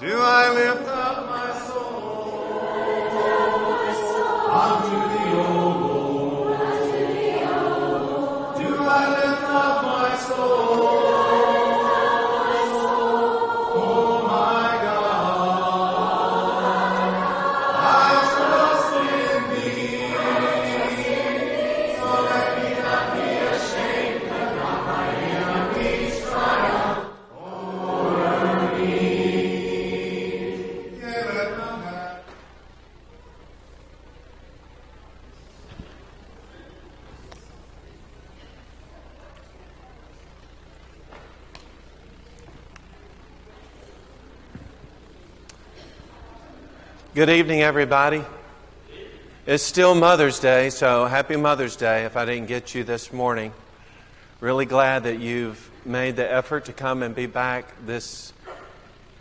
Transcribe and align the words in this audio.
Do 0.00 0.20
I 0.20 0.50
lift 0.50 1.03
Good 47.14 47.30
evening, 47.30 47.62
everybody. 47.62 48.24
It's 49.46 49.62
still 49.62 49.94
Mother's 49.94 50.40
Day, 50.40 50.68
so 50.70 51.04
happy 51.06 51.36
Mother's 51.36 51.76
Day 51.76 52.06
if 52.06 52.16
I 52.16 52.24
didn't 52.24 52.46
get 52.46 52.74
you 52.74 52.82
this 52.82 53.12
morning. 53.12 53.52
Really 54.40 54.66
glad 54.66 55.04
that 55.04 55.20
you've 55.20 55.70
made 55.84 56.16
the 56.16 56.28
effort 56.28 56.64
to 56.64 56.72
come 56.72 57.04
and 57.04 57.14
be 57.14 57.26
back 57.26 57.72
this 57.86 58.32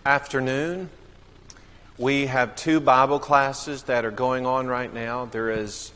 afternoon. 0.07 0.89
We 1.99 2.25
have 2.25 2.55
two 2.55 2.80
Bible 2.80 3.19
classes 3.19 3.83
that 3.83 4.05
are 4.05 4.11
going 4.11 4.47
on 4.47 4.66
right 4.66 4.91
now. 4.91 5.25
There 5.25 5.52
is 5.52 5.91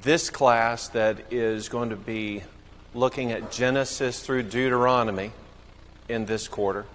this 0.00 0.30
class 0.30 0.88
that 0.88 1.30
is 1.30 1.68
going 1.68 1.90
to 1.90 1.96
be 1.96 2.44
looking 2.94 3.30
at 3.30 3.52
Genesis 3.52 4.20
through 4.20 4.44
Deuteronomy 4.44 5.32
in 6.08 6.24
this 6.24 6.48
quarter. 6.48 6.86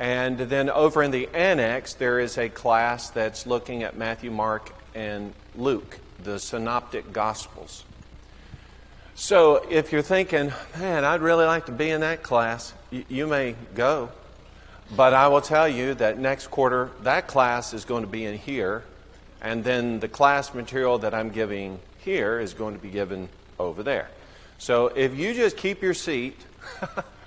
And 0.00 0.38
then 0.38 0.70
over 0.70 1.02
in 1.02 1.10
the 1.10 1.28
annex, 1.34 1.92
there 1.92 2.18
is 2.20 2.38
a 2.38 2.48
class 2.48 3.10
that's 3.10 3.46
looking 3.46 3.82
at 3.82 3.98
Matthew, 3.98 4.30
Mark, 4.30 4.72
and 4.94 5.34
Luke, 5.54 5.98
the 6.24 6.38
synoptic 6.38 7.12
gospels. 7.12 7.84
So 9.14 9.66
if 9.68 9.92
you're 9.92 10.00
thinking, 10.00 10.54
man, 10.78 11.04
I'd 11.04 11.20
really 11.20 11.44
like 11.44 11.66
to 11.66 11.72
be 11.72 11.90
in 11.90 12.00
that 12.00 12.22
class, 12.22 12.72
you 12.90 13.26
may 13.26 13.54
go. 13.74 14.08
But 14.96 15.12
I 15.12 15.28
will 15.28 15.42
tell 15.42 15.68
you 15.68 15.92
that 15.94 16.18
next 16.18 16.46
quarter, 16.46 16.90
that 17.02 17.26
class 17.26 17.74
is 17.74 17.84
going 17.84 18.02
to 18.02 18.10
be 18.10 18.24
in 18.24 18.38
here. 18.38 18.84
And 19.42 19.62
then 19.62 20.00
the 20.00 20.08
class 20.08 20.54
material 20.54 20.96
that 21.00 21.12
I'm 21.12 21.28
giving 21.28 21.78
here 21.98 22.40
is 22.40 22.54
going 22.54 22.74
to 22.74 22.80
be 22.80 22.88
given 22.88 23.28
over 23.58 23.82
there. 23.82 24.08
So 24.56 24.86
if 24.86 25.14
you 25.14 25.34
just 25.34 25.58
keep 25.58 25.82
your 25.82 25.94
seat, 25.94 26.40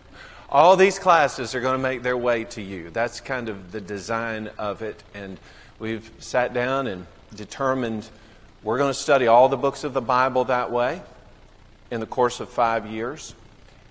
all 0.54 0.78
these 0.78 1.00
classes 1.00 1.56
are 1.56 1.62
going 1.62 1.74
to 1.76 1.82
make 1.82 2.04
their 2.04 2.16
way 2.16 2.44
to 2.44 2.62
you. 2.62 2.92
That's 2.92 3.20
kind 3.20 3.50
of 3.50 3.72
the 3.72 3.82
design 3.82 4.52
of 4.60 4.84
it. 4.84 5.04
And 5.16 5.40
we've 5.80 6.10
sat 6.20 6.54
down 6.54 6.86
and 6.86 7.08
determined 7.34 8.08
we're 8.62 8.78
going 8.78 8.92
to 8.92 9.00
study 9.00 9.26
all 9.26 9.50
the 9.50 9.58
books 9.58 9.84
of 9.84 9.94
the 9.94 10.02
Bible 10.02 10.46
that 10.46 10.72
way 10.72 11.02
in 11.90 12.00
the 12.00 12.06
course 12.06 12.40
of 12.40 12.50
five 12.50 12.86
years. 12.86 13.34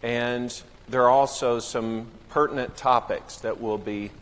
And 0.04 0.62
there 0.88 1.02
are 1.02 1.10
also 1.10 1.58
some 1.58 2.06
pertinent 2.28 2.76
topics 2.76 3.38
that 3.38 3.60
we'll 3.60 3.76
be 3.76 4.12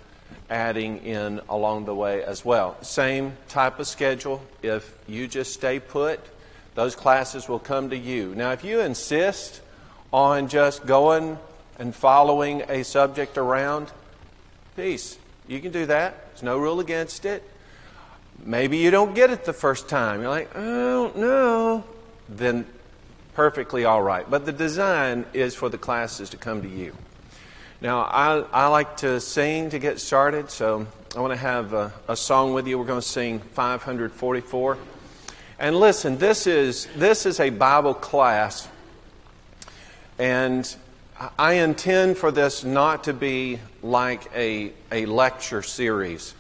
adding 0.49 1.05
in 1.05 1.43
along 1.51 1.85
the 1.85 1.95
way 1.95 2.25
as 2.25 2.43
well. 2.43 2.83
Same 2.83 3.37
type 3.49 3.79
of 3.79 3.87
schedule. 3.87 4.43
If 4.63 4.99
you 5.07 5.29
just 5.29 5.53
stay 5.53 5.79
put, 5.79 6.19
those 6.75 6.97
classes 6.97 7.51
will 7.51 7.59
come 7.59 7.91
to 7.91 7.97
you. 7.97 8.35
Now, 8.35 8.53
if 8.53 8.65
you 8.65 8.81
insist 8.81 9.61
on 10.11 10.49
just 10.49 10.87
going 10.87 11.39
and 11.81 11.95
following 11.95 12.63
a 12.69 12.85
subject 12.85 13.39
around, 13.39 13.91
peace. 14.77 15.19
You 15.49 15.61
can 15.61 15.73
do 15.73 15.87
that. 15.87 16.27
There's 16.29 16.43
no 16.43 16.59
rule 16.59 16.79
against 16.79 17.25
it. 17.25 17.43
Maybe 18.45 18.77
you 18.77 18.91
don't 18.91 19.15
get 19.15 19.31
it 19.31 19.47
the 19.47 19.55
first 19.55 19.89
time. 19.89 20.21
You're 20.21 20.29
like, 20.29 20.55
I 20.55 20.61
don't 20.61 21.17
know. 21.17 21.85
Then 22.29 22.67
perfectly 23.33 23.87
all 23.87 24.03
right. 24.03 24.29
But 24.29 24.45
the 24.45 24.53
design 24.53 25.25
is 25.33 25.55
for 25.55 25.71
the 25.71 25.79
classes 25.79 26.29
to 26.31 26.37
come 26.37 26.61
to 26.63 26.69
you. 26.69 26.95
Now, 27.81 28.01
I, 28.03 28.41
I 28.53 28.67
like 28.67 28.99
to 28.99 29.19
sing 29.19 29.71
to 29.71 29.79
get 29.79 30.01
started, 30.01 30.51
so 30.51 30.87
I 31.17 31.21
want 31.21 31.33
to 31.33 31.39
have 31.39 31.73
a, 31.73 31.95
a 32.09 32.17
song 32.17 32.53
with 32.53 32.69
you. 32.69 32.79
We're 32.79 32.85
going 32.85 33.01
to 33.01 33.07
sing 33.07 33.39
544. 33.39 34.77
And 35.59 35.77
listen, 35.77 36.19
this 36.19 36.47
is, 36.47 36.89
this 36.97 37.25
is 37.25 37.41
a 37.41 37.49
Bible 37.49 37.95
class, 37.95 38.69
and 40.19 40.77
I 41.37 41.55
intend 41.55 42.17
for 42.17 42.31
this 42.31 42.65
not 42.65 43.05
to 43.05 43.13
be 43.13 43.61
like 43.83 44.31
a, 44.35 44.73
a 44.91 45.05
lecture 45.05 45.63
series. 45.63 46.35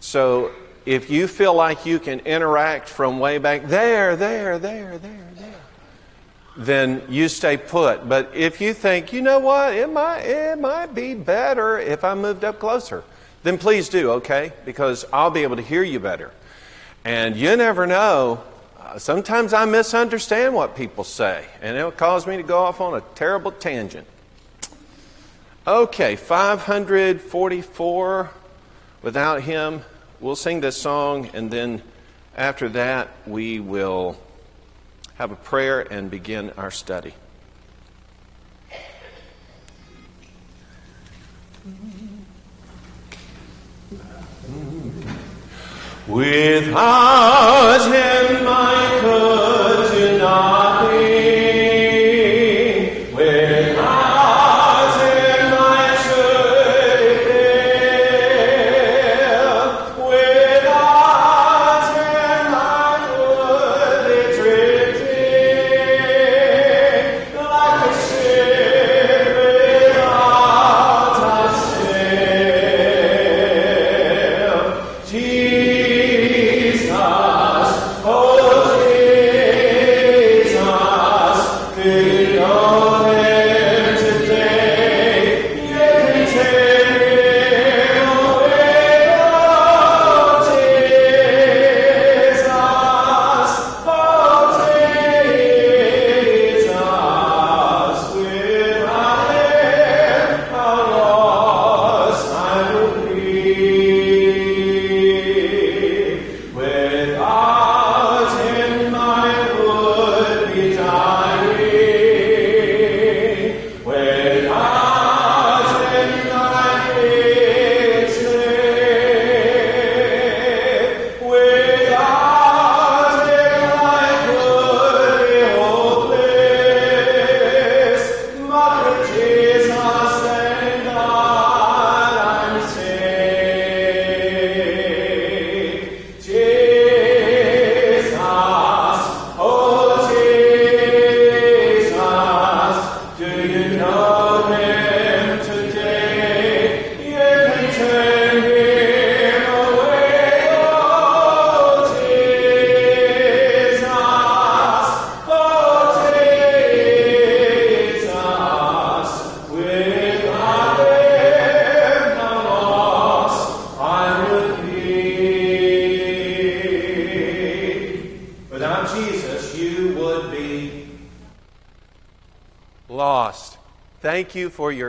So 0.00 0.50
if 0.84 1.08
you 1.08 1.26
feel 1.26 1.54
like 1.54 1.86
you 1.86 1.98
can 1.98 2.20
interact 2.20 2.88
from 2.88 3.18
way 3.18 3.38
back 3.38 3.64
there, 3.64 4.14
there, 4.14 4.58
there, 4.58 4.98
there, 4.98 5.22
there, 5.34 5.54
then 6.54 7.02
you 7.08 7.28
stay 7.28 7.56
put. 7.56 8.08
But 8.08 8.30
if 8.34 8.60
you 8.60 8.74
think, 8.74 9.10
you 9.12 9.22
know 9.22 9.38
what, 9.38 9.74
it 9.74 9.90
might, 9.90 10.20
it 10.20 10.58
might 10.58 10.94
be 10.94 11.14
better 11.14 11.78
if 11.78 12.04
I 12.04 12.14
moved 12.14 12.44
up 12.44 12.58
closer, 12.58 13.04
then 13.42 13.56
please 13.56 13.88
do, 13.88 14.10
okay? 14.12 14.52
Because 14.66 15.06
I'll 15.14 15.30
be 15.30 15.44
able 15.44 15.56
to 15.56 15.62
hear 15.62 15.82
you 15.82 15.98
better. 15.98 16.30
And 17.06 17.36
you 17.36 17.56
never 17.56 17.86
know. 17.86 18.42
uh, 18.78 18.98
Sometimes 18.98 19.54
I 19.54 19.64
misunderstand 19.64 20.54
what 20.54 20.76
people 20.76 21.04
say, 21.04 21.46
and 21.62 21.76
it'll 21.76 21.90
cause 21.90 22.26
me 22.26 22.36
to 22.36 22.42
go 22.42 22.58
off 22.58 22.82
on 22.82 22.94
a 22.94 23.00
terrible 23.14 23.52
tangent. 23.52 24.06
Okay, 25.68 26.14
544 26.14 28.30
without 29.02 29.42
him. 29.42 29.82
We'll 30.20 30.36
sing 30.36 30.60
this 30.60 30.76
song, 30.76 31.28
and 31.34 31.50
then 31.50 31.82
after 32.36 32.68
that, 32.68 33.08
we 33.26 33.58
will 33.58 34.16
have 35.16 35.32
a 35.32 35.34
prayer 35.34 35.80
and 35.80 36.08
begin 36.08 36.52
our 36.56 36.70
study. 36.70 37.14
Without 46.06 47.86
him, 47.86 48.46
I 48.46 49.00
could 49.00 49.90
do 49.98 50.18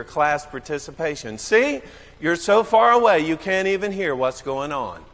class 0.08 0.44
participation. 0.44 1.38
See, 1.38 1.80
you're 2.20 2.36
so 2.36 2.64
far 2.64 2.90
away 2.90 3.20
you 3.20 3.36
can't 3.36 3.68
even 3.68 3.92
hear 3.92 4.14
what's 4.14 4.42
going 4.42 4.72
on. 4.72 5.04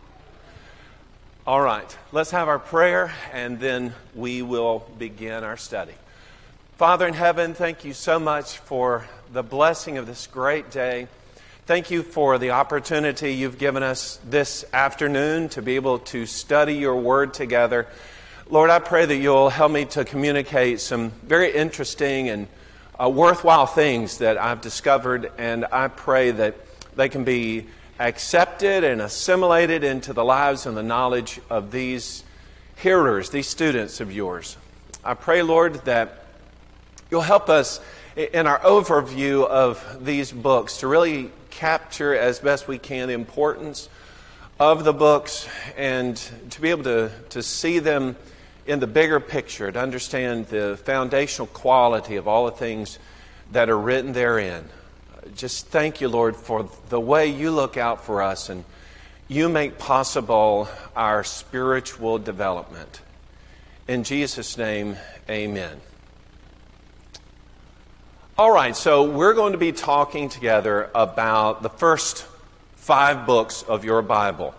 All 1.46 1.60
right, 1.60 1.98
let's 2.12 2.30
have 2.30 2.48
our 2.48 2.58
prayer 2.58 3.12
and 3.32 3.60
then 3.60 3.92
we 4.14 4.40
will 4.40 4.86
begin 4.98 5.44
our 5.44 5.58
study. 5.58 5.92
Father 6.76 7.06
in 7.06 7.12
heaven, 7.12 7.52
thank 7.52 7.84
you 7.84 7.92
so 7.92 8.18
much 8.18 8.56
for 8.58 9.06
the 9.32 9.42
blessing 9.42 9.98
of 9.98 10.06
this 10.06 10.26
great 10.26 10.70
day. 10.70 11.06
Thank 11.66 11.90
you 11.90 12.02
for 12.02 12.38
the 12.38 12.52
opportunity 12.52 13.34
you've 13.34 13.58
given 13.58 13.82
us 13.82 14.18
this 14.28 14.64
afternoon 14.72 15.50
to 15.50 15.62
be 15.62 15.76
able 15.76 15.98
to 16.00 16.24
study 16.26 16.74
your 16.74 16.96
word 16.96 17.34
together. 17.34 17.86
Lord, 18.48 18.70
I 18.70 18.78
pray 18.78 19.06
that 19.06 19.16
you'll 19.16 19.50
help 19.50 19.72
me 19.72 19.84
to 19.86 20.04
communicate 20.04 20.80
some 20.80 21.10
very 21.22 21.54
interesting 21.54 22.28
and 22.28 22.48
uh, 23.02 23.08
worthwhile 23.08 23.66
things 23.66 24.18
that 24.18 24.38
I've 24.38 24.60
discovered, 24.60 25.32
and 25.38 25.64
I 25.72 25.88
pray 25.88 26.30
that 26.30 26.56
they 26.94 27.08
can 27.08 27.24
be 27.24 27.66
accepted 27.98 28.84
and 28.84 29.00
assimilated 29.00 29.84
into 29.84 30.12
the 30.12 30.24
lives 30.24 30.66
and 30.66 30.76
the 30.76 30.82
knowledge 30.82 31.40
of 31.50 31.70
these 31.70 32.24
hearers, 32.76 33.30
these 33.30 33.48
students 33.48 34.00
of 34.00 34.12
yours. 34.12 34.56
I 35.04 35.14
pray, 35.14 35.42
Lord, 35.42 35.84
that 35.86 36.24
you'll 37.10 37.20
help 37.20 37.48
us 37.48 37.80
in 38.16 38.46
our 38.46 38.60
overview 38.60 39.46
of 39.46 40.04
these 40.04 40.30
books 40.30 40.78
to 40.78 40.86
really 40.86 41.30
capture 41.50 42.14
as 42.16 42.38
best 42.38 42.68
we 42.68 42.78
can 42.78 43.08
the 43.08 43.14
importance 43.14 43.88
of 44.58 44.84
the 44.84 44.92
books 44.92 45.48
and 45.76 46.16
to 46.50 46.60
be 46.60 46.70
able 46.70 46.84
to, 46.84 47.10
to 47.30 47.42
see 47.42 47.80
them 47.80 48.16
in 48.66 48.80
the 48.80 48.86
bigger 48.86 49.20
picture, 49.20 49.70
to 49.70 49.78
understand 49.78 50.46
the 50.46 50.78
foundational 50.84 51.46
quality 51.48 52.16
of 52.16 52.26
all 52.26 52.46
the 52.46 52.52
things 52.52 52.98
that 53.52 53.68
are 53.68 53.78
written 53.78 54.12
therein. 54.12 54.64
Just 55.36 55.68
thank 55.68 56.00
you, 56.00 56.08
Lord, 56.08 56.36
for 56.36 56.68
the 56.88 57.00
way 57.00 57.26
you 57.26 57.50
look 57.50 57.76
out 57.76 58.04
for 58.04 58.22
us 58.22 58.48
and 58.48 58.64
you 59.28 59.48
make 59.48 59.78
possible 59.78 60.68
our 60.94 61.24
spiritual 61.24 62.18
development. 62.18 63.00
In 63.88 64.04
Jesus' 64.04 64.56
name, 64.56 64.96
amen. 65.28 65.80
All 68.36 68.50
right, 68.50 68.74
so 68.74 69.04
we're 69.04 69.34
going 69.34 69.52
to 69.52 69.58
be 69.58 69.72
talking 69.72 70.28
together 70.28 70.90
about 70.94 71.62
the 71.62 71.68
first 71.68 72.26
five 72.72 73.26
books 73.26 73.62
of 73.62 73.84
your 73.84 74.02
Bible. 74.02 74.54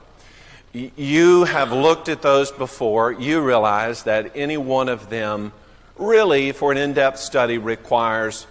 You 0.76 1.46
have 1.46 1.72
looked 1.72 2.10
at 2.10 2.22
those 2.22 2.52
before. 2.52 3.14
You 3.14 3.40
realize 3.40 4.04
that 4.04 4.34
any 4.36 4.58
one 4.58 4.90
of 4.90 5.10
them, 5.10 5.54
really, 5.96 6.52
for 6.52 6.74
an 6.74 6.78
in 6.78 6.92
depth 6.92 7.20
study, 7.20 7.58
requires 7.58 8.46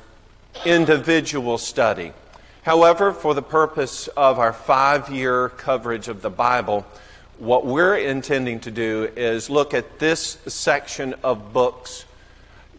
individual 0.65 1.59
study. 1.59 2.15
However, 2.63 3.13
for 3.13 3.35
the 3.35 3.43
purpose 3.43 4.09
of 4.09 4.39
our 4.39 4.55
five 4.55 5.11
year 5.11 5.51
coverage 5.51 6.09
of 6.09 6.23
the 6.23 6.31
Bible, 6.31 6.87
what 7.39 7.67
we're 7.67 7.97
intending 7.97 8.61
to 8.61 8.71
do 8.71 9.11
is 9.17 9.51
look 9.51 9.75
at 9.75 9.99
this 9.99 10.39
section 10.47 11.15
of 11.23 11.53
books 11.53 12.07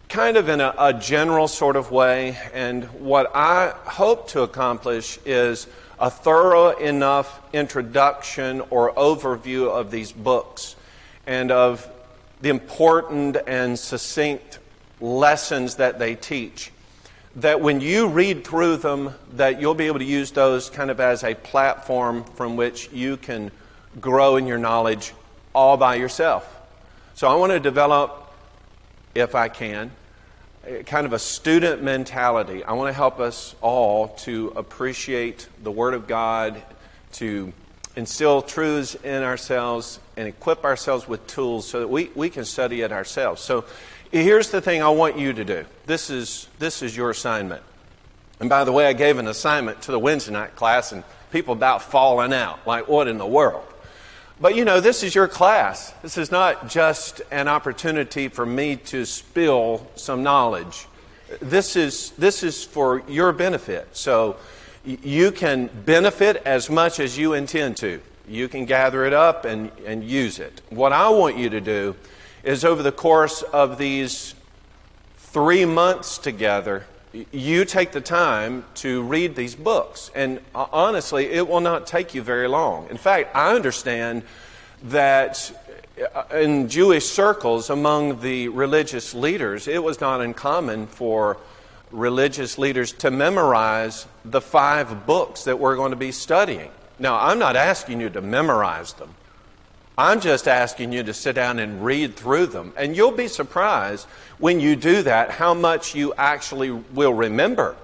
kind 0.09 0.37
of 0.37 0.49
in 0.49 0.59
a, 0.59 0.73
a 0.79 0.93
general 0.93 1.47
sort 1.47 1.75
of 1.75 1.91
way. 1.91 2.35
And 2.51 2.85
what 2.99 3.31
I 3.35 3.75
hope 3.85 4.27
to 4.29 4.41
accomplish 4.41 5.19
is 5.23 5.67
a 5.99 6.09
thorough 6.09 6.69
enough 6.71 7.41
introduction 7.53 8.61
or 8.69 8.93
overview 8.93 9.69
of 9.69 9.91
these 9.91 10.11
books 10.11 10.75
and 11.25 11.51
of 11.51 11.89
the 12.41 12.49
important 12.49 13.37
and 13.47 13.77
succinct 13.79 14.59
lessons 14.99 15.75
that 15.75 15.99
they 15.99 16.15
teach 16.15 16.71
that 17.37 17.59
when 17.59 17.81
you 17.81 18.07
read 18.07 18.45
through 18.45 18.77
them 18.77 19.13
that 19.33 19.59
you'll 19.59 19.73
be 19.73 19.87
able 19.87 19.99
to 19.99 20.05
use 20.05 20.31
those 20.31 20.69
kind 20.69 20.89
of 20.89 20.99
as 20.99 21.23
a 21.23 21.35
platform 21.35 22.23
from 22.23 22.55
which 22.55 22.89
you 22.91 23.17
can 23.17 23.51
grow 23.99 24.37
in 24.37 24.47
your 24.47 24.57
knowledge 24.57 25.13
all 25.53 25.77
by 25.77 25.95
yourself. 25.95 26.51
So 27.13 27.27
i 27.27 27.35
want 27.35 27.51
to 27.51 27.59
develop 27.59 28.33
if 29.13 29.35
i 29.35 29.47
can 29.47 29.91
kind 30.85 31.05
of 31.05 31.13
a 31.13 31.19
student 31.19 31.83
mentality. 31.83 32.63
I 32.63 32.73
want 32.73 32.89
to 32.89 32.93
help 32.93 33.19
us 33.19 33.55
all 33.61 34.09
to 34.19 34.53
appreciate 34.55 35.47
the 35.63 35.71
Word 35.71 35.93
of 35.93 36.07
God, 36.07 36.61
to 37.13 37.53
instill 37.95 38.41
truths 38.41 38.95
in 38.95 39.23
ourselves, 39.23 39.99
and 40.17 40.27
equip 40.27 40.63
ourselves 40.63 41.07
with 41.07 41.25
tools 41.27 41.67
so 41.67 41.79
that 41.79 41.87
we, 41.87 42.09
we 42.15 42.29
can 42.29 42.45
study 42.45 42.81
it 42.81 42.91
ourselves. 42.91 43.41
So 43.41 43.65
here's 44.11 44.49
the 44.51 44.61
thing 44.61 44.81
I 44.81 44.89
want 44.89 45.17
you 45.17 45.33
to 45.33 45.45
do 45.45 45.65
this 45.85 46.09
is, 46.09 46.47
this 46.59 46.81
is 46.81 46.95
your 46.95 47.09
assignment. 47.09 47.63
And 48.39 48.49
by 48.49 48.63
the 48.63 48.71
way, 48.71 48.87
I 48.87 48.93
gave 48.93 49.17
an 49.17 49.27
assignment 49.27 49.83
to 49.83 49.91
the 49.91 49.99
Wednesday 49.99 50.33
night 50.33 50.55
class, 50.55 50.91
and 50.91 51.03
people 51.31 51.53
about 51.53 51.83
falling 51.83 52.33
out. 52.33 52.65
Like, 52.67 52.87
what 52.87 53.07
in 53.07 53.17
the 53.17 53.27
world? 53.27 53.65
But 54.39 54.55
you 54.55 54.65
know, 54.65 54.81
this 54.81 55.01
is 55.01 55.15
your 55.15 55.29
class. 55.29 55.91
This 56.01 56.17
is 56.17 56.29
not 56.29 56.67
just 56.69 57.21
an 57.31 57.47
opportunity 57.47 58.27
for 58.27 58.45
me 58.45 58.75
to 58.77 59.05
spill 59.05 59.87
some 59.95 60.23
knowledge. 60.23 60.87
This 61.39 61.75
is, 61.75 62.11
this 62.11 62.43
is 62.43 62.63
for 62.63 63.01
your 63.07 63.31
benefit. 63.31 63.95
So 63.95 64.35
you 64.83 65.31
can 65.31 65.67
benefit 65.67 66.37
as 66.45 66.69
much 66.69 66.99
as 66.99 67.17
you 67.17 67.33
intend 67.33 67.77
to. 67.77 68.01
You 68.27 68.47
can 68.47 68.65
gather 68.65 69.05
it 69.05 69.13
up 69.13 69.45
and, 69.45 69.71
and 69.85 70.03
use 70.03 70.39
it. 70.39 70.61
What 70.69 70.91
I 70.91 71.09
want 71.09 71.37
you 71.37 71.49
to 71.51 71.61
do 71.61 71.95
is 72.43 72.65
over 72.65 72.83
the 72.83 72.91
course 72.91 73.41
of 73.41 73.77
these 73.77 74.35
three 75.17 75.65
months 75.65 76.17
together, 76.17 76.85
you 77.31 77.65
take 77.65 77.91
the 77.91 78.01
time 78.01 78.65
to 78.75 79.01
read 79.03 79.35
these 79.35 79.55
books. 79.55 80.11
And 80.15 80.39
uh, 80.53 80.67
honestly, 80.71 81.25
it 81.25 81.47
will 81.47 81.61
not 81.61 81.87
take 81.87 82.13
you 82.13 82.21
very 82.21 82.47
long. 82.47 82.89
In 82.89 82.97
fact, 82.97 83.35
I 83.35 83.55
understand 83.55 84.23
that 84.83 85.51
uh, 86.13 86.23
in 86.35 86.69
Jewish 86.69 87.05
circles, 87.05 87.69
among 87.69 88.21
the 88.21 88.49
religious 88.49 89.13
leaders, 89.13 89.67
it 89.67 89.83
was 89.83 90.01
not 90.01 90.21
uncommon 90.21 90.87
for 90.87 91.37
religious 91.91 92.57
leaders 92.57 92.91
to 92.91 93.11
memorize 93.11 94.05
the 94.25 94.41
five 94.41 95.05
books 95.05 95.45
that 95.45 95.59
we're 95.59 95.75
going 95.75 95.91
to 95.91 95.97
be 95.97 96.11
studying. 96.11 96.69
Now, 96.99 97.19
I'm 97.19 97.39
not 97.39 97.55
asking 97.55 98.01
you 98.01 98.09
to 98.09 98.21
memorize 98.21 98.93
them. 98.93 99.15
I'm 99.97 100.19
just 100.19 100.47
asking 100.47 100.91
you 100.91 101.03
to 101.03 101.13
sit 101.13 101.35
down 101.35 101.59
and 101.59 101.83
read 101.83 102.15
through 102.15 102.47
them. 102.47 102.73
And 102.75 102.95
you'll 102.95 103.11
be 103.11 103.27
surprised 103.27 104.07
when 104.39 104.59
you 104.59 104.75
do 104.75 105.01
that 105.03 105.31
how 105.31 105.53
much 105.53 105.95
you 105.95 106.13
actually 106.17 106.71
will 106.71 107.13
remember 107.13 107.77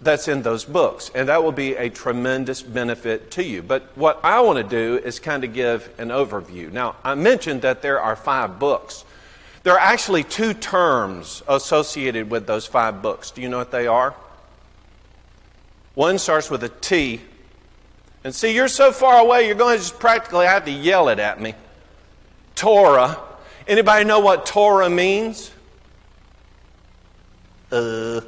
that's 0.00 0.26
in 0.26 0.42
those 0.42 0.64
books. 0.64 1.10
And 1.14 1.28
that 1.28 1.44
will 1.44 1.52
be 1.52 1.76
a 1.76 1.88
tremendous 1.88 2.62
benefit 2.62 3.30
to 3.32 3.44
you. 3.44 3.62
But 3.62 3.84
what 3.94 4.18
I 4.24 4.40
want 4.40 4.58
to 4.58 4.64
do 4.64 5.00
is 5.04 5.20
kind 5.20 5.44
of 5.44 5.54
give 5.54 5.88
an 5.98 6.08
overview. 6.08 6.72
Now, 6.72 6.96
I 7.04 7.14
mentioned 7.14 7.62
that 7.62 7.82
there 7.82 8.00
are 8.00 8.16
five 8.16 8.58
books. 8.58 9.04
There 9.62 9.74
are 9.74 9.78
actually 9.78 10.24
two 10.24 10.54
terms 10.54 11.44
associated 11.46 12.30
with 12.30 12.48
those 12.48 12.66
five 12.66 13.00
books. 13.00 13.30
Do 13.30 13.40
you 13.42 13.48
know 13.48 13.58
what 13.58 13.70
they 13.70 13.86
are? 13.86 14.16
One 15.94 16.18
starts 16.18 16.50
with 16.50 16.64
a 16.64 16.68
T 16.68 17.20
and 18.24 18.34
see, 18.34 18.54
you're 18.54 18.68
so 18.68 18.92
far 18.92 19.20
away, 19.20 19.46
you're 19.46 19.56
going 19.56 19.76
to 19.76 19.82
just 19.82 19.98
practically 19.98 20.46
have 20.46 20.64
to 20.66 20.70
yell 20.70 21.08
it 21.08 21.18
at 21.18 21.40
me. 21.40 21.54
Torah. 22.54 23.18
Anybody 23.66 24.04
know 24.04 24.20
what 24.20 24.46
Torah 24.46 24.90
means? 24.90 25.50
Uh, 27.70 28.20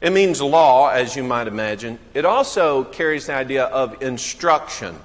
it 0.00 0.12
means 0.12 0.42
law, 0.42 0.88
as 0.88 1.14
you 1.14 1.22
might 1.22 1.46
imagine. 1.46 1.98
It 2.14 2.24
also 2.24 2.84
carries 2.84 3.26
the 3.26 3.34
idea 3.34 3.64
of 3.64 4.02
instruction. 4.02 4.96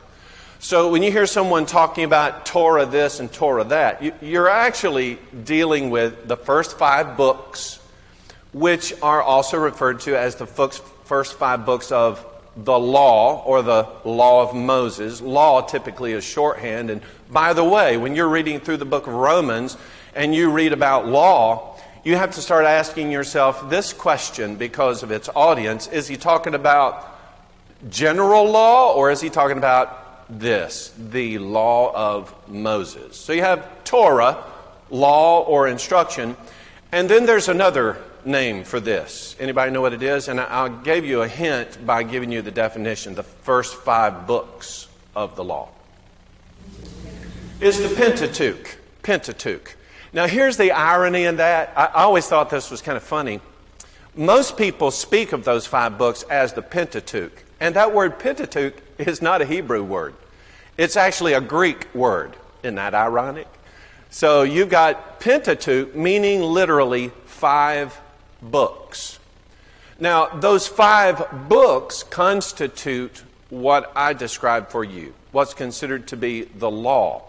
So 0.59 0.89
when 0.89 1.03
you 1.03 1.11
hear 1.11 1.27
someone 1.27 1.67
talking 1.67 2.03
about 2.03 2.47
Torah 2.47 2.87
this 2.87 3.19
and 3.19 3.31
Torah 3.31 3.65
that, 3.65 4.23
you're 4.23 4.49
actually 4.49 5.19
dealing 5.43 5.91
with 5.91 6.27
the 6.27 6.35
first 6.35 6.79
five 6.79 7.15
books, 7.15 7.79
which 8.53 8.93
are 9.03 9.21
also 9.21 9.57
referred 9.57 9.99
to 10.01 10.17
as 10.17 10.35
the 10.35 10.47
first 10.47 11.33
five 11.35 11.63
books 11.63 11.91
of 11.91 12.25
the 12.57 12.77
law 12.77 13.43
or 13.43 13.61
the 13.61 13.87
law 14.03 14.41
of 14.41 14.55
Moses. 14.55 15.21
Law 15.21 15.61
typically 15.61 16.13
is 16.13 16.23
shorthand. 16.23 16.89
And 16.89 17.01
by 17.29 17.53
the 17.53 17.63
way, 17.63 17.97
when 17.97 18.15
you're 18.15 18.27
reading 18.27 18.59
through 18.59 18.77
the 18.77 18.85
book 18.85 19.07
of 19.07 19.13
Romans 19.13 19.77
and 20.15 20.33
you 20.33 20.49
read 20.49 20.73
about 20.73 21.07
law, 21.07 21.77
you 22.03 22.15
have 22.15 22.35
to 22.35 22.41
start 22.41 22.65
asking 22.65 23.11
yourself 23.11 23.69
this 23.69 23.93
question 23.93 24.55
because 24.55 25.03
of 25.03 25.11
its 25.11 25.29
audience. 25.35 25.87
Is 25.87 26.07
he 26.07 26.17
talking 26.17 26.55
about 26.55 27.05
general 27.89 28.49
law 28.49 28.93
or 28.93 29.11
is 29.11 29.21
he 29.21 29.29
talking 29.29 29.57
about 29.57 30.39
this, 30.39 30.93
the 30.97 31.37
law 31.37 31.93
of 31.93 32.33
Moses? 32.47 33.17
So 33.17 33.33
you 33.33 33.41
have 33.41 33.83
Torah, 33.83 34.43
law 34.89 35.43
or 35.43 35.67
instruction, 35.67 36.35
and 36.91 37.09
then 37.09 37.25
there's 37.25 37.49
another 37.49 37.97
name 38.27 38.63
for 38.63 38.79
this. 38.79 39.35
Anybody 39.39 39.71
know 39.71 39.81
what 39.81 39.93
it 39.93 40.03
is? 40.03 40.27
And 40.27 40.39
I, 40.39 40.67
will 40.67 40.77
gave 40.77 41.05
you 41.05 41.21
a 41.21 41.27
hint 41.27 41.85
by 41.85 42.03
giving 42.03 42.31
you 42.31 42.41
the 42.41 42.51
definition, 42.51 43.15
the 43.15 43.23
first 43.23 43.75
five 43.75 44.27
books 44.27 44.87
of 45.15 45.35
the 45.35 45.43
law. 45.43 45.69
Is 47.59 47.81
the 47.81 47.95
Pentateuch. 47.95 48.77
Pentateuch. 49.01 49.75
Now, 50.13 50.27
here's 50.27 50.57
the 50.57 50.71
irony 50.71 51.23
in 51.23 51.37
that. 51.37 51.73
I, 51.75 51.85
I 51.85 52.03
always 52.03 52.27
thought 52.27 52.49
this 52.49 52.69
was 52.69 52.81
kind 52.81 52.97
of 52.97 53.03
funny. 53.03 53.41
Most 54.15 54.57
people 54.57 54.91
speak 54.91 55.31
of 55.31 55.43
those 55.43 55.65
five 55.65 55.97
books 55.97 56.23
as 56.23 56.53
the 56.53 56.61
Pentateuch. 56.61 57.43
And 57.59 57.75
that 57.75 57.93
word 57.93 58.19
Pentateuch 58.19 58.75
is 58.97 59.21
not 59.21 59.41
a 59.41 59.45
Hebrew 59.45 59.83
word, 59.83 60.13
it's 60.77 60.95
actually 60.95 61.33
a 61.33 61.41
Greek 61.41 61.87
word. 61.95 62.35
Isn't 62.63 62.75
that 62.75 62.93
ironic? 62.93 63.47
So 64.09 64.43
you've 64.43 64.69
got 64.69 65.19
Pentateuch, 65.19 65.95
meaning 65.95 66.41
literally 66.41 67.11
five 67.25 67.99
books. 68.41 69.19
Now, 69.99 70.27
those 70.27 70.67
five 70.67 71.49
books 71.49 72.03
constitute 72.03 73.23
what 73.49 73.91
I 73.95 74.13
described 74.13 74.69
for 74.69 74.83
you, 74.83 75.13
what's 75.31 75.53
considered 75.53 76.07
to 76.07 76.17
be 76.17 76.43
the 76.43 76.69
law. 76.69 77.23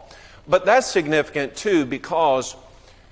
But 0.47 0.65
that's 0.65 0.87
significant 0.87 1.57
too 1.57 1.85
because 1.85 2.57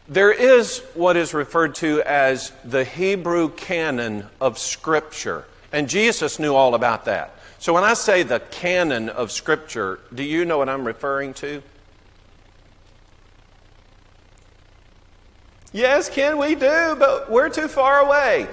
there 0.08 0.32
is 0.32 0.78
what 0.94 1.16
is 1.16 1.34
referred 1.34 1.74
to 1.76 2.02
as 2.02 2.52
the 2.64 2.84
Hebrew 2.84 3.50
canon 3.50 4.26
of 4.40 4.58
Scripture. 4.58 5.44
And 5.72 5.88
Jesus 5.88 6.38
knew 6.38 6.54
all 6.54 6.74
about 6.74 7.06
that. 7.06 7.34
So 7.58 7.72
when 7.72 7.84
I 7.84 7.94
say 7.94 8.22
the 8.22 8.40
canon 8.40 9.08
of 9.08 9.32
Scripture, 9.32 9.98
do 10.14 10.22
you 10.22 10.44
know 10.44 10.58
what 10.58 10.68
I'm 10.68 10.86
referring 10.86 11.34
to? 11.34 11.62
Yes, 15.76 16.08
Ken, 16.08 16.38
we 16.38 16.54
do, 16.54 16.96
but 16.98 17.30
we're 17.30 17.50
too 17.50 17.68
far 17.68 18.00
away. 18.00 18.48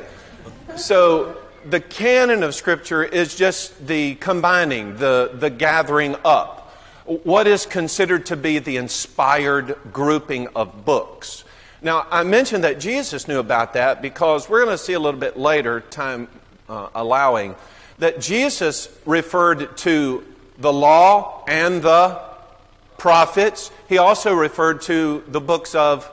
So 0.76 1.38
the 1.64 1.80
canon 1.80 2.44
of 2.44 2.54
Scripture 2.54 3.02
is 3.02 3.34
just 3.34 3.88
the 3.88 4.16
combining, 4.16 4.98
the, 4.98 5.32
the 5.34 5.50
gathering 5.50 6.18
up. 6.26 6.76
What 7.06 7.48
is 7.48 7.66
considered 7.66 8.26
to 8.26 8.36
be 8.36 8.60
the 8.60 8.76
inspired 8.76 9.78
grouping 9.94 10.50
of 10.54 10.84
books. 10.84 11.46
Now, 11.82 12.08
I 12.12 12.24
mentioned 12.24 12.66
that 12.66 12.82
Jesus 12.82 13.26
knew 13.26 13.40
about 13.40 13.72
that 13.76 14.02
because 14.02 14.50
we're 14.50 14.66
going 14.66 14.78
to 14.78 14.84
see 14.84 14.92
a 14.92 15.00
little 15.00 15.18
bit 15.18 15.38
later, 15.38 15.80
time 15.80 16.28
uh, 16.68 16.90
allowing, 16.94 17.56
that 18.00 18.20
Jesus 18.20 18.90
referred 19.06 19.78
to 19.78 20.26
the 20.58 20.74
law 20.74 21.46
and 21.48 21.82
the 21.82 22.20
prophets. 22.98 23.72
He 23.88 23.98
also 23.98 24.34
referred 24.34 24.82
to 24.82 25.24
the 25.30 25.40
books 25.40 25.74
of 25.74 26.10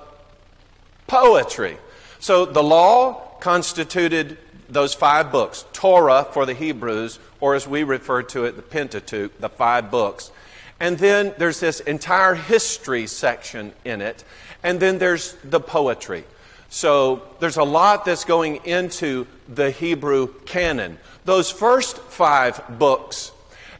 poetry. 1.10 1.76
So 2.20 2.44
the 2.44 2.62
law 2.62 3.14
constituted 3.40 4.38
those 4.68 4.94
five 4.94 5.32
books 5.32 5.64
Torah 5.72 6.24
for 6.30 6.46
the 6.46 6.54
Hebrews, 6.54 7.18
or 7.40 7.56
as 7.56 7.66
we 7.66 7.82
refer 7.82 8.22
to 8.22 8.44
it, 8.44 8.54
the 8.54 8.62
Pentateuch, 8.62 9.36
the 9.40 9.48
five 9.48 9.90
books. 9.90 10.30
And 10.78 10.96
then 10.98 11.34
there's 11.36 11.58
this 11.58 11.80
entire 11.80 12.36
history 12.36 13.08
section 13.08 13.72
in 13.84 14.00
it. 14.00 14.22
And 14.62 14.78
then 14.78 14.98
there's 14.98 15.34
the 15.42 15.58
poetry. 15.58 16.22
So 16.68 17.22
there's 17.40 17.56
a 17.56 17.64
lot 17.64 18.04
that's 18.04 18.24
going 18.24 18.64
into 18.64 19.26
the 19.48 19.72
Hebrew 19.72 20.28
canon. 20.46 20.96
Those 21.24 21.50
first 21.50 21.98
five 21.98 22.62
books 22.78 23.32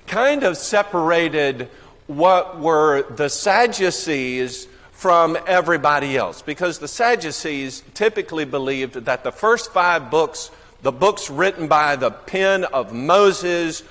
kind 0.09 0.43
of 0.43 0.57
separated 0.57 1.69
what 2.09 2.59
were 2.59 3.03
the 3.03 3.29
Sadducees 3.29 4.67
from 5.01 5.39
everybody 5.47 6.15
else 6.15 6.43
because 6.43 6.79
the 6.79 6.87
Sadducees 6.87 7.83
typically 7.95 8.45
believed 8.45 9.07
that 9.07 9.25
the 9.25 9.33
first 9.33 9.73
five 9.73 10.11
books 10.11 10.51
the 10.83 10.93
books 10.93 11.31
written 11.31 11.69
by 11.69 11.97
the 11.97 12.11
pen 12.11 12.65
of 12.65 12.93
Moses 12.93 13.83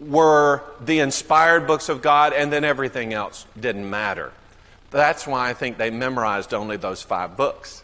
were 0.00 0.62
the 0.84 1.00
inspired 1.00 1.66
books 1.66 1.88
of 1.88 2.02
God, 2.02 2.32
and 2.32 2.52
then 2.52 2.64
everything 2.64 3.12
else 3.12 3.46
didn't 3.58 3.88
matter. 3.88 4.32
That's 4.90 5.26
why 5.26 5.50
I 5.50 5.54
think 5.54 5.78
they 5.78 5.90
memorized 5.90 6.54
only 6.54 6.76
those 6.76 7.02
five 7.02 7.36
books. 7.36 7.82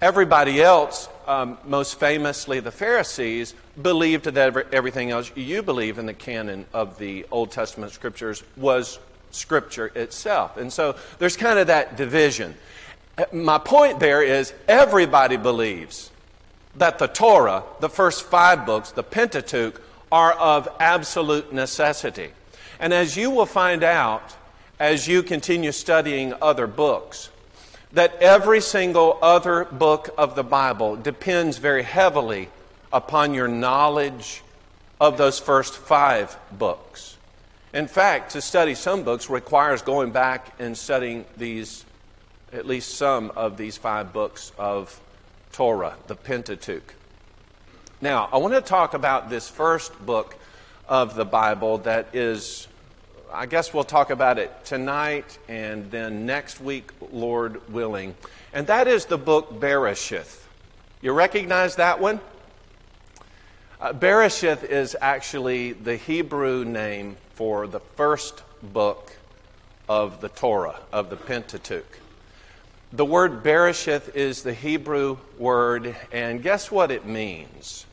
Everybody 0.00 0.62
else, 0.62 1.08
um, 1.26 1.58
most 1.64 1.98
famously 1.98 2.60
the 2.60 2.70
Pharisees, 2.70 3.54
believed 3.80 4.24
that 4.24 4.72
everything 4.72 5.10
else 5.10 5.30
you 5.34 5.62
believe 5.62 5.98
in 5.98 6.06
the 6.06 6.14
canon 6.14 6.66
of 6.72 6.98
the 6.98 7.26
Old 7.30 7.50
Testament 7.50 7.92
scriptures 7.92 8.42
was 8.56 8.98
scripture 9.30 9.92
itself. 9.94 10.56
And 10.56 10.72
so 10.72 10.96
there's 11.18 11.36
kind 11.36 11.58
of 11.58 11.68
that 11.68 11.96
division. 11.96 12.54
My 13.32 13.58
point 13.58 14.00
there 14.00 14.22
is 14.22 14.52
everybody 14.68 15.36
believes 15.36 16.10
that 16.76 16.98
the 16.98 17.08
Torah, 17.08 17.64
the 17.80 17.88
first 17.88 18.24
five 18.24 18.64
books, 18.64 18.92
the 18.92 19.02
Pentateuch, 19.02 19.80
are 20.10 20.32
of 20.32 20.68
absolute 20.80 21.52
necessity. 21.52 22.30
And 22.80 22.94
as 22.94 23.16
you 23.16 23.30
will 23.30 23.46
find 23.46 23.82
out 23.82 24.36
as 24.78 25.08
you 25.08 25.22
continue 25.22 25.72
studying 25.72 26.32
other 26.40 26.66
books, 26.66 27.30
that 27.92 28.14
every 28.22 28.60
single 28.60 29.18
other 29.22 29.64
book 29.64 30.10
of 30.16 30.34
the 30.34 30.44
Bible 30.44 30.96
depends 30.96 31.58
very 31.58 31.82
heavily 31.82 32.48
upon 32.92 33.34
your 33.34 33.48
knowledge 33.48 34.42
of 35.00 35.18
those 35.18 35.38
first 35.38 35.76
five 35.76 36.38
books. 36.52 37.17
In 37.74 37.86
fact, 37.86 38.32
to 38.32 38.40
study 38.40 38.74
some 38.74 39.02
books 39.02 39.28
requires 39.28 39.82
going 39.82 40.10
back 40.10 40.54
and 40.58 40.76
studying 40.76 41.26
these, 41.36 41.84
at 42.50 42.66
least 42.66 42.94
some 42.94 43.30
of 43.36 43.58
these 43.58 43.76
five 43.76 44.12
books 44.12 44.52
of 44.58 44.98
Torah, 45.52 45.94
the 46.06 46.14
Pentateuch. 46.14 46.94
Now, 48.00 48.28
I 48.32 48.38
want 48.38 48.54
to 48.54 48.62
talk 48.62 48.94
about 48.94 49.28
this 49.28 49.48
first 49.48 49.92
book 50.06 50.36
of 50.88 51.14
the 51.14 51.26
Bible 51.26 51.78
that 51.78 52.14
is, 52.14 52.68
I 53.30 53.44
guess 53.44 53.74
we'll 53.74 53.84
talk 53.84 54.08
about 54.08 54.38
it 54.38 54.64
tonight 54.64 55.38
and 55.46 55.90
then 55.90 56.24
next 56.24 56.62
week, 56.62 56.92
Lord 57.12 57.70
willing. 57.70 58.14
And 58.54 58.66
that 58.68 58.88
is 58.88 59.04
the 59.04 59.18
book 59.18 59.60
Bereshith. 59.60 60.42
You 61.02 61.12
recognize 61.12 61.76
that 61.76 62.00
one? 62.00 62.20
Uh, 63.78 63.92
Bereshith 63.92 64.64
is 64.64 64.96
actually 65.00 65.72
the 65.72 65.96
Hebrew 65.96 66.64
name 66.64 67.16
for 67.38 67.68
the 67.68 67.78
first 67.78 68.42
book 68.64 69.12
of 69.88 70.20
the 70.20 70.28
Torah, 70.28 70.80
of 70.92 71.08
the 71.08 71.14
Pentateuch. 71.14 72.00
The 72.92 73.04
word 73.04 73.44
Bereshith 73.44 74.16
is 74.16 74.42
the 74.42 74.52
Hebrew 74.52 75.18
word, 75.38 75.94
and 76.10 76.42
guess 76.42 76.72
what 76.72 76.90
it 76.90 77.06
means? 77.06 77.86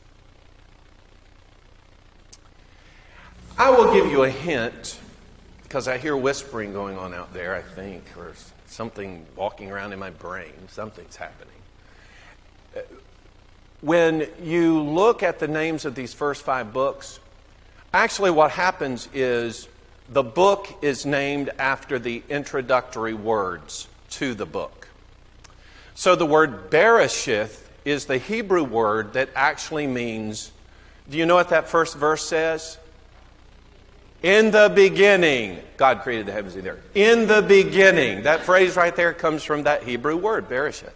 I 3.56 3.70
will 3.70 3.92
give 3.92 4.10
you 4.10 4.24
a 4.24 4.30
hint 4.30 4.98
because 5.62 5.86
I 5.86 5.98
hear 5.98 6.16
whispering 6.16 6.72
going 6.72 6.98
on 6.98 7.14
out 7.14 7.32
there, 7.32 7.54
I 7.54 7.62
think, 7.62 8.02
or 8.18 8.32
something 8.66 9.24
walking 9.36 9.70
around 9.70 9.92
in 9.92 10.00
my 10.00 10.10
brain. 10.10 10.54
Something's 10.66 11.14
happening. 11.14 11.54
When 13.80 14.26
you 14.42 14.82
look 14.82 15.22
at 15.22 15.38
the 15.38 15.46
names 15.46 15.84
of 15.84 15.94
these 15.94 16.12
first 16.12 16.42
five 16.42 16.72
books, 16.72 17.20
actually 17.96 18.30
what 18.30 18.50
happens 18.50 19.08
is 19.14 19.68
the 20.08 20.22
book 20.22 20.68
is 20.82 21.04
named 21.06 21.50
after 21.58 21.98
the 21.98 22.22
introductory 22.28 23.14
words 23.14 23.88
to 24.10 24.34
the 24.34 24.46
book. 24.46 24.88
So 25.94 26.14
the 26.14 26.26
word 26.26 26.70
Bereshith 26.70 27.62
is 27.84 28.06
the 28.06 28.18
Hebrew 28.18 28.64
word 28.64 29.14
that 29.14 29.30
actually 29.34 29.86
means, 29.86 30.52
do 31.08 31.16
you 31.16 31.24
know 31.24 31.36
what 31.36 31.48
that 31.48 31.68
first 31.68 31.96
verse 31.96 32.22
says? 32.22 32.78
In 34.22 34.50
the 34.50 34.70
beginning, 34.74 35.58
God 35.76 36.00
created 36.00 36.26
the 36.26 36.32
heavens 36.32 36.54
and 36.54 36.64
the 36.64 36.70
earth. 36.70 36.90
In 36.94 37.26
the 37.26 37.42
beginning. 37.42 38.24
That 38.24 38.40
phrase 38.40 38.76
right 38.76 38.94
there 38.94 39.12
comes 39.12 39.42
from 39.42 39.62
that 39.64 39.84
Hebrew 39.84 40.16
word, 40.16 40.48
Bereshith. 40.48 40.92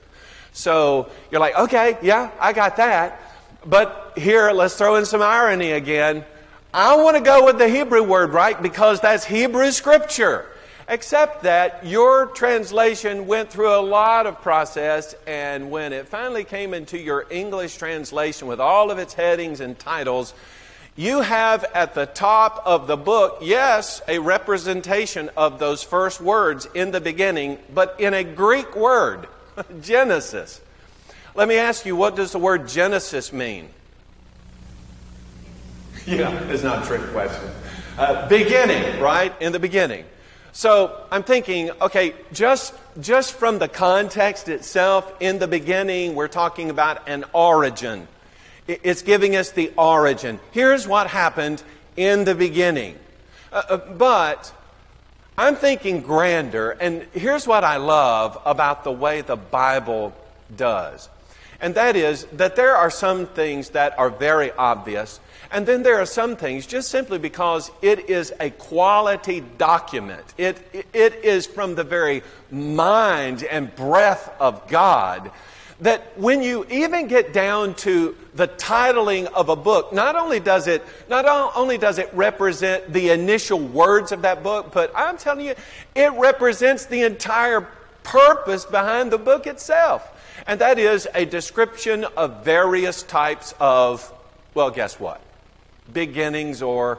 So 0.52 1.10
you're 1.30 1.40
like, 1.40 1.56
okay, 1.56 1.96
yeah, 2.02 2.30
I 2.40 2.52
got 2.52 2.76
that. 2.76 3.20
But 3.64 4.14
here, 4.16 4.50
let's 4.52 4.76
throw 4.76 4.96
in 4.96 5.06
some 5.06 5.22
irony 5.22 5.72
again. 5.72 6.24
I 6.72 6.96
want 6.96 7.16
to 7.16 7.22
go 7.22 7.44
with 7.44 7.58
the 7.58 7.68
Hebrew 7.68 8.02
word, 8.02 8.30
right? 8.30 8.60
Because 8.60 9.00
that's 9.00 9.24
Hebrew 9.24 9.70
scripture 9.72 10.46
except 10.90 11.44
that 11.44 11.86
your 11.86 12.26
translation 12.26 13.28
went 13.28 13.48
through 13.48 13.72
a 13.72 13.80
lot 13.80 14.26
of 14.26 14.42
process, 14.42 15.14
and 15.24 15.70
when 15.70 15.92
it 15.92 16.08
finally 16.08 16.42
came 16.42 16.74
into 16.74 16.98
your 16.98 17.24
English 17.30 17.76
translation 17.76 18.48
with 18.48 18.58
all 18.58 18.90
of 18.90 18.98
its 18.98 19.14
headings 19.14 19.60
and 19.60 19.78
titles, 19.78 20.34
you 20.96 21.20
have 21.20 21.64
at 21.74 21.94
the 21.94 22.06
top 22.06 22.60
of 22.66 22.88
the 22.88 22.96
book, 22.96 23.38
yes, 23.40 24.02
a 24.08 24.18
representation 24.18 25.30
of 25.36 25.60
those 25.60 25.84
first 25.84 26.20
words 26.20 26.66
in 26.74 26.90
the 26.90 27.00
beginning, 27.00 27.56
but 27.72 27.94
in 28.00 28.12
a 28.12 28.24
Greek 28.24 28.74
word, 28.74 29.28
Genesis. 29.80 30.60
Let 31.36 31.46
me 31.46 31.56
ask 31.56 31.86
you, 31.86 31.94
what 31.94 32.16
does 32.16 32.32
the 32.32 32.40
word 32.40 32.66
Genesis 32.66 33.32
mean? 33.32 33.68
Yeah, 36.06 36.32
it's 36.48 36.62
not 36.62 36.82
a 36.82 36.86
trick 36.86 37.02
question. 37.12 37.50
Uh, 37.98 38.26
beginning, 38.28 39.00
right? 39.00 39.32
In 39.40 39.52
the 39.52 39.58
beginning. 39.58 40.04
So 40.52 41.06
I'm 41.10 41.22
thinking, 41.22 41.70
okay, 41.80 42.14
just, 42.32 42.74
just 43.00 43.34
from 43.34 43.58
the 43.58 43.68
context 43.68 44.48
itself, 44.48 45.12
in 45.20 45.38
the 45.38 45.46
beginning, 45.46 46.14
we're 46.14 46.28
talking 46.28 46.70
about 46.70 47.08
an 47.08 47.24
origin. 47.32 48.08
It's 48.66 49.02
giving 49.02 49.36
us 49.36 49.50
the 49.52 49.72
origin. 49.76 50.40
Here's 50.50 50.88
what 50.88 51.06
happened 51.06 51.62
in 51.96 52.24
the 52.24 52.34
beginning. 52.34 52.96
Uh, 53.52 53.62
uh, 53.68 53.76
but 53.76 54.52
I'm 55.36 55.56
thinking 55.56 56.00
grander, 56.00 56.70
and 56.70 57.02
here's 57.12 57.46
what 57.46 57.64
I 57.64 57.76
love 57.76 58.40
about 58.44 58.84
the 58.84 58.92
way 58.92 59.20
the 59.20 59.36
Bible 59.36 60.14
does. 60.56 61.08
And 61.60 61.74
that 61.74 61.96
is 61.96 62.24
that 62.32 62.56
there 62.56 62.74
are 62.74 62.90
some 62.90 63.26
things 63.26 63.70
that 63.70 63.98
are 63.98 64.10
very 64.10 64.50
obvious, 64.52 65.20
and 65.50 65.66
then 65.66 65.82
there 65.82 66.00
are 66.00 66.06
some 66.06 66.36
things 66.36 66.66
just 66.66 66.90
simply 66.90 67.18
because 67.18 67.70
it 67.82 68.08
is 68.08 68.32
a 68.40 68.50
quality 68.50 69.40
document. 69.58 70.24
It, 70.38 70.58
it 70.92 71.24
is 71.24 71.46
from 71.46 71.74
the 71.74 71.84
very 71.84 72.22
mind 72.50 73.42
and 73.42 73.74
breath 73.74 74.32
of 74.40 74.68
God 74.68 75.30
that 75.80 76.18
when 76.18 76.42
you 76.42 76.66
even 76.70 77.06
get 77.06 77.32
down 77.32 77.74
to 77.74 78.14
the 78.34 78.46
titling 78.46 79.26
of 79.26 79.48
a 79.48 79.56
book, 79.56 79.92
not 79.92 80.14
only 80.14 80.38
does 80.38 80.66
it 80.66 80.84
not 81.08 81.26
only 81.56 81.78
does 81.78 81.98
it 81.98 82.12
represent 82.12 82.92
the 82.92 83.10
initial 83.10 83.58
words 83.58 84.12
of 84.12 84.22
that 84.22 84.42
book, 84.42 84.72
but 84.72 84.92
I'm 84.94 85.16
telling 85.16 85.46
you, 85.46 85.54
it 85.94 86.12
represents 86.12 86.86
the 86.86 87.02
entire 87.02 87.66
purpose 88.02 88.64
behind 88.64 89.10
the 89.10 89.18
book 89.18 89.46
itself. 89.46 90.09
And 90.46 90.60
that 90.60 90.78
is 90.78 91.08
a 91.14 91.24
description 91.24 92.04
of 92.16 92.44
various 92.44 93.02
types 93.02 93.54
of, 93.60 94.12
well, 94.54 94.70
guess 94.70 94.98
what? 94.98 95.20
Beginnings 95.92 96.62
or 96.62 96.98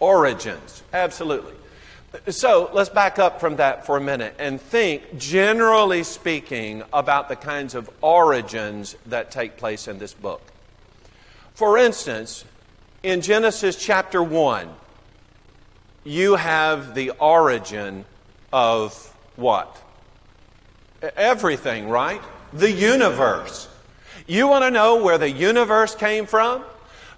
origins. 0.00 0.82
Absolutely. 0.92 1.54
So 2.28 2.70
let's 2.72 2.88
back 2.88 3.18
up 3.18 3.40
from 3.40 3.56
that 3.56 3.84
for 3.84 3.96
a 3.96 4.00
minute 4.00 4.34
and 4.38 4.60
think, 4.60 5.18
generally 5.18 6.02
speaking, 6.02 6.82
about 6.92 7.28
the 7.28 7.36
kinds 7.36 7.74
of 7.74 7.90
origins 8.00 8.96
that 9.06 9.30
take 9.30 9.56
place 9.56 9.88
in 9.88 9.98
this 9.98 10.14
book. 10.14 10.40
For 11.54 11.76
instance, 11.78 12.44
in 13.02 13.20
Genesis 13.20 13.76
chapter 13.76 14.22
1, 14.22 14.68
you 16.04 16.36
have 16.36 16.94
the 16.94 17.10
origin 17.10 18.04
of 18.52 19.14
what? 19.36 19.76
Everything, 21.16 21.88
right? 21.88 22.22
The 22.56 22.72
universe. 22.72 23.68
You 24.26 24.48
want 24.48 24.64
to 24.64 24.70
know 24.70 25.02
where 25.02 25.18
the 25.18 25.30
universe 25.30 25.94
came 25.94 26.24
from? 26.24 26.64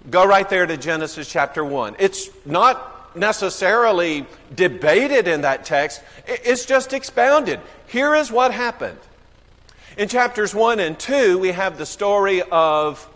Go 0.09 0.25
right 0.25 0.47
there 0.49 0.65
to 0.65 0.75
Genesis 0.75 1.31
chapter 1.31 1.63
1. 1.63 1.95
It's 1.97 2.29
not 2.45 3.15
necessarily 3.15 4.25
debated 4.53 5.27
in 5.27 5.41
that 5.41 5.65
text, 5.65 6.01
it's 6.27 6.65
just 6.65 6.93
expounded. 6.93 7.59
Here 7.87 8.13
is 8.15 8.31
what 8.31 8.53
happened. 8.53 8.99
In 9.97 10.09
chapters 10.09 10.53
1 10.53 10.79
and 10.79 10.99
2, 10.99 11.39
we 11.39 11.51
have 11.51 11.77
the 11.77 11.85
story 11.85 12.41
of 12.41 13.07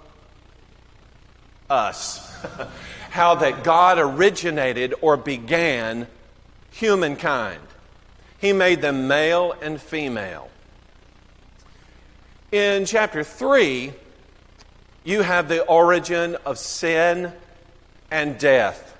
us. 1.69 2.33
How 3.11 3.35
that 3.35 3.63
God 3.63 3.99
originated 3.99 4.93
or 5.01 5.17
began 5.17 6.07
humankind. 6.71 7.61
He 8.39 8.53
made 8.53 8.81
them 8.81 9.07
male 9.07 9.53
and 9.61 9.79
female. 9.79 10.49
In 12.53 12.85
chapter 12.85 13.23
3, 13.23 13.93
you 15.03 15.23
have 15.23 15.49
the 15.49 15.63
origin 15.65 16.37
of 16.45 16.59
sin 16.59 17.33
and 18.11 18.37
death. 18.37 18.95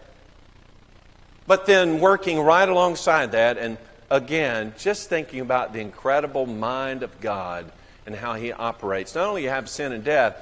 But 1.46 1.68
then 1.68 2.00
working 2.00 2.40
right 2.40 2.68
alongside 2.68 3.34
that, 3.34 3.60
and 3.60 3.78
again, 4.10 4.74
just 4.80 5.08
thinking 5.08 5.40
about 5.40 5.72
the 5.72 5.82
incredible 5.82 6.48
mind 6.48 7.04
of 7.04 7.22
God 7.22 7.72
and 8.08 8.16
how 8.16 8.34
He 8.34 8.52
operates. 8.52 9.14
Not 9.14 9.28
only 9.28 9.44
you 9.44 9.50
have 9.50 9.70
sin 9.70 9.92
and 9.92 10.04
death, 10.04 10.36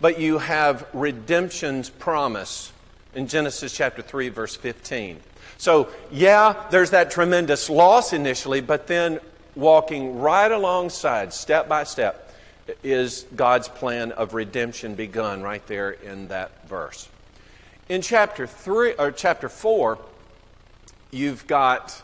but 0.00 0.18
you 0.18 0.38
have 0.38 0.86
redemption's 0.94 1.90
promise 1.90 2.72
in 3.14 3.26
Genesis 3.26 3.76
chapter 3.76 4.00
3, 4.00 4.30
verse 4.30 4.56
15. 4.56 5.20
So, 5.58 5.90
yeah, 6.10 6.64
there's 6.70 6.92
that 6.92 7.10
tremendous 7.10 7.68
loss 7.68 8.14
initially, 8.14 8.62
but 8.62 8.86
then 8.86 9.20
walking 9.54 10.18
right 10.18 10.50
alongside, 10.50 11.34
step 11.34 11.68
by 11.68 11.84
step, 11.84 12.23
is 12.82 13.26
God's 13.34 13.68
plan 13.68 14.12
of 14.12 14.34
redemption 14.34 14.94
begun 14.94 15.42
right 15.42 15.66
there 15.66 15.90
in 15.90 16.28
that 16.28 16.66
verse. 16.68 17.08
In 17.88 18.00
chapter 18.00 18.46
3 18.46 18.94
or 18.94 19.10
chapter 19.10 19.48
4, 19.48 19.98
you've 21.10 21.46
got, 21.46 22.02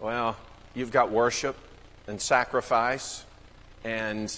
well, 0.00 0.36
you've 0.74 0.90
got 0.90 1.10
worship 1.10 1.56
and 2.06 2.20
sacrifice 2.20 3.24
and 3.84 4.34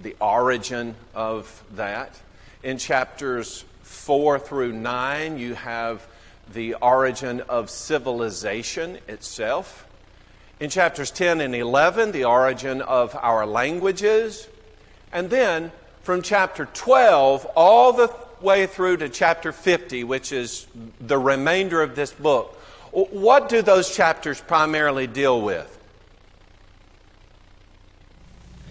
the 0.00 0.14
origin 0.20 0.94
of 1.14 1.64
that. 1.74 2.20
In 2.62 2.78
chapters 2.78 3.64
4 3.82 4.38
through 4.38 4.72
9, 4.72 5.38
you 5.38 5.54
have 5.54 6.06
the 6.52 6.74
origin 6.74 7.40
of 7.42 7.68
civilization 7.68 8.98
itself. 9.08 9.86
In 10.60 10.70
chapters 10.70 11.10
10 11.10 11.40
and 11.40 11.54
11, 11.54 12.12
the 12.12 12.24
origin 12.24 12.80
of 12.80 13.16
our 13.20 13.46
languages. 13.46 14.48
And 15.12 15.30
then 15.30 15.72
from 16.02 16.22
chapter 16.22 16.66
12 16.66 17.46
all 17.56 17.92
the 17.92 18.14
way 18.40 18.66
through 18.66 18.98
to 18.98 19.08
chapter 19.08 19.52
50, 19.52 20.04
which 20.04 20.32
is 20.32 20.66
the 21.00 21.18
remainder 21.18 21.82
of 21.82 21.94
this 21.94 22.12
book, 22.12 22.54
what 22.92 23.48
do 23.48 23.62
those 23.62 23.94
chapters 23.94 24.40
primarily 24.40 25.06
deal 25.06 25.42
with? 25.42 25.74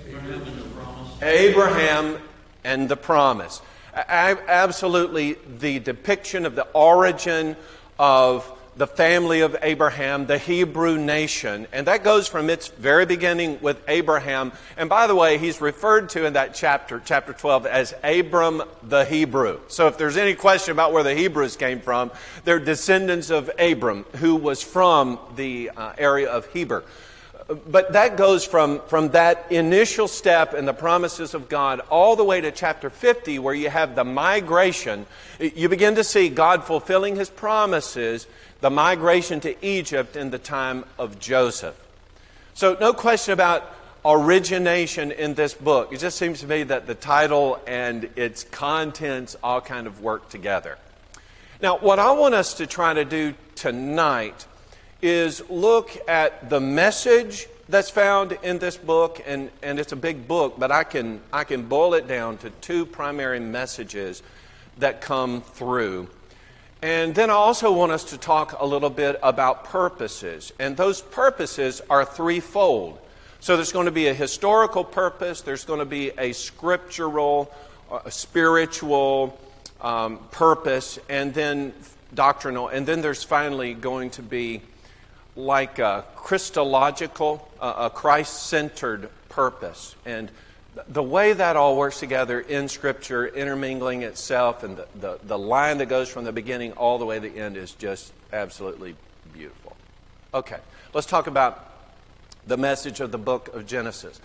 Abraham 0.02 0.42
and 0.42 0.58
the 0.58 0.66
promise. 0.74 1.22
Abraham 1.22 2.18
and 2.64 2.90
the 2.90 2.98
promise. 2.98 3.62
Absolutely, 3.94 5.38
the 5.60 5.80
depiction 5.80 6.46
of 6.46 6.56
the 6.56 6.68
origin 6.74 7.56
of 8.00 8.52
the 8.78 8.88
family 8.88 9.42
of 9.42 9.56
Abraham, 9.62 10.28
the 10.28 10.38
Hebrew 10.38 10.98
nation. 10.98 11.68
And 11.74 11.88
that 11.88 12.04
goes 12.04 12.28
from 12.28 12.50
its 12.50 12.68
very 12.68 13.06
beginning 13.06 13.60
with 13.60 13.82
Abraham. 13.88 14.52
And 14.78 14.88
by 14.88 15.08
the 15.08 15.16
way, 15.16 15.40
he's 15.40 15.60
referred 15.60 16.10
to 16.10 16.26
in 16.26 16.34
that 16.34 16.54
chapter, 16.54 17.02
chapter 17.04 17.34
12, 17.34 17.66
as 17.66 17.94
Abram 18.04 18.62
the 18.84 19.04
Hebrew. 19.06 19.60
So 19.68 19.88
if 19.88 19.98
there's 19.98 20.18
any 20.18 20.36
question 20.36 20.74
about 20.74 20.94
where 20.94 21.04
the 21.04 21.16
Hebrews 21.16 21.56
came 21.56 21.80
from, 21.80 22.12
they're 22.44 22.60
descendants 22.60 23.32
of 23.32 23.50
Abram, 23.58 24.06
who 24.18 24.36
was 24.36 24.62
from 24.62 25.20
the 25.36 25.72
uh, 25.76 25.94
area 25.98 26.30
of 26.30 26.46
Heber 26.54 26.84
but 27.48 27.94
that 27.94 28.18
goes 28.18 28.46
from, 28.46 28.82
from 28.88 29.10
that 29.10 29.52
initial 29.52 30.08
step 30.08 30.54
in 30.54 30.66
the 30.66 30.74
promises 30.74 31.34
of 31.34 31.48
God 31.48 31.80
all 31.90 32.16
the 32.16 32.24
way 32.24 32.42
to 32.42 32.52
chapter 32.52 32.90
50, 32.90 33.40
where 33.40 33.54
you 33.54 33.70
have 33.70 33.96
the 33.96 34.04
migration. 34.04 35.06
You 35.40 35.70
begin 35.70 35.96
to 35.96 36.04
see 36.04 36.28
God 36.28 36.66
fulfilling 36.66 37.16
his 37.16 37.30
promises, 37.30 38.28
the 38.62 38.70
migration 38.70 39.40
to 39.42 39.66
Egypt 39.66 40.16
in 40.16 40.30
the 40.30 40.40
time 40.40 40.86
of 40.98 41.20
Joseph. 41.20 41.76
So, 42.54 42.76
no 42.80 42.92
question 42.94 43.34
about 43.34 43.76
origination 44.04 45.12
in 45.12 45.34
this 45.34 45.54
book. 45.54 45.92
It 45.92 46.00
just 46.00 46.18
seems 46.18 46.40
to 46.40 46.48
me 46.48 46.64
that 46.64 46.88
the 46.88 46.96
title 46.96 47.60
and 47.68 48.10
its 48.16 48.44
contents 48.44 49.36
all 49.44 49.62
kind 49.62 49.86
of 49.86 50.02
work 50.02 50.30
together. 50.30 50.78
Now, 51.62 51.78
what 51.78 52.00
I 52.00 52.12
want 52.12 52.34
us 52.34 52.56
to 52.56 52.68
try 52.68 52.94
to 52.94 53.04
do 53.04 53.34
tonight 53.56 54.46
is 55.02 55.48
look 55.50 55.92
at 56.08 56.50
the 56.50 56.60
message 56.60 57.48
that's 57.70 57.90
found 57.90 58.38
in 58.44 58.60
this 58.60 58.78
book, 58.78 59.22
and, 59.26 59.52
and 59.62 59.80
it's 59.80 59.92
a 59.92 59.98
big 59.98 60.28
book, 60.28 60.56
but 60.58 60.72
I 60.72 60.84
can, 60.84 61.20
I 61.34 61.44
can 61.44 61.64
boil 61.64 61.94
it 61.94 62.08
down 62.08 62.38
to 62.40 62.50
two 62.50 62.86
primary 62.86 63.40
messages 63.40 64.24
that 64.78 65.02
come 65.02 65.42
through. 65.42 66.08
And 66.88 67.14
then 67.14 67.30
I 67.30 67.34
also 67.34 67.74
want 67.74 67.92
us 67.92 68.06
to 68.12 68.18
talk 68.18 68.62
a 68.62 68.66
little 68.66 68.90
bit 68.90 69.20
about 69.22 69.66
purposes, 69.66 70.54
and 70.58 70.78
those 70.78 71.02
purposes 71.02 71.82
are 71.90 72.06
threefold. 72.06 72.98
So 73.42 73.58
there's 73.58 73.74
going 73.74 73.88
to 73.88 73.92
be 73.92 74.08
a 74.08 74.14
historical 74.14 74.86
purpose, 74.86 75.42
there's 75.42 75.66
going 75.66 75.80
to 75.80 75.86
be 75.86 76.12
a 76.18 76.32
scriptural, 76.32 77.54
a 78.06 78.10
spiritual 78.10 79.38
um, 79.82 80.20
purpose, 80.32 80.98
and 81.10 81.34
then 81.34 81.74
doctrinal, 82.14 82.70
and 82.70 82.88
then 82.88 83.02
there's 83.02 83.22
finally 83.22 83.74
going 83.74 84.12
to 84.12 84.22
be 84.22 84.62
like 85.36 85.80
a 85.80 86.06
Christological, 86.16 87.52
a 87.60 87.92
Christ 87.94 88.44
centered 88.44 89.10
purpose. 89.28 89.94
And 90.06 90.32
the 90.88 91.04
way 91.04 91.34
that 91.34 91.56
all 91.56 91.78
works 91.78 92.00
together 92.00 92.40
in 92.40 92.68
Scripture, 92.68 93.28
intermingling 93.28 94.04
itself, 94.04 94.64
and 94.64 94.78
the, 94.78 94.88
the, 94.96 95.20
the, 95.24 95.38
line 95.38 95.78
that 95.78 95.88
goes 95.88 96.10
from 96.10 96.24
the 96.24 96.32
beginning 96.32 96.74
all 96.74 96.98
the 96.98 97.06
way 97.06 97.20
to 97.20 97.30
the 97.30 97.40
end 97.40 97.58
is 97.58 97.72
just 97.74 98.12
absolutely 98.34 98.96
beautiful. 99.34 99.76
Okay, 100.34 100.58
let's 100.94 101.08
talk 101.08 101.28
about 101.28 101.72
the 102.46 102.58
message 102.58 103.00
of 103.00 103.12
the 103.12 103.18
book 103.18 103.54
of 103.54 103.66
Genesis. 103.66 104.20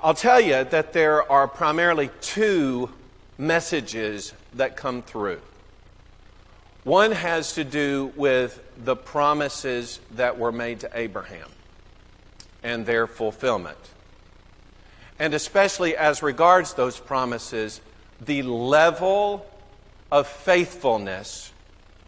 I'll 0.00 0.14
tell 0.14 0.40
you 0.40 0.64
that 0.64 0.92
there 0.92 1.30
are 1.30 1.46
primarily 1.46 2.10
two 2.20 2.90
messages 3.36 4.32
that 4.54 4.76
come 4.76 5.02
through. 5.02 5.40
One 6.84 7.12
has 7.12 7.54
to 7.54 7.64
do 7.64 8.12
with 8.16 8.62
the 8.82 8.96
promises 8.96 10.00
that 10.12 10.38
were 10.38 10.52
made 10.52 10.80
to 10.80 10.90
Abraham 10.94 11.48
and 12.62 12.86
their 12.86 13.06
fulfillment. 13.06 13.78
And 15.20 15.34
especially 15.34 15.96
as 15.96 16.22
regards 16.22 16.74
those 16.74 16.98
promises, 16.98 17.80
the 18.20 18.42
level 18.42 19.46
of 20.10 20.26
faithfulness 20.26 21.52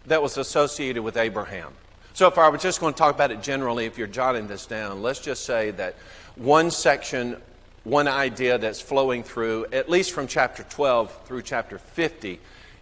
that 0.07 0.21
was 0.21 0.37
associated 0.37 1.03
with 1.05 1.17
Abraham. 1.17 1.73
So, 2.15 2.27
if 2.27 2.37
I 2.37 2.49
were 2.49 2.59
just 2.59 2.81
going 2.81 2.93
to 2.93 2.99
talk 2.99 3.15
about 3.15 3.31
it 3.31 3.43
generally, 3.43 3.87
if 3.87 3.97
you're 3.97 4.09
jotting 4.09 4.49
this 4.49 4.67
down, 4.67 5.03
let's 5.03 5.21
just 5.21 5.45
say 5.45 5.71
that 5.73 5.95
one 6.35 6.71
section 6.71 7.41
one 7.85 8.07
idea 8.07 8.59
that's 8.59 8.81
flowing 8.81 9.23
through, 9.23 9.67
at 9.73 9.89
least 9.89 10.13
from 10.13 10.27
chapter 10.27 10.63
12 10.63 11.25
through 11.25 11.43
chapter 11.43 11.79
50, 11.79 12.39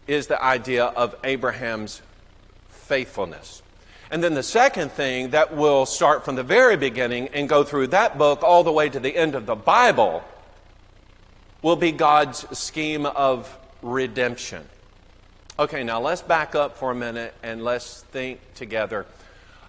is 0.07 0.27
the 0.27 0.43
idea 0.43 0.85
of 0.85 1.15
Abraham's 1.25 2.03
faithfulness. 2.69 3.63
And 4.11 4.25
then 4.25 4.35
the 4.35 4.43
second 4.43 4.91
thing 4.91 5.31
that 5.31 5.55
will 5.55 5.87
start 5.87 6.25
from 6.25 6.35
the 6.35 6.43
very 6.43 6.77
beginning 6.77 7.29
and 7.29 7.49
go 7.49 7.63
through 7.63 7.89
that 7.89 8.19
book 8.19 8.43
all 8.43 8.65
the 8.65 8.73
way 8.73 8.89
to 8.89 8.99
the 8.99 9.17
end 9.17 9.37
of 9.37 9.47
the 9.47 9.55
Bible 9.55 10.25
will 11.63 11.77
be 11.77 11.93
God's 11.93 12.47
scheme 12.59 13.07
of 13.07 13.57
redemption. 13.83 14.67
Okay, 15.59 15.85
now 15.85 16.01
let's 16.01 16.23
back 16.23 16.55
up 16.55 16.77
for 16.77 16.91
a 16.91 16.95
minute 16.95 17.35
and 17.43 17.63
let's 17.63 18.03
think 18.05 18.41
together 18.55 19.07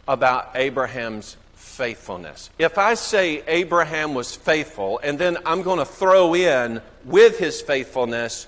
about 0.08 0.52
Abraham's 0.56 1.38
faithfulness. 1.54 2.50
If 2.58 2.78
I 2.78 2.96
say 2.96 3.44
Abraham 3.48 4.14
was 4.14 4.36
faithful, 4.36 5.00
and 5.04 5.20
then 5.20 5.38
I'm 5.46 5.62
going 5.62 5.80
to 5.80 5.86
throw 5.86 6.34
in 6.34 6.82
with 7.06 7.38
his 7.38 7.62
faithfulness 7.62 8.48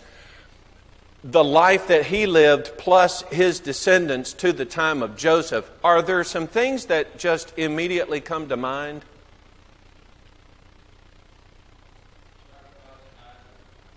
the 1.24 1.44
life 1.44 1.88
that 1.88 2.08
he 2.08 2.26
lived 2.26 2.78
plus 2.78 3.22
his 3.24 3.60
descendants 3.60 4.34
to 4.34 4.52
the 4.52 4.66
time 4.66 5.02
of 5.02 5.16
Joseph, 5.16 5.70
are 5.84 6.02
there 6.02 6.24
some 6.24 6.48
things 6.48 6.86
that 6.86 7.18
just 7.18 7.58
immediately 7.58 8.20
come 8.20 8.50
to 8.50 8.58
mind? 8.58 9.06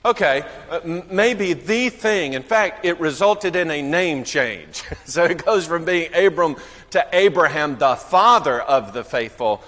Okay, 0.05 0.45
uh, 0.71 1.03
maybe 1.11 1.53
the 1.53 1.89
thing. 1.89 2.35
In 2.35 2.45
fact, 2.45 2.85
it 2.85 3.01
resulted 3.01 3.57
in 3.57 3.73
a 3.73 3.83
name 3.83 4.23
change. 4.23 4.85
so 5.05 5.25
it 5.25 5.45
goes 5.45 5.67
from 5.67 5.85
being 5.85 6.15
Abram 6.15 6.55
to 6.91 7.05
Abraham, 7.13 7.77
the 7.79 7.97
father 7.97 8.61
of 8.61 8.93
the 8.93 9.03
faithful, 9.03 9.65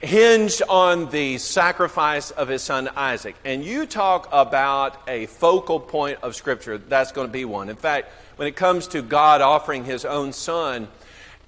hinged 0.00 0.62
on 0.68 1.10
the 1.10 1.38
sacrifice 1.38 2.30
of 2.30 2.48
his 2.48 2.62
son 2.62 2.88
Isaac. 2.96 3.34
And 3.44 3.64
you 3.64 3.86
talk 3.86 4.28
about 4.30 5.08
a 5.08 5.26
focal 5.26 5.80
point 5.80 6.18
of 6.22 6.36
Scripture, 6.36 6.78
that's 6.78 7.12
going 7.12 7.26
to 7.26 7.32
be 7.32 7.44
one. 7.44 7.68
In 7.68 7.76
fact, 7.76 8.12
when 8.36 8.46
it 8.46 8.56
comes 8.56 8.86
to 8.88 9.02
God 9.02 9.40
offering 9.40 9.84
his 9.84 10.04
own 10.04 10.32
son, 10.32 10.88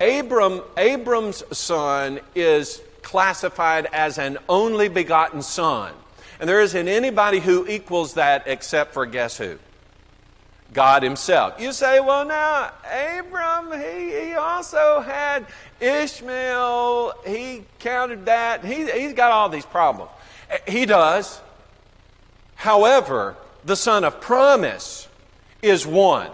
Abram, 0.00 0.62
Abram's 0.76 1.44
son 1.56 2.20
is 2.34 2.82
classified 3.02 3.86
as 3.92 4.18
an 4.18 4.38
only 4.48 4.88
begotten 4.88 5.42
son. 5.42 5.92
And 6.40 6.48
there 6.48 6.60
isn't 6.60 6.88
anybody 6.88 7.38
who 7.38 7.66
equals 7.68 8.14
that 8.14 8.44
except 8.46 8.94
for 8.94 9.06
guess 9.06 9.36
who? 9.36 9.58
God 10.72 11.02
Himself. 11.02 11.60
You 11.60 11.72
say, 11.72 12.00
well, 12.00 12.24
now, 12.24 12.70
Abram, 12.84 13.72
he, 13.72 14.28
he 14.28 14.34
also 14.34 15.00
had 15.00 15.46
Ishmael. 15.80 17.14
He 17.26 17.64
counted 17.78 18.26
that. 18.26 18.64
He, 18.64 18.90
he's 18.90 19.14
got 19.14 19.32
all 19.32 19.48
these 19.48 19.66
problems. 19.66 20.10
He 20.66 20.86
does. 20.86 21.40
However, 22.54 23.36
the 23.64 23.76
son 23.76 24.04
of 24.04 24.20
promise 24.20 25.08
is 25.62 25.86
one. 25.86 26.30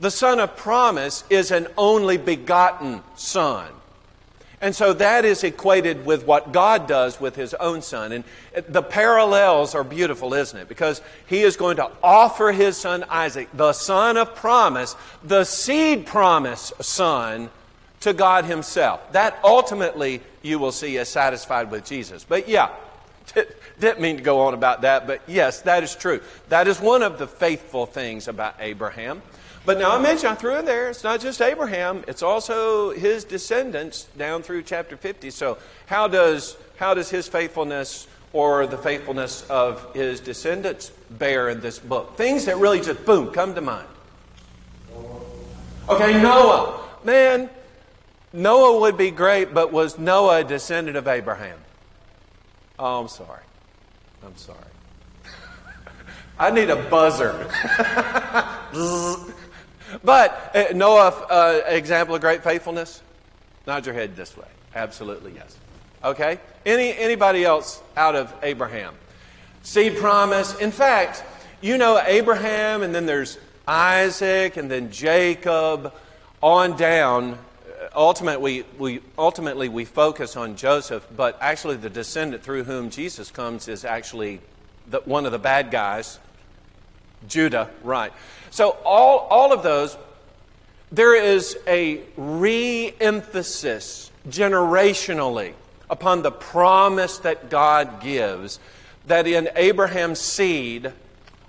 The 0.00 0.10
son 0.10 0.40
of 0.40 0.56
promise 0.56 1.24
is 1.30 1.50
an 1.50 1.68
only 1.78 2.16
begotten 2.16 3.02
son. 3.14 3.68
And 4.62 4.76
so 4.76 4.92
that 4.92 5.24
is 5.24 5.42
equated 5.42 6.06
with 6.06 6.24
what 6.24 6.52
God 6.52 6.86
does 6.86 7.20
with 7.20 7.34
his 7.34 7.52
own 7.54 7.82
son. 7.82 8.12
And 8.12 8.24
the 8.68 8.82
parallels 8.82 9.74
are 9.74 9.82
beautiful, 9.82 10.34
isn't 10.34 10.56
it? 10.56 10.68
Because 10.68 11.02
he 11.26 11.42
is 11.42 11.56
going 11.56 11.78
to 11.78 11.90
offer 12.00 12.52
his 12.52 12.76
son 12.76 13.04
Isaac, 13.10 13.48
the 13.52 13.72
son 13.72 14.16
of 14.16 14.36
promise, 14.36 14.94
the 15.24 15.42
seed 15.42 16.06
promise 16.06 16.72
son, 16.80 17.50
to 18.02 18.12
God 18.12 18.44
himself. 18.44 19.12
That 19.12 19.36
ultimately 19.42 20.20
you 20.42 20.60
will 20.60 20.72
see 20.72 20.96
is 20.96 21.08
satisfied 21.08 21.72
with 21.72 21.84
Jesus. 21.84 22.22
But 22.22 22.48
yeah, 22.48 22.70
didn't 23.80 24.00
mean 24.00 24.16
to 24.18 24.22
go 24.22 24.42
on 24.42 24.54
about 24.54 24.82
that, 24.82 25.08
but 25.08 25.22
yes, 25.26 25.62
that 25.62 25.82
is 25.82 25.96
true. 25.96 26.20
That 26.50 26.68
is 26.68 26.80
one 26.80 27.02
of 27.02 27.18
the 27.18 27.26
faithful 27.26 27.86
things 27.86 28.28
about 28.28 28.54
Abraham. 28.60 29.22
But 29.64 29.78
now 29.78 29.96
I 29.96 30.00
mentioned, 30.00 30.32
I 30.32 30.34
threw 30.34 30.58
in 30.58 30.64
there, 30.64 30.90
it's 30.90 31.04
not 31.04 31.20
just 31.20 31.40
Abraham, 31.40 32.02
it's 32.08 32.22
also 32.22 32.90
his 32.90 33.22
descendants 33.22 34.08
down 34.18 34.42
through 34.42 34.62
chapter 34.64 34.96
50. 34.96 35.30
So, 35.30 35.56
how 35.86 36.08
does, 36.08 36.56
how 36.76 36.94
does 36.94 37.10
his 37.10 37.28
faithfulness 37.28 38.08
or 38.32 38.66
the 38.66 38.78
faithfulness 38.78 39.48
of 39.48 39.94
his 39.94 40.18
descendants 40.18 40.90
bear 41.10 41.48
in 41.48 41.60
this 41.60 41.78
book? 41.78 42.16
Things 42.16 42.46
that 42.46 42.56
really 42.56 42.80
just, 42.80 43.04
boom, 43.04 43.30
come 43.32 43.54
to 43.54 43.60
mind. 43.60 43.86
Okay, 45.88 46.20
Noah. 46.20 46.88
Man, 47.04 47.48
Noah 48.32 48.80
would 48.80 48.96
be 48.96 49.12
great, 49.12 49.54
but 49.54 49.72
was 49.72 49.96
Noah 49.96 50.40
a 50.40 50.44
descendant 50.44 50.96
of 50.96 51.06
Abraham? 51.06 51.58
Oh, 52.80 53.00
I'm 53.00 53.08
sorry. 53.08 53.44
I'm 54.24 54.36
sorry. 54.36 54.58
I 56.38 56.50
need 56.50 56.70
a 56.70 56.76
buzzer. 56.88 57.48
But 60.02 60.52
uh, 60.54 60.74
Noah, 60.74 61.08
uh, 61.08 61.60
example 61.66 62.14
of 62.14 62.20
great 62.20 62.42
faithfulness? 62.42 63.02
Nod 63.66 63.86
your 63.86 63.94
head 63.94 64.16
this 64.16 64.36
way. 64.36 64.48
Absolutely 64.74 65.32
yes. 65.34 65.56
Okay? 66.02 66.38
Any, 66.66 66.96
anybody 66.96 67.44
else 67.44 67.82
out 67.96 68.16
of 68.16 68.32
Abraham? 68.42 68.94
Seed 69.62 69.96
promise. 69.96 70.58
In 70.58 70.72
fact, 70.72 71.22
you 71.60 71.78
know 71.78 72.00
Abraham, 72.04 72.82
and 72.82 72.94
then 72.94 73.06
there's 73.06 73.38
Isaac, 73.68 74.56
and 74.56 74.70
then 74.70 74.90
Jacob, 74.90 75.92
on 76.42 76.76
down. 76.76 77.38
Ultimately 77.94 78.64
we, 78.78 79.00
ultimately, 79.16 79.68
we 79.68 79.84
focus 79.84 80.36
on 80.36 80.56
Joseph, 80.56 81.06
but 81.14 81.38
actually, 81.40 81.76
the 81.76 81.90
descendant 81.90 82.42
through 82.42 82.64
whom 82.64 82.90
Jesus 82.90 83.30
comes 83.30 83.68
is 83.68 83.84
actually 83.84 84.40
the, 84.88 85.00
one 85.04 85.26
of 85.26 85.32
the 85.32 85.38
bad 85.38 85.70
guys, 85.70 86.18
Judah, 87.28 87.70
right. 87.84 88.12
So, 88.52 88.76
all, 88.84 89.20
all 89.30 89.54
of 89.54 89.62
those, 89.62 89.96
there 90.90 91.14
is 91.14 91.56
a 91.66 92.02
re 92.18 92.94
emphasis 93.00 94.10
generationally 94.28 95.54
upon 95.88 96.20
the 96.20 96.30
promise 96.30 97.16
that 97.20 97.48
God 97.48 98.02
gives 98.02 98.60
that 99.06 99.26
in 99.26 99.48
Abraham's 99.56 100.20
seed, 100.20 100.92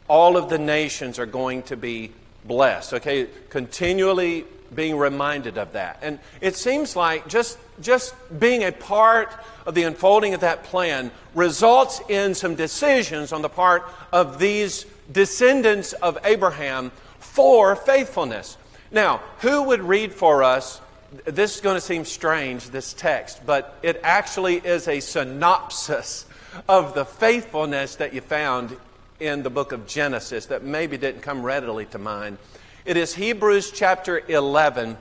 all 0.07 0.37
of 0.37 0.47
the 0.47 0.57
nations 0.57 1.19
are 1.19 1.25
going 1.25 1.63
to 1.63 1.75
be 1.75 2.13
blessed. 2.45 2.93
Okay, 2.93 3.27
continually 3.49 4.45
being 4.73 4.97
reminded 4.97 5.57
of 5.57 5.73
that. 5.73 5.99
And 6.01 6.19
it 6.39 6.55
seems 6.55 6.95
like 6.95 7.27
just, 7.27 7.57
just 7.81 8.15
being 8.39 8.63
a 8.63 8.71
part 8.71 9.29
of 9.65 9.75
the 9.75 9.83
unfolding 9.83 10.33
of 10.35 10.39
that 10.39 10.63
plan 10.63 11.11
results 11.35 11.99
in 12.07 12.33
some 12.33 12.55
decisions 12.55 13.33
on 13.33 13.41
the 13.41 13.49
part 13.49 13.83
of 14.13 14.39
these 14.39 14.85
descendants 15.11 15.93
of 15.93 16.17
Abraham 16.23 16.91
for 17.19 17.75
faithfulness. 17.75 18.57
Now, 18.91 19.21
who 19.39 19.63
would 19.63 19.81
read 19.81 20.13
for 20.13 20.43
us? 20.43 20.79
This 21.25 21.55
is 21.55 21.61
going 21.61 21.75
to 21.75 21.81
seem 21.81 22.05
strange, 22.05 22.69
this 22.69 22.93
text, 22.93 23.45
but 23.45 23.77
it 23.83 23.99
actually 24.03 24.55
is 24.55 24.87
a 24.87 24.99
synopsis 24.99 26.25
of 26.67 26.93
the 26.93 27.05
faithfulness 27.05 27.95
that 27.95 28.13
you 28.13 28.21
found 28.21 28.75
in 29.19 29.43
the 29.43 29.49
book 29.49 29.71
of 29.71 29.87
Genesis 29.87 30.47
that 30.47 30.63
maybe 30.63 30.97
didn't 30.97 31.21
come 31.21 31.43
readily 31.43 31.85
to 31.87 31.97
mind. 31.97 32.37
It 32.85 32.97
is 32.97 33.15
Hebrews 33.15 33.71
chapter 33.71 34.21
11. 34.27 34.97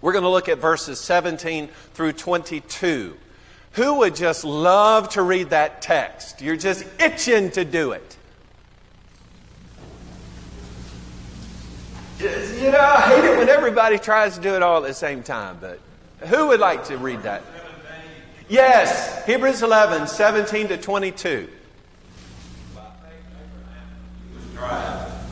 We're 0.00 0.12
going 0.12 0.24
to 0.24 0.30
look 0.30 0.48
at 0.48 0.58
verses 0.58 1.00
17 1.00 1.68
through 1.94 2.12
22. 2.12 3.16
Who 3.72 3.98
would 3.98 4.14
just 4.14 4.44
love 4.44 5.08
to 5.10 5.22
read 5.22 5.50
that 5.50 5.82
text? 5.82 6.42
You're 6.42 6.56
just 6.56 6.84
itching 7.00 7.50
to 7.52 7.64
do 7.64 7.92
it. 7.92 8.16
You 12.22 12.70
know, 12.70 12.78
I 12.78 13.00
hate 13.00 13.24
it 13.24 13.36
when 13.36 13.48
everybody 13.48 13.98
tries 13.98 14.36
to 14.36 14.40
do 14.40 14.54
it 14.54 14.62
all 14.62 14.84
at 14.84 14.86
the 14.86 14.94
same 14.94 15.24
time, 15.24 15.58
but 15.60 15.80
who 16.28 16.48
would 16.48 16.60
like 16.60 16.84
to 16.84 16.96
read 16.96 17.24
that? 17.24 17.42
Yes, 18.48 19.26
Hebrews 19.26 19.60
11, 19.60 20.06
17 20.06 20.68
to 20.68 20.76
22. 20.76 21.48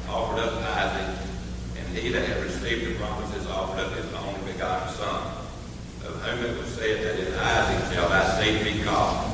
offered 0.09 0.41
up 0.41 0.53
Isaac, 0.65 1.17
and 1.79 1.97
he 1.97 2.09
that 2.09 2.27
had 2.27 2.43
received 2.43 2.91
the 2.91 2.95
promises 2.99 3.47
offered 3.47 3.79
up 3.85 3.93
his 3.93 4.13
only 4.15 4.53
begotten 4.53 4.93
son, 4.93 5.23
of 6.05 6.21
whom 6.23 6.45
it 6.45 6.59
was 6.59 6.67
said 6.75 7.05
that 7.05 7.21
in 7.21 7.33
Isaac 7.39 7.95
shall 7.95 8.09
thy 8.09 8.43
seed 8.43 8.65
be 8.65 8.83
called, 8.83 9.31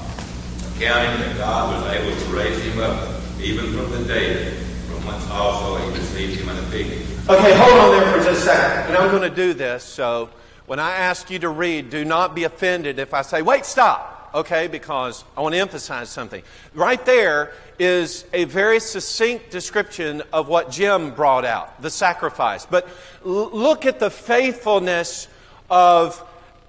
accounting 0.77 1.21
that 1.23 1.39
God 1.39 1.73
was 1.73 1.95
able 1.95 2.21
to 2.21 2.37
raise 2.37 2.63
him 2.63 2.81
up 2.81 3.19
even 3.41 3.73
from 3.73 3.91
the 3.93 4.05
dead, 4.05 4.59
from 4.91 5.07
whence 5.07 5.27
also 5.31 5.83
he 5.83 5.99
received 5.99 6.39
him 6.39 6.51
in 6.51 6.59
a 6.59 6.63
figure. 6.65 7.16
Okay, 7.29 7.57
hold 7.57 7.73
on 7.81 7.91
there 7.91 8.13
for 8.13 8.25
just 8.25 8.43
a 8.43 8.45
second. 8.45 8.95
And 8.95 8.97
I'm 8.97 9.11
going 9.11 9.29
to 9.29 9.35
do 9.35 9.53
this, 9.53 9.83
so 9.83 10.31
when 10.67 10.79
I 10.79 10.93
ask 10.93 11.29
you 11.29 11.41
to 11.41 11.49
read, 11.49 11.91
do 11.91 12.05
not 12.05 12.37
be 12.37 12.45
offended 12.45 13.01
if 13.01 13.13
I 13.13 13.23
say, 13.23 13.43
wait, 13.43 13.67
stop, 13.67 14.31
okay, 14.33 14.69
because 14.69 15.25
I 15.37 15.41
want 15.41 15.57
to 15.57 15.59
emphasize 15.61 16.09
something. 16.09 16.45
Right 16.73 17.05
there 17.05 17.53
is 17.81 18.27
a 18.33 18.45
very 18.45 18.79
succinct 18.79 19.51
description 19.51 20.23
of 20.33 20.47
what 20.47 20.71
Jim 20.71 21.11
brought 21.17 21.45
out 21.45 21.83
the 21.83 21.91
sacrifice. 21.91 22.65
But 22.65 22.87
l- 23.25 23.51
look 23.51 23.87
at 23.87 23.99
the 23.99 24.09
faithfulness 24.11 25.27
of 25.69 26.25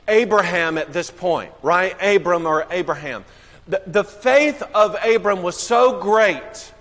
Abraham 0.08 0.80
at 0.80 0.92
this 0.92 1.12
point, 1.12 1.52
right? 1.62 1.96
Abram 2.02 2.48
or 2.48 2.66
Abraham. 2.72 3.26
The, 3.68 3.84
the 3.86 4.04
faith 4.04 4.64
of 4.74 4.96
Abram 5.06 5.44
was 5.44 5.56
so 5.56 6.02
great 6.02 6.74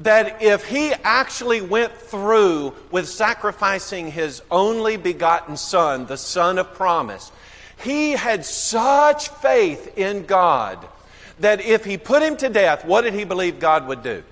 that 0.00 0.42
if 0.42 0.64
he 0.64 0.92
actually 1.04 1.60
went 1.60 1.92
through 1.92 2.74
with 2.90 3.08
sacrificing 3.08 4.10
his 4.10 4.42
only 4.50 4.96
begotten 4.96 5.56
son, 5.56 6.06
the 6.06 6.16
son 6.16 6.58
of 6.58 6.72
promise, 6.74 7.32
he 7.82 8.12
had 8.12 8.44
such 8.44 9.28
faith 9.28 9.96
in 9.98 10.26
God 10.26 10.86
that 11.40 11.60
if 11.60 11.84
he 11.84 11.96
put 11.96 12.22
him 12.22 12.36
to 12.38 12.48
death, 12.48 12.84
what 12.84 13.02
did 13.02 13.14
he 13.14 13.24
believe 13.24 13.60
God 13.60 13.86
would 13.86 14.02
do? 14.02 14.22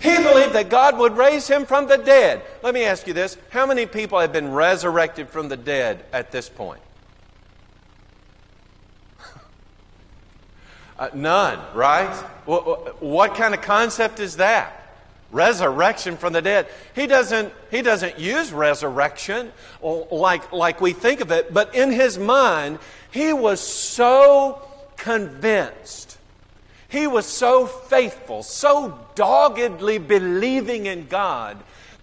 He 0.00 0.16
believed 0.16 0.54
that 0.54 0.70
God 0.70 0.96
would 0.98 1.16
raise 1.16 1.46
him 1.46 1.66
from 1.66 1.86
the 1.86 1.98
dead. 1.98 2.42
Let 2.62 2.72
me 2.72 2.84
ask 2.84 3.06
you 3.06 3.12
this 3.12 3.36
how 3.50 3.66
many 3.66 3.84
people 3.86 4.18
have 4.18 4.32
been 4.32 4.52
resurrected 4.52 5.28
from 5.28 5.48
the 5.48 5.56
dead 5.56 6.04
at 6.12 6.32
this 6.32 6.48
point? 6.48 6.80
Uh, 11.00 11.08
none, 11.14 11.58
right? 11.74 12.14
What, 12.44 13.02
what 13.02 13.34
kind 13.34 13.54
of 13.54 13.62
concept 13.62 14.20
is 14.20 14.36
that? 14.36 14.76
resurrection 15.32 16.16
from 16.16 16.32
the 16.32 16.42
dead 16.42 16.66
he 16.94 17.06
doesn't 17.06 17.52
he 17.70 17.82
doesn't 17.82 18.18
use 18.18 18.52
resurrection 18.52 19.52
like 19.80 20.50
like 20.52 20.80
we 20.80 20.92
think 20.92 21.20
of 21.20 21.30
it 21.30 21.54
but 21.54 21.72
in 21.74 21.92
his 21.92 22.18
mind 22.18 22.78
he 23.12 23.32
was 23.32 23.60
so 23.60 24.60
convinced 24.96 26.18
he 26.88 27.06
was 27.06 27.26
so 27.26 27.64
faithful 27.64 28.42
so 28.42 28.98
doggedly 29.14 29.98
believing 29.98 30.86
in 30.86 31.06
god 31.06 31.56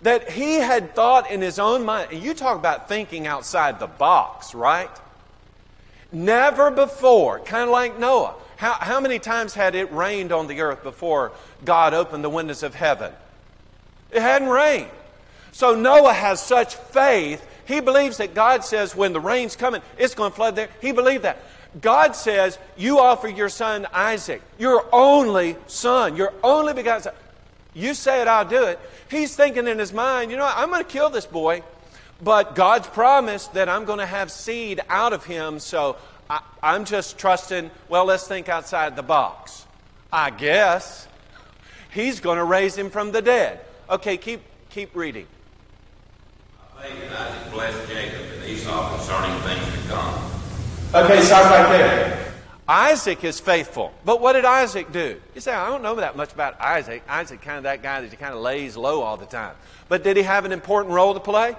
that 0.03 0.31
he 0.31 0.53
had 0.53 0.95
thought 0.95 1.29
in 1.29 1.41
his 1.41 1.59
own 1.59 1.83
mind 1.83 2.09
and 2.13 2.23
you 2.23 2.33
talk 2.33 2.57
about 2.57 2.87
thinking 2.87 3.27
outside 3.27 3.77
the 3.77 3.87
box 3.87 4.55
right 4.55 4.89
never 6.13 6.71
before 6.71 7.41
kind 7.41 7.63
of 7.63 7.69
like 7.71 7.99
noah 7.99 8.33
how, 8.57 8.73
how 8.73 8.99
many 8.99 9.19
times 9.19 9.53
had 9.53 9.75
it 9.75 9.91
rained 9.93 10.31
on 10.31 10.47
the 10.47 10.61
earth 10.61 10.83
before 10.83 11.31
God 11.63 11.93
opened 11.93 12.23
the 12.23 12.29
windows 12.29 12.63
of 12.63 12.75
heaven? 12.75 13.13
It 14.11 14.21
hadn't 14.21 14.49
rained. 14.49 14.89
So 15.51 15.75
Noah 15.75 16.13
has 16.13 16.41
such 16.41 16.75
faith. 16.75 17.45
He 17.65 17.79
believes 17.79 18.17
that 18.17 18.33
God 18.33 18.65
says 18.65 18.95
when 18.95 19.13
the 19.13 19.19
rain's 19.19 19.55
coming, 19.55 19.81
it's 19.97 20.15
going 20.15 20.31
to 20.31 20.35
flood 20.35 20.55
there. 20.55 20.69
He 20.81 20.91
believed 20.91 21.23
that. 21.23 21.37
God 21.81 22.15
says, 22.15 22.57
You 22.75 22.99
offer 22.99 23.27
your 23.27 23.49
son 23.49 23.85
Isaac, 23.93 24.41
your 24.57 24.85
only 24.91 25.55
son, 25.67 26.15
your 26.15 26.33
only 26.43 26.73
begotten 26.73 27.03
son. 27.03 27.13
You 27.73 27.93
say 27.93 28.21
it, 28.21 28.27
I'll 28.27 28.45
do 28.45 28.63
it. 28.63 28.79
He's 29.09 29.35
thinking 29.35 29.67
in 29.67 29.77
his 29.77 29.93
mind, 29.93 30.31
You 30.31 30.37
know, 30.37 30.51
I'm 30.51 30.69
going 30.69 30.83
to 30.83 30.89
kill 30.89 31.09
this 31.11 31.27
boy, 31.27 31.61
but 32.23 32.55
God's 32.55 32.87
promised 32.87 33.53
that 33.53 33.69
I'm 33.69 33.85
going 33.85 33.99
to 33.99 34.05
have 34.05 34.31
seed 34.31 34.81
out 34.89 35.13
of 35.13 35.25
him, 35.25 35.59
so 35.59 35.97
I, 36.29 36.41
I'm 36.61 36.85
just 36.85 37.17
trusting, 37.17 37.71
well, 37.89 38.05
let's 38.05 38.27
think 38.27 38.49
outside 38.49 38.95
the 38.95 39.03
box. 39.03 39.65
I 40.11 40.29
guess. 40.29 41.07
He's 41.91 42.19
going 42.19 42.37
to 42.37 42.43
raise 42.43 42.77
him 42.77 42.89
from 42.89 43.11
the 43.11 43.21
dead. 43.21 43.59
Okay, 43.89 44.17
keep, 44.17 44.41
keep 44.69 44.95
reading. 44.95 45.27
I 46.77 46.87
think 46.87 47.11
Isaac 47.11 47.51
blessed 47.51 47.89
Jacob 47.89 48.21
and 48.33 48.43
Esau 48.43 48.95
concerning 48.95 49.39
things 49.41 49.83
to 49.83 49.89
come. 49.89 50.31
Okay, 50.93 51.21
stop 51.21 51.51
right 51.51 51.77
there. 51.77 52.33
Isaac 52.67 53.23
is 53.23 53.39
faithful. 53.39 53.93
But 54.03 54.19
what 54.19 54.33
did 54.33 54.43
Isaac 54.43 54.91
do? 54.91 55.19
You 55.33 55.41
say, 55.41 55.53
I 55.53 55.69
don't 55.69 55.81
know 55.81 55.95
that 55.95 56.17
much 56.17 56.33
about 56.33 56.59
Isaac. 56.59 57.01
Isaac 57.07 57.41
kind 57.41 57.57
of 57.57 57.63
that 57.63 57.81
guy 57.81 58.01
that 58.01 58.11
he 58.11 58.17
kind 58.17 58.33
of 58.33 58.41
lays 58.41 58.75
low 58.75 59.01
all 59.01 59.15
the 59.15 59.25
time. 59.25 59.55
But 59.87 60.03
did 60.03 60.17
he 60.17 60.23
have 60.23 60.43
an 60.43 60.51
important 60.51 60.93
role 60.93 61.13
to 61.13 61.19
play? 61.19 61.55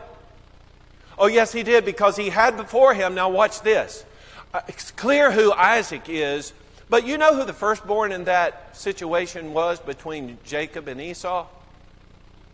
Oh, 1.19 1.27
yes, 1.27 1.51
he 1.51 1.63
did, 1.63 1.85
because 1.85 2.17
he 2.17 2.29
had 2.29 2.57
before 2.57 2.95
him, 2.95 3.15
now 3.15 3.31
watch 3.31 3.63
this. 3.63 4.05
Uh, 4.53 4.61
it's 4.69 4.91
clear 4.93 5.31
who 5.31 5.53
Isaac 5.53 6.03
is, 6.09 6.53
but 6.89 7.07
you 7.07 7.19
know 7.19 7.35
who 7.35 7.45
the 7.45 7.53
firstborn 7.53 8.13
in 8.13 8.25
that 8.25 8.77
situation 8.77 9.53
was 9.53 9.79
between 9.79 10.39
Jacob 10.45 10.89
and 10.89 11.01
Esau? 11.01 11.47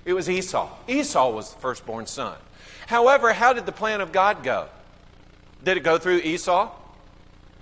It 0.04 0.12
was 0.12 0.28
Esau. 0.28 0.70
Esau 0.88 1.30
was 1.30 1.54
the 1.54 1.60
firstborn 1.60 2.06
son. 2.06 2.36
However, 2.86 3.32
how 3.32 3.52
did 3.52 3.64
the 3.64 3.72
plan 3.72 4.00
of 4.00 4.12
God 4.12 4.42
go? 4.42 4.68
Did 5.62 5.76
it 5.76 5.84
go 5.84 5.98
through 5.98 6.18
Esau? 6.18 6.70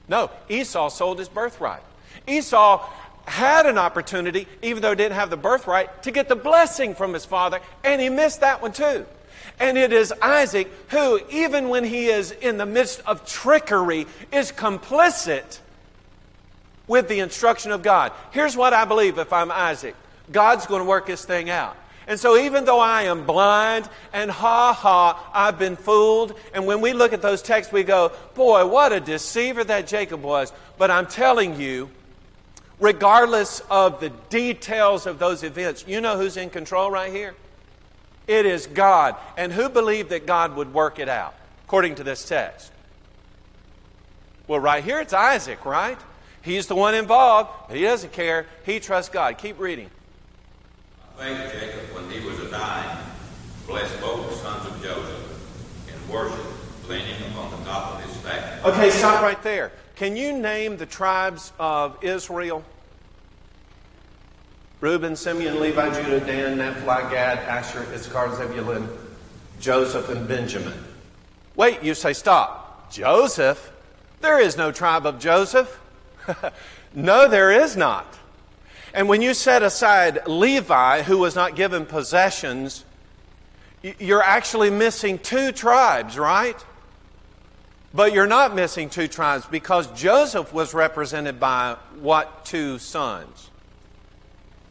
No, 0.08 0.30
Esau 0.48 0.88
sold 0.88 1.18
his 1.18 1.28
birthright. 1.28 1.82
Esau 2.26 2.88
had 3.26 3.66
an 3.66 3.78
opportunity, 3.78 4.48
even 4.62 4.82
though 4.82 4.90
he 4.90 4.96
didn't 4.96 5.14
have 5.14 5.30
the 5.30 5.36
birthright, 5.36 6.02
to 6.02 6.10
get 6.10 6.28
the 6.28 6.36
blessing 6.36 6.94
from 6.94 7.12
his 7.12 7.24
father, 7.24 7.60
and 7.84 8.00
he 8.00 8.08
missed 8.08 8.40
that 8.40 8.60
one 8.60 8.72
too. 8.72 9.06
And 9.58 9.78
it 9.78 9.92
is 9.92 10.12
Isaac 10.20 10.70
who, 10.88 11.20
even 11.30 11.68
when 11.68 11.84
he 11.84 12.06
is 12.06 12.30
in 12.32 12.56
the 12.56 12.66
midst 12.66 13.00
of 13.06 13.26
trickery, 13.26 14.06
is 14.32 14.50
complicit 14.52 15.60
with 16.86 17.08
the 17.08 17.20
instruction 17.20 17.70
of 17.72 17.82
God. 17.82 18.12
Here's 18.32 18.56
what 18.56 18.72
I 18.72 18.84
believe 18.84 19.18
if 19.18 19.32
I'm 19.32 19.50
Isaac 19.50 19.94
God's 20.30 20.66
going 20.66 20.80
to 20.80 20.88
work 20.88 21.06
this 21.06 21.24
thing 21.24 21.50
out. 21.50 21.76
And 22.06 22.18
so, 22.18 22.36
even 22.36 22.64
though 22.64 22.80
I 22.80 23.02
am 23.02 23.26
blind 23.26 23.88
and 24.12 24.30
ha 24.30 24.72
ha, 24.72 25.30
I've 25.32 25.58
been 25.58 25.76
fooled, 25.76 26.36
and 26.52 26.66
when 26.66 26.80
we 26.80 26.92
look 26.92 27.12
at 27.12 27.22
those 27.22 27.42
texts, 27.42 27.72
we 27.72 27.84
go, 27.84 28.10
boy, 28.34 28.66
what 28.66 28.92
a 28.92 28.98
deceiver 28.98 29.62
that 29.64 29.86
Jacob 29.86 30.22
was. 30.22 30.52
But 30.78 30.90
I'm 30.90 31.06
telling 31.06 31.60
you, 31.60 31.90
regardless 32.80 33.60
of 33.70 34.00
the 34.00 34.10
details 34.30 35.06
of 35.06 35.20
those 35.20 35.44
events, 35.44 35.84
you 35.86 36.00
know 36.00 36.18
who's 36.18 36.36
in 36.36 36.50
control 36.50 36.90
right 36.90 37.12
here? 37.12 37.36
It 38.32 38.46
is 38.46 38.66
God. 38.66 39.16
And 39.36 39.52
who 39.52 39.68
believed 39.68 40.08
that 40.08 40.26
God 40.26 40.56
would 40.56 40.72
work 40.72 40.98
it 40.98 41.08
out, 41.08 41.34
according 41.66 41.96
to 41.96 42.04
this 42.04 42.24
text? 42.24 42.72
Well, 44.48 44.58
right 44.58 44.82
here 44.82 45.00
it's 45.00 45.12
Isaac, 45.12 45.66
right? 45.66 45.98
He's 46.40 46.66
the 46.66 46.74
one 46.74 46.94
involved. 46.94 47.50
He 47.70 47.82
doesn't 47.82 48.12
care. 48.14 48.46
He 48.64 48.80
trusts 48.80 49.12
God. 49.12 49.36
Keep 49.36 49.60
reading. 49.60 49.90
I 51.18 51.34
think 51.34 51.52
Jacob, 51.52 51.94
when 51.94 52.08
he 52.10 52.26
was 52.26 52.40
a 52.40 52.50
dying, 52.50 52.98
blessed 53.66 54.00
both 54.00 54.30
the 54.30 54.36
sons 54.36 54.66
of 54.66 54.82
Joseph 54.82 55.92
and 55.92 56.08
worshiped, 56.10 56.88
leaning 56.88 57.14
upon 57.32 57.50
the 57.50 57.66
top 57.66 57.94
of 57.94 58.02
his 58.02 58.16
staff. 58.16 58.64
Okay, 58.64 58.88
stop 58.88 59.22
right 59.22 59.40
there. 59.42 59.72
Can 59.96 60.16
you 60.16 60.32
name 60.32 60.78
the 60.78 60.86
tribes 60.86 61.52
of 61.58 62.02
Israel? 62.02 62.64
Reuben, 64.82 65.14
Simeon, 65.14 65.60
Levi, 65.60 65.94
Judah, 65.94 66.18
Dan, 66.18 66.58
Naphtali, 66.58 67.08
Gad, 67.14 67.38
Asher, 67.38 67.86
Issachar, 67.94 68.34
Zebulun, 68.34 68.88
Joseph, 69.60 70.08
and 70.08 70.26
Benjamin. 70.26 70.74
Wait, 71.54 71.84
you 71.84 71.94
say 71.94 72.12
stop. 72.12 72.90
Joseph? 72.90 73.72
There 74.22 74.40
is 74.40 74.56
no 74.56 74.72
tribe 74.72 75.06
of 75.06 75.20
Joseph. 75.20 75.80
no, 76.96 77.28
there 77.28 77.52
is 77.52 77.76
not. 77.76 78.18
And 78.92 79.08
when 79.08 79.22
you 79.22 79.34
set 79.34 79.62
aside 79.62 80.26
Levi, 80.26 81.02
who 81.02 81.18
was 81.18 81.36
not 81.36 81.54
given 81.54 81.86
possessions, 81.86 82.84
you're 84.00 84.20
actually 84.20 84.70
missing 84.70 85.20
two 85.20 85.52
tribes, 85.52 86.18
right? 86.18 86.60
But 87.94 88.12
you're 88.12 88.26
not 88.26 88.52
missing 88.52 88.90
two 88.90 89.06
tribes 89.06 89.46
because 89.46 89.86
Joseph 89.92 90.52
was 90.52 90.74
represented 90.74 91.38
by 91.38 91.76
what 92.00 92.44
two 92.44 92.80
sons? 92.80 93.50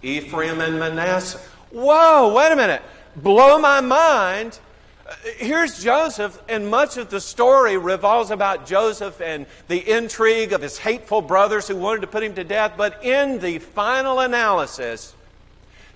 Ephraim 0.03 0.61
and 0.61 0.79
Manasseh. 0.79 1.39
Whoa, 1.71 2.33
wait 2.33 2.51
a 2.51 2.55
minute. 2.55 2.81
Blow 3.15 3.59
my 3.59 3.81
mind. 3.81 4.59
Uh, 5.07 5.13
here's 5.37 5.83
Joseph, 5.83 6.41
and 6.47 6.69
much 6.69 6.97
of 6.97 7.09
the 7.09 7.21
story 7.21 7.77
revolves 7.77 8.31
about 8.31 8.65
Joseph 8.65 9.19
and 9.21 9.45
the 9.67 9.89
intrigue 9.89 10.53
of 10.53 10.61
his 10.61 10.77
hateful 10.77 11.21
brothers 11.21 11.67
who 11.67 11.75
wanted 11.75 12.01
to 12.01 12.07
put 12.07 12.23
him 12.23 12.33
to 12.35 12.43
death. 12.43 12.73
But 12.77 13.03
in 13.03 13.39
the 13.39 13.59
final 13.59 14.19
analysis, 14.19 15.13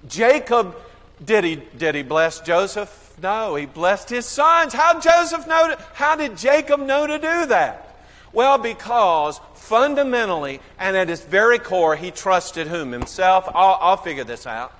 Jacob, 0.07 0.75
did 1.23 1.43
he, 1.43 1.61
did 1.77 1.95
he 1.95 2.03
bless 2.03 2.39
Joseph? 2.41 3.17
No, 3.21 3.55
he 3.55 3.65
blessed 3.65 4.09
his 4.09 4.25
sons. 4.25 4.73
How 4.73 4.99
Joseph 4.99 5.47
know 5.47 5.69
to, 5.69 5.81
how 5.93 6.15
did 6.15 6.37
Jacob 6.37 6.81
know 6.81 7.07
to 7.07 7.17
do 7.17 7.45
that? 7.47 7.95
Well, 8.33 8.57
because 8.57 9.39
fundamentally 9.65 10.59
and 10.79 10.95
at 10.95 11.09
his 11.09 11.21
very 11.21 11.59
core, 11.59 11.95
he 11.95 12.11
trusted 12.11 12.67
whom? 12.67 12.91
Himself? 12.91 13.47
I'll, 13.47 13.77
I'll 13.81 13.97
figure 13.97 14.23
this 14.23 14.45
out. 14.45 14.73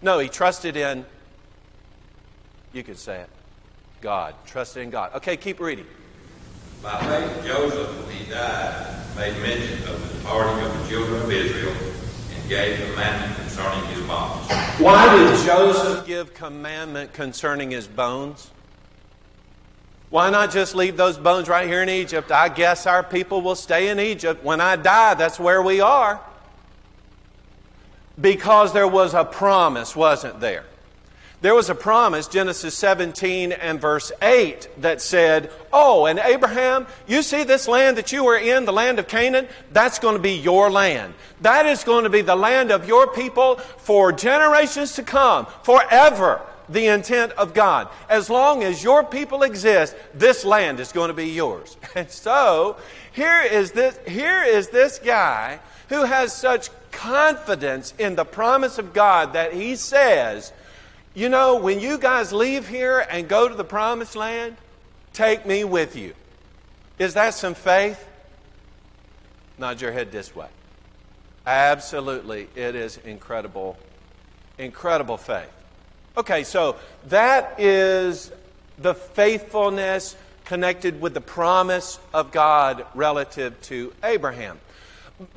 No, 0.00 0.18
he 0.18 0.28
trusted 0.28 0.76
in, 0.76 1.06
you 2.72 2.82
could 2.82 2.98
say 2.98 3.20
it, 3.20 3.30
God. 4.00 4.34
Trusted 4.46 4.82
in 4.82 4.90
God. 4.90 5.14
Okay, 5.14 5.36
keep 5.36 5.60
reading. 5.60 5.86
By 6.82 6.98
faith, 7.00 7.46
Joseph, 7.46 8.06
when 8.06 8.16
he 8.16 8.30
died, 8.30 9.16
made 9.16 9.36
mention 9.40 9.78
of 9.88 10.08
the 10.08 10.18
departing 10.18 10.64
of 10.64 10.82
the 10.82 10.88
children 10.88 11.22
of 11.22 11.30
Israel 11.30 11.74
and 12.34 12.48
gave 12.48 12.76
commandment 12.90 13.36
concerning 13.36 13.84
his 13.90 14.00
bones. 14.06 14.50
Why 14.78 15.16
did 15.16 15.46
Joseph 15.46 16.06
give 16.06 16.34
commandment 16.34 17.12
concerning 17.12 17.70
his 17.70 17.86
bones? 17.86 18.50
Why 20.12 20.28
not 20.28 20.50
just 20.50 20.74
leave 20.74 20.98
those 20.98 21.16
bones 21.16 21.48
right 21.48 21.66
here 21.66 21.82
in 21.82 21.88
Egypt? 21.88 22.30
I 22.30 22.50
guess 22.50 22.86
our 22.86 23.02
people 23.02 23.40
will 23.40 23.54
stay 23.54 23.88
in 23.88 23.98
Egypt. 23.98 24.44
When 24.44 24.60
I 24.60 24.76
die, 24.76 25.14
that's 25.14 25.40
where 25.40 25.62
we 25.62 25.80
are. 25.80 26.20
Because 28.20 28.74
there 28.74 28.86
was 28.86 29.14
a 29.14 29.24
promise, 29.24 29.96
wasn't 29.96 30.38
there? 30.38 30.66
There 31.40 31.54
was 31.54 31.70
a 31.70 31.74
promise, 31.74 32.28
Genesis 32.28 32.76
17 32.76 33.52
and 33.52 33.80
verse 33.80 34.12
8, 34.20 34.68
that 34.82 35.00
said, 35.00 35.50
Oh, 35.72 36.04
and 36.04 36.18
Abraham, 36.18 36.86
you 37.06 37.22
see 37.22 37.44
this 37.44 37.66
land 37.66 37.96
that 37.96 38.12
you 38.12 38.26
are 38.26 38.36
in, 38.36 38.66
the 38.66 38.72
land 38.72 38.98
of 38.98 39.08
Canaan? 39.08 39.48
That's 39.72 39.98
going 39.98 40.16
to 40.16 40.22
be 40.22 40.34
your 40.34 40.70
land. 40.70 41.14
That 41.40 41.64
is 41.64 41.84
going 41.84 42.04
to 42.04 42.10
be 42.10 42.20
the 42.20 42.36
land 42.36 42.70
of 42.70 42.86
your 42.86 43.06
people 43.06 43.56
for 43.78 44.12
generations 44.12 44.92
to 44.96 45.02
come, 45.02 45.46
forever. 45.62 46.42
The 46.68 46.86
intent 46.86 47.32
of 47.32 47.54
God. 47.54 47.88
As 48.08 48.30
long 48.30 48.62
as 48.62 48.82
your 48.82 49.04
people 49.04 49.42
exist, 49.42 49.94
this 50.14 50.44
land 50.44 50.80
is 50.80 50.92
going 50.92 51.08
to 51.08 51.14
be 51.14 51.28
yours. 51.28 51.76
And 51.94 52.10
so, 52.10 52.76
here 53.12 53.42
is 53.42 53.72
this, 53.72 53.98
here 54.08 54.42
is 54.42 54.68
this 54.68 54.98
guy 54.98 55.60
who 55.88 56.04
has 56.04 56.32
such 56.32 56.70
confidence 56.90 57.92
in 57.98 58.14
the 58.14 58.24
promise 58.24 58.78
of 58.78 58.92
God 58.92 59.34
that 59.34 59.52
he 59.52 59.76
says, 59.76 60.52
you 61.14 61.28
know, 61.28 61.56
when 61.56 61.80
you 61.80 61.98
guys 61.98 62.32
leave 62.32 62.68
here 62.68 63.06
and 63.10 63.28
go 63.28 63.48
to 63.48 63.54
the 63.54 63.64
promised 63.64 64.16
land, 64.16 64.56
take 65.12 65.44
me 65.44 65.64
with 65.64 65.96
you. 65.96 66.14
Is 66.98 67.14
that 67.14 67.34
some 67.34 67.54
faith? 67.54 68.08
Nod 69.58 69.80
your 69.80 69.92
head 69.92 70.10
this 70.10 70.34
way. 70.34 70.48
Absolutely, 71.46 72.48
it 72.54 72.74
is 72.74 72.98
incredible, 72.98 73.76
incredible 74.58 75.16
faith. 75.16 75.50
Okay, 76.14 76.44
so 76.44 76.76
that 77.08 77.58
is 77.58 78.30
the 78.76 78.92
faithfulness 78.92 80.14
connected 80.44 81.00
with 81.00 81.14
the 81.14 81.22
promise 81.22 81.98
of 82.12 82.32
God 82.32 82.84
relative 82.94 83.58
to 83.62 83.94
Abraham. 84.04 84.60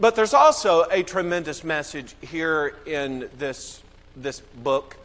But 0.02 0.16
there's 0.16 0.34
also 0.34 0.84
a 0.92 1.02
tremendous 1.02 1.64
message 1.64 2.14
here 2.20 2.76
in 2.86 3.30
this, 3.38 3.82
this 4.18 4.42
book 4.42 4.98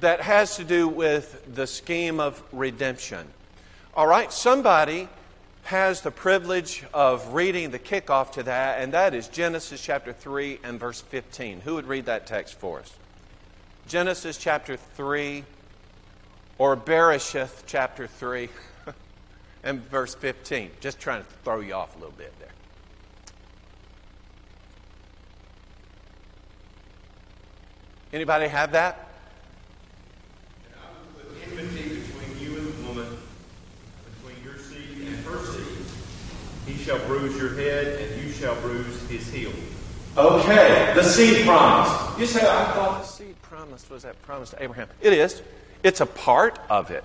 that 0.00 0.20
has 0.20 0.56
to 0.56 0.64
do 0.64 0.88
with 0.88 1.44
the 1.54 1.68
scheme 1.68 2.18
of 2.18 2.42
redemption. 2.50 3.24
All 3.94 4.08
right, 4.08 4.32
somebody 4.32 5.08
has 5.62 6.00
the 6.00 6.10
privilege 6.10 6.84
of 6.92 7.34
reading 7.34 7.70
the 7.70 7.78
kickoff 7.78 8.32
to 8.32 8.42
that, 8.42 8.80
and 8.80 8.92
that 8.94 9.14
is 9.14 9.28
Genesis 9.28 9.80
chapter 9.80 10.12
3 10.12 10.58
and 10.64 10.80
verse 10.80 11.00
15. 11.02 11.60
Who 11.60 11.76
would 11.76 11.86
read 11.86 12.06
that 12.06 12.26
text 12.26 12.58
for 12.58 12.80
us? 12.80 12.92
Genesis 13.86 14.38
chapter 14.38 14.76
3 14.76 15.44
or 16.56 16.76
Bereshith 16.76 17.64
chapter 17.66 18.06
3 18.06 18.48
and 19.64 19.82
verse 19.90 20.14
15. 20.14 20.70
Just 20.80 20.98
trying 20.98 21.22
to 21.22 21.28
throw 21.44 21.60
you 21.60 21.74
off 21.74 21.94
a 21.96 21.98
little 21.98 22.14
bit 22.16 22.32
there. 22.38 22.48
Anybody 28.12 28.48
have 28.48 28.72
that? 28.72 29.08
And 31.50 31.58
an 31.58 31.58
enmity 31.58 32.00
between 32.00 32.38
you 32.40 32.58
and 32.58 32.68
the 32.68 32.88
woman, 32.88 33.18
between 34.22 34.44
your 34.44 34.56
seed 34.58 35.08
and 35.08 35.16
her 35.26 35.44
seed. 35.44 35.84
He 36.66 36.82
shall 36.82 37.04
bruise 37.06 37.36
your 37.36 37.54
head, 37.54 38.00
and 38.00 38.22
you 38.22 38.32
shall 38.32 38.54
bruise 38.62 39.06
his 39.08 39.30
heel. 39.30 39.52
Okay, 40.16 40.92
the 40.94 41.02
seed 41.02 41.44
promise. 41.44 42.20
You 42.20 42.26
say, 42.26 42.40
I 42.48 42.72
thought 42.72 43.04
was 43.70 44.02
that 44.02 44.20
promise 44.22 44.50
to 44.50 44.62
Abraham. 44.62 44.88
It 45.00 45.12
is. 45.12 45.42
It's 45.82 46.00
a 46.00 46.06
part 46.06 46.58
of 46.70 46.90
it. 46.90 47.04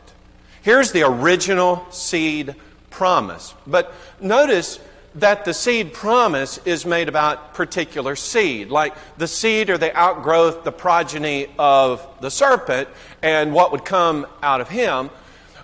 Here's 0.62 0.91
the 0.91 1.04
original 1.04 1.86
seed 1.91 2.56
promise. 2.89 3.54
But 3.65 3.93
notice 4.19 4.80
that 5.15 5.45
the 5.45 5.54
seed 5.54 5.93
promise 5.93 6.60
is 6.65 6.86
made 6.86 7.10
about 7.10 7.54
particular 7.54 8.15
seed, 8.15 8.69
like 8.69 8.93
the 9.17 9.28
seed 9.28 9.69
or 9.69 9.78
the 9.78 9.95
outgrowth, 9.98 10.63
the 10.63 10.72
progeny 10.72 11.48
of 11.58 12.06
the 12.22 12.30
serpent, 12.30 12.88
and 13.22 13.54
what 13.54 13.72
would 13.72 13.86
come 13.86 14.28
out 14.43 14.62
of 14.62 14.69
him, 14.69 15.10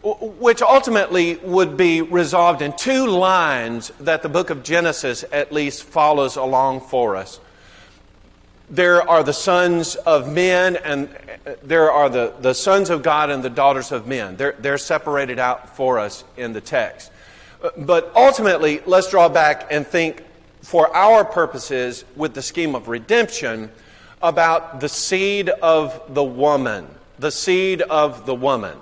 which 0.04 0.62
ultimately 0.62 1.36
would 1.38 1.78
be 1.78 2.02
resolved 2.02 2.62
in 2.62 2.74
two 2.74 3.08
lines 3.08 3.92
that 4.00 4.22
the 4.24 4.30
book 4.30 4.50
of 4.50 4.64
Genesis 4.64 5.24
at 5.32 5.52
least 5.52 5.84
follows 5.84 6.36
along 6.36 6.82
for 6.82 7.16
us. 7.16 7.40
There 8.70 9.08
are 9.08 9.24
the 9.24 9.34
sons 9.34 9.96
of 9.96 10.32
men, 10.32 10.76
and 10.76 11.10
uh, 11.46 11.54
there 11.62 11.92
are 11.92 12.10
the, 12.10 12.34
the 12.40 12.54
sons 12.54 12.90
of 12.90 13.04
God 13.04 13.30
and 13.30 13.44
the 13.44 13.50
daughters 13.50 13.92
of 13.92 14.08
men. 14.08 14.38
They're, 14.38 14.56
they're 14.58 14.80
separated 14.80 15.38
out 15.38 15.76
for 15.76 16.00
us 16.00 16.24
in 16.36 16.54
the 16.54 16.62
text. 16.62 17.12
Uh, 17.64 17.70
but 17.78 18.12
ultimately, 18.16 18.82
let's 18.88 19.10
draw 19.12 19.30
back 19.30 19.68
and 19.70 19.86
think 19.86 20.24
for 20.62 20.96
our 20.96 21.24
purposes 21.24 22.06
with 22.16 22.34
the 22.34 22.42
scheme 22.42 22.74
of 22.74 22.88
redemption 22.88 23.70
about 24.24 24.80
the 24.80 24.90
seed 24.90 25.50
of 25.50 26.02
the 26.16 26.24
woman. 26.24 26.88
The 27.20 27.32
seed 27.32 27.84
of 27.84 28.26
the 28.26 28.34
woman. 28.34 28.78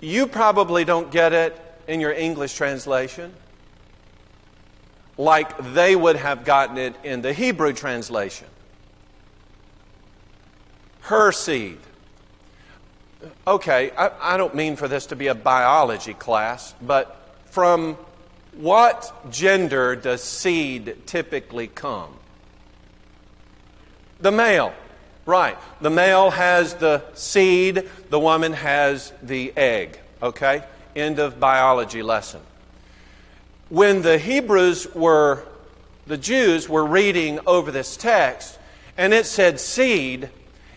You 0.00 0.26
probably 0.26 0.86
don't 0.86 1.10
get 1.10 1.34
it 1.34 1.60
in 1.86 2.00
your 2.00 2.12
English 2.12 2.54
translation 2.54 3.34
like 5.16 5.74
they 5.74 5.94
would 5.94 6.16
have 6.16 6.44
gotten 6.44 6.78
it 6.78 6.94
in 7.04 7.22
the 7.22 7.32
Hebrew 7.32 7.72
translation. 7.72 8.48
Her 11.00 11.32
seed 11.32 11.78
okay, 13.46 13.90
I, 13.96 14.34
I 14.34 14.36
don't 14.36 14.54
mean 14.54 14.76
for 14.76 14.88
this 14.88 15.06
to 15.06 15.16
be 15.16 15.28
a 15.28 15.34
biology 15.34 16.14
class, 16.14 16.74
but 16.80 17.16
from 17.46 17.96
what 18.56 19.30
gender 19.30 19.96
does 19.96 20.22
seed 20.22 21.06
typically 21.06 21.66
come? 21.66 22.10
The 24.20 24.32
male. 24.32 24.72
Right. 25.26 25.56
The 25.80 25.90
male 25.90 26.30
has 26.30 26.74
the 26.74 27.02
seed, 27.14 27.88
the 28.10 28.20
woman 28.20 28.52
has 28.52 29.12
the 29.22 29.52
egg. 29.56 29.98
Okay? 30.22 30.62
End 30.94 31.18
of 31.18 31.40
biology 31.40 32.02
lesson. 32.02 32.40
When 33.74 34.02
the 34.02 34.18
Hebrews 34.18 34.94
were, 34.94 35.42
the 36.06 36.16
Jews 36.16 36.68
were 36.68 36.86
reading 36.86 37.40
over 37.44 37.72
this 37.72 37.96
text, 37.96 38.56
and 38.96 39.12
it 39.12 39.26
said 39.26 39.58
seed, 39.58 40.30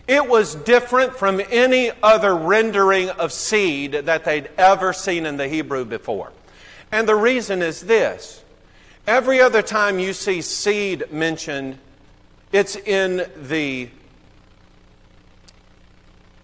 it 0.08 0.26
was 0.26 0.56
different 0.56 1.14
from 1.14 1.40
any 1.48 1.92
other 2.02 2.34
rendering 2.34 3.10
of 3.10 3.32
seed 3.32 3.92
that 3.92 4.24
they'd 4.24 4.50
ever 4.58 4.92
seen 4.92 5.26
in 5.26 5.36
the 5.36 5.46
Hebrew 5.46 5.84
before. 5.84 6.32
And 6.90 7.08
the 7.08 7.14
reason 7.14 7.62
is 7.62 7.82
this 7.82 8.42
every 9.06 9.40
other 9.40 9.62
time 9.62 10.00
you 10.00 10.12
see 10.12 10.42
seed 10.42 11.12
mentioned, 11.12 11.78
it's 12.50 12.74
in 12.74 13.30
the 13.36 13.90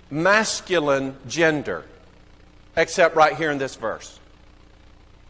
masculine 0.09 1.17
gender, 1.27 1.85
except 2.77 3.17
right 3.17 3.35
here 3.35 3.51
in 3.51 3.59
this 3.59 3.75
verse. 3.75 4.21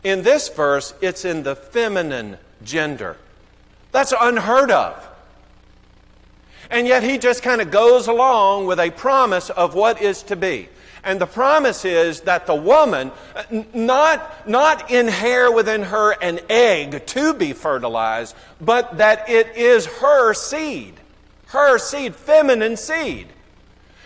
In 0.04 0.22
this 0.22 0.50
verse, 0.50 0.94
it's 1.00 1.24
in 1.24 1.42
the 1.42 1.56
feminine 1.56 2.38
gender. 2.62 3.16
That's 3.90 4.12
unheard 4.18 4.70
of. 4.70 5.08
And 6.70 6.86
yet 6.86 7.02
he 7.02 7.18
just 7.18 7.42
kind 7.42 7.60
of 7.60 7.70
goes 7.70 8.06
along 8.06 8.66
with 8.66 8.78
a 8.78 8.90
promise 8.90 9.50
of 9.50 9.74
what 9.74 10.02
is 10.02 10.22
to 10.24 10.36
be. 10.36 10.68
And 11.02 11.20
the 11.20 11.26
promise 11.26 11.84
is 11.84 12.22
that 12.22 12.46
the 12.46 12.54
woman, 12.54 13.12
uh, 13.36 13.64
not, 13.74 14.48
not 14.48 14.90
inhere 14.90 15.52
within 15.52 15.82
her 15.82 16.12
an 16.12 16.40
egg 16.48 17.06
to 17.06 17.34
be 17.34 17.52
fertilized, 17.52 18.34
but 18.60 18.96
that 18.96 19.28
it 19.28 19.54
is 19.56 19.84
her 19.86 20.32
seed. 20.32 20.94
Her 21.46 21.78
seed, 21.78 22.14
feminine 22.14 22.76
seed. 22.76 23.28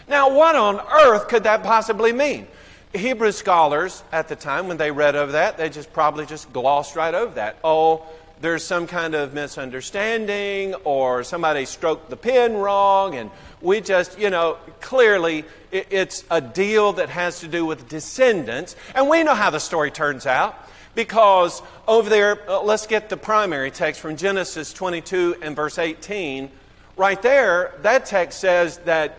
Now, 0.08 0.34
what 0.34 0.56
on 0.56 0.80
earth 0.80 1.28
could 1.28 1.44
that 1.44 1.62
possibly 1.62 2.12
mean? 2.12 2.48
Hebrew 2.94 3.32
scholars 3.32 4.02
at 4.12 4.28
the 4.28 4.36
time, 4.36 4.66
when 4.66 4.78
they 4.78 4.90
read 4.90 5.14
over 5.14 5.32
that, 5.32 5.58
they 5.58 5.68
just 5.68 5.92
probably 5.92 6.24
just 6.24 6.52
glossed 6.52 6.96
right 6.96 7.14
over 7.14 7.34
that. 7.34 7.58
Oh, 7.62 8.06
there's 8.40 8.64
some 8.64 8.86
kind 8.86 9.14
of 9.14 9.34
misunderstanding 9.34 10.74
or 10.84 11.24
somebody 11.24 11.64
stroked 11.64 12.08
the 12.08 12.16
pen 12.16 12.54
wrong 12.56 13.14
and 13.14 13.30
we 13.60 13.80
just, 13.80 14.18
you 14.18 14.30
know, 14.30 14.56
clearly 14.80 15.44
it's 15.72 16.24
a 16.30 16.40
deal 16.40 16.94
that 16.94 17.08
has 17.08 17.40
to 17.40 17.48
do 17.48 17.66
with 17.66 17.88
descendants. 17.88 18.76
And 18.94 19.08
we 19.08 19.24
know 19.24 19.34
how 19.34 19.50
the 19.50 19.58
story 19.58 19.90
turns 19.90 20.24
out 20.24 20.56
because 20.94 21.62
over 21.86 22.08
there, 22.08 22.38
uh, 22.48 22.62
let's 22.62 22.86
get 22.86 23.08
the 23.08 23.16
primary 23.16 23.70
text 23.70 24.00
from 24.00 24.16
Genesis 24.16 24.72
22 24.72 25.36
and 25.42 25.56
verse 25.56 25.78
18. 25.78 26.50
Right 26.96 27.20
there, 27.20 27.74
that 27.82 28.06
text 28.06 28.40
says 28.40 28.78
that 28.78 29.18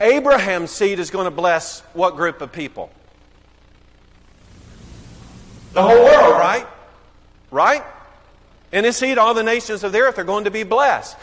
Abraham's 0.00 0.70
seed 0.70 0.98
is 0.98 1.10
going 1.10 1.26
to 1.26 1.30
bless 1.30 1.80
what 1.92 2.16
group 2.16 2.40
of 2.40 2.52
people? 2.52 2.90
The 5.72 5.82
whole 5.82 6.04
world, 6.04 6.38
right? 6.38 6.66
Right? 7.50 7.82
In 8.72 8.84
his 8.84 8.96
seed, 8.96 9.18
all 9.18 9.34
the 9.34 9.42
nations 9.42 9.84
of 9.84 9.92
the 9.92 10.00
earth 10.00 10.18
are 10.18 10.24
going 10.24 10.44
to 10.44 10.50
be 10.50 10.62
blessed. 10.62 11.16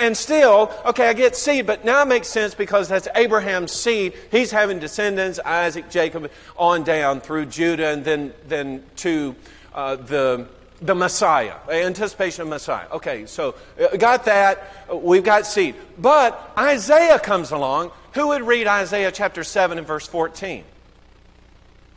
And 0.00 0.16
still, 0.16 0.72
okay, 0.84 1.08
I 1.08 1.12
get 1.12 1.36
seed, 1.36 1.66
but 1.66 1.84
now 1.84 2.02
it 2.02 2.06
makes 2.06 2.26
sense 2.26 2.54
because 2.54 2.88
that's 2.88 3.06
Abraham's 3.14 3.70
seed. 3.70 4.14
He's 4.32 4.50
having 4.50 4.80
descendants, 4.80 5.38
Isaac, 5.44 5.88
Jacob, 5.88 6.30
on 6.56 6.82
down 6.82 7.20
through 7.20 7.46
Judah, 7.46 7.88
and 7.88 8.04
then, 8.04 8.32
then 8.48 8.82
to 8.96 9.36
uh, 9.72 9.96
the, 9.96 10.48
the 10.80 10.96
Messiah, 10.96 11.54
anticipation 11.70 12.42
of 12.42 12.48
Messiah. 12.48 12.86
Okay, 12.90 13.26
so 13.26 13.54
uh, 13.80 13.96
got 13.96 14.24
that. 14.24 14.64
We've 14.92 15.24
got 15.24 15.46
seed. 15.46 15.76
But 15.98 16.52
Isaiah 16.58 17.20
comes 17.20 17.52
along, 17.52 17.92
Who 18.14 18.28
would 18.28 18.42
read 18.42 18.66
Isaiah 18.66 19.12
chapter 19.12 19.44
7 19.44 19.78
and 19.78 19.86
verse 19.86 20.08
14? 20.08 20.64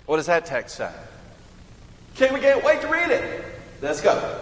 What 0.05 0.17
does 0.17 0.27
that 0.27 0.45
text 0.45 0.75
say? 0.75 0.91
Can't 2.15 2.33
we 2.33 2.39
can't 2.39 2.63
wait 2.63 2.81
to 2.81 2.87
read 2.87 3.11
it. 3.11 3.45
Let's 3.81 4.01
go. 4.01 4.41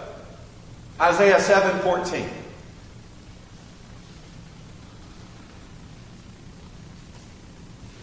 Isaiah 1.00 1.40
7 1.40 1.80
14. 1.82 2.30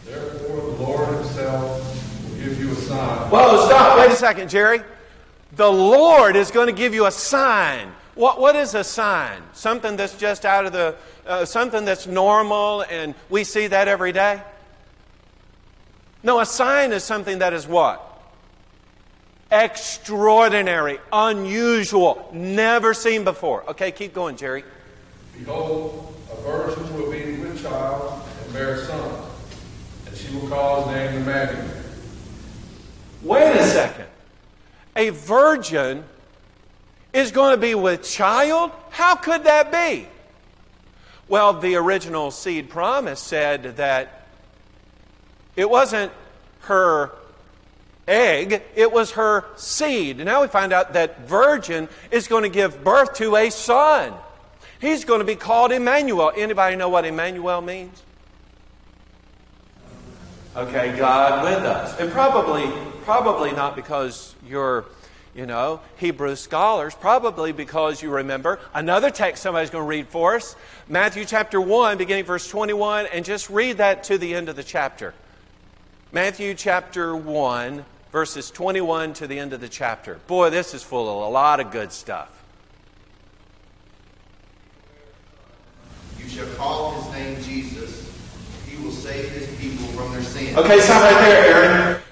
Therefore, 0.04 0.56
the 0.56 0.84
Lord 0.84 1.08
Himself 1.16 2.28
will 2.28 2.36
give 2.36 2.60
you 2.60 2.70
a 2.70 2.74
sign. 2.76 3.30
Whoa, 3.30 3.66
stop. 3.66 3.98
Wait 3.98 4.10
a 4.10 4.16
second, 4.16 4.48
Jerry. 4.48 4.80
The 5.56 5.70
Lord 5.70 6.36
is 6.36 6.50
going 6.50 6.66
to 6.66 6.72
give 6.72 6.94
you 6.94 7.06
a 7.06 7.10
sign. 7.10 7.92
What, 8.14 8.40
what 8.40 8.54
is 8.54 8.74
a 8.74 8.84
sign? 8.84 9.42
Something 9.52 9.96
that's 9.96 10.16
just 10.16 10.44
out 10.44 10.66
of 10.66 10.72
the, 10.72 10.94
uh, 11.26 11.44
something 11.44 11.84
that's 11.84 12.06
normal 12.06 12.82
and 12.82 13.14
we 13.28 13.44
see 13.44 13.66
that 13.66 13.88
every 13.88 14.12
day? 14.12 14.40
No, 16.22 16.40
a 16.40 16.46
sign 16.46 16.92
is 16.92 17.02
something 17.02 17.40
that 17.40 17.52
is 17.52 17.66
what? 17.66 18.03
Extraordinary, 19.55 20.98
unusual, 21.12 22.28
never 22.32 22.92
seen 22.92 23.22
before. 23.22 23.62
Okay, 23.70 23.92
keep 23.92 24.12
going, 24.12 24.36
Jerry. 24.36 24.64
Behold, 25.38 26.12
a 26.32 26.42
virgin 26.42 26.92
will 26.92 27.09
be 27.09 27.36
with 27.36 27.62
child 27.62 28.20
and 28.42 28.52
bear 28.52 28.74
a 28.74 28.84
son, 28.84 29.22
and 30.07 30.16
she 30.16 30.34
will 30.34 30.48
call 30.48 30.88
his 30.88 30.96
name 30.96 31.22
Emmanuel. 31.22 31.68
Wait 33.22 33.55
a 33.55 33.64
second. 33.64 34.07
A 34.96 35.11
virgin 35.11 36.02
is 37.12 37.30
going 37.30 37.55
to 37.55 37.61
be 37.61 37.76
with 37.76 38.02
child? 38.02 38.72
How 38.90 39.14
could 39.14 39.44
that 39.44 39.70
be? 39.70 40.09
Well, 41.28 41.61
the 41.61 41.76
original 41.76 42.32
seed 42.32 42.68
promise 42.68 43.20
said 43.20 43.76
that 43.76 44.26
it 45.55 45.70
wasn't 45.70 46.11
her 46.62 47.12
egg, 48.07 48.62
it 48.74 48.92
was 48.92 49.12
her 49.12 49.44
seed. 49.57 50.18
Now 50.18 50.42
we 50.42 50.48
find 50.48 50.72
out 50.72 50.92
that 50.94 51.26
virgin 51.26 51.88
is 52.11 52.28
going 52.28 52.42
to 52.42 52.48
give 52.48 52.84
birth 52.84 53.14
to 53.14 53.36
a 53.36 53.50
son. 53.50 54.14
He's 54.80 55.05
going 55.05 55.20
to 55.20 55.24
be 55.24 55.36
called 55.36 55.72
Emmanuel. 55.72 56.32
Anybody 56.36 56.76
know 56.76 56.88
what 56.88 57.05
Emmanuel 57.05 57.61
means? 57.61 58.02
Okay, 60.57 60.96
God 60.96 61.44
with 61.44 61.64
us. 61.64 61.98
And 61.98 62.12
probably 62.12 62.70
probably 63.05 63.52
not 63.52 63.76
because 63.76 64.34
you're 64.46 64.86
you 65.34 65.46
know, 65.46 65.80
Hebrew 65.96 66.36
scholars, 66.36 66.94
probably 66.94 67.52
because 67.52 68.02
you 68.02 68.11
remember 68.11 68.61
another 68.72 69.11
text 69.11 69.42
somebody's 69.42 69.70
going 69.70 69.82
to 69.82 69.88
read 69.88 70.09
for 70.09 70.36
us 70.36 70.55
Matthew 70.88 71.24
chapter 71.24 71.61
1, 71.61 71.98
beginning 71.98 72.24
verse 72.24 72.48
21, 72.48 73.07
and 73.07 73.24
just 73.24 73.50
read 73.50 73.78
that 73.78 74.05
to 74.05 74.18
the 74.18 74.34
end 74.34 74.48
of 74.48 74.57
the 74.57 74.62
chapter. 74.62 75.12
Matthew 76.12 76.55
chapter 76.55 77.16
1, 77.16 77.84
verses 78.14 78.48
21 78.52 79.12
to 79.12 79.26
the 79.26 79.40
end 79.40 79.52
of 79.52 79.60
the 79.60 79.68
chapter. 79.68 80.20
Boy, 80.28 80.48
this 80.48 80.72
is 80.72 80.84
full 80.84 81.08
of 81.10 81.26
a 81.26 81.32
lot 81.32 81.58
of 81.58 81.72
good 81.72 81.90
stuff. 81.90 82.44
You 86.16 86.28
shall 86.28 86.46
call 86.54 86.92
his 86.92 87.12
name 87.12 87.42
Jesus. 87.42 88.16
He 88.68 88.80
will 88.80 88.92
save 88.92 89.30
his 89.30 89.48
people 89.58 89.84
from 89.88 90.12
their 90.12 90.22
sins. 90.22 90.56
Okay, 90.56 90.78
stop 90.78 91.02
right 91.02 91.20
there, 91.22 91.54
Aaron. 91.54 92.02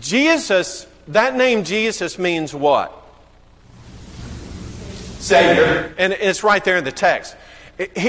Jesus, 0.00 0.88
that 1.06 1.36
name 1.36 1.62
Jesus 1.62 2.18
means 2.18 2.52
what? 2.52 2.92
Savior. 5.20 5.94
And 5.98 6.14
it's 6.14 6.42
right 6.42 6.64
there 6.64 6.78
in 6.78 6.84
the 6.84 6.90
text. 6.90 7.36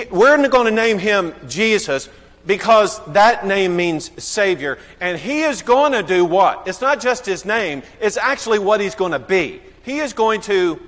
We're 0.09 0.47
going 0.47 0.65
to 0.65 0.71
name 0.71 0.97
him 0.97 1.35
Jesus 1.47 2.09
because 2.45 3.03
that 3.07 3.45
name 3.45 3.75
means 3.75 4.11
Savior. 4.23 4.77
And 4.99 5.17
he 5.17 5.41
is 5.41 5.61
going 5.61 5.93
to 5.93 6.03
do 6.03 6.25
what? 6.25 6.67
It's 6.67 6.81
not 6.81 7.01
just 7.01 7.25
his 7.25 7.45
name, 7.45 7.83
it's 7.99 8.17
actually 8.17 8.59
what 8.59 8.79
he's 8.79 8.95
going 8.95 9.11
to 9.11 9.19
be. 9.19 9.61
He 9.83 9.99
is 9.99 10.13
going 10.13 10.41
to. 10.41 10.79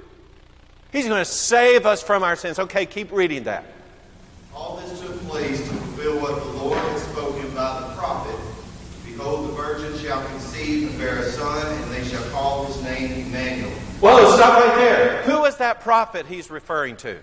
He's 0.91 1.05
going 1.05 1.19
to 1.19 1.29
save 1.29 1.85
us 1.85 2.01
from 2.01 2.23
our 2.23 2.35
sins. 2.35 2.59
Okay, 2.59 2.85
keep 2.85 3.11
reading 3.11 3.43
that. 3.43 3.65
All 4.55 4.77
this 4.77 4.99
took 5.01 5.19
place 5.23 5.59
to 5.59 5.73
fulfill 5.75 6.21
what 6.21 6.41
the 6.41 6.51
Lord 6.57 6.77
had 6.79 6.97
spoken 6.97 7.53
by 7.53 7.81
the 7.81 7.93
prophet. 7.95 8.35
Behold, 9.05 9.49
the 9.49 9.53
virgin 9.53 9.99
shall 9.99 10.25
conceive 10.27 10.89
and 10.89 10.97
bear 10.97 11.17
a 11.17 11.23
son, 11.25 11.83
and 11.83 11.91
they 11.91 12.03
shall 12.05 12.23
call 12.29 12.65
his 12.65 12.81
name 12.83 13.27
Emmanuel. 13.27 13.71
Well, 13.99 14.37
stop 14.37 14.59
right 14.59 14.75
there. 14.77 15.23
Who 15.23 15.43
is 15.45 15.57
that 15.57 15.81
prophet 15.81 16.25
he's 16.25 16.49
referring 16.49 16.95
to? 16.97 17.19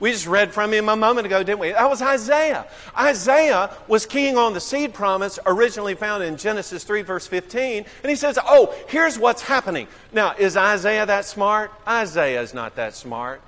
We 0.00 0.12
just 0.12 0.26
read 0.26 0.52
from 0.54 0.72
him 0.72 0.88
a 0.88 0.96
moment 0.96 1.26
ago, 1.26 1.42
didn't 1.42 1.58
we? 1.60 1.72
That 1.72 1.88
was 1.88 2.00
Isaiah. 2.00 2.66
Isaiah 2.98 3.70
was 3.86 4.06
keying 4.06 4.38
on 4.38 4.54
the 4.54 4.60
seed 4.60 4.94
promise 4.94 5.38
originally 5.44 5.94
found 5.94 6.24
in 6.24 6.38
Genesis 6.38 6.84
3, 6.84 7.02
verse 7.02 7.26
15. 7.26 7.84
And 8.02 8.10
he 8.10 8.16
says, 8.16 8.38
Oh, 8.42 8.74
here's 8.88 9.18
what's 9.18 9.42
happening. 9.42 9.86
Now, 10.12 10.34
is 10.38 10.56
Isaiah 10.56 11.04
that 11.04 11.26
smart? 11.26 11.70
Isaiah 11.86 12.40
is 12.40 12.54
not 12.54 12.76
that 12.76 12.94
smart. 12.94 13.42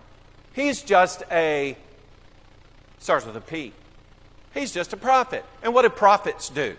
He's 0.53 0.83
just 0.83 1.23
a, 1.31 1.77
starts 2.99 3.25
with 3.25 3.37
a 3.37 3.41
P. 3.41 3.73
He's 4.53 4.73
just 4.73 4.93
a 4.93 4.99
prophet. 4.99 5.47
And 5.63 5.73
what 5.73 5.83
do 5.83 5.89
prophets 5.89 6.51
do? 6.51 6.77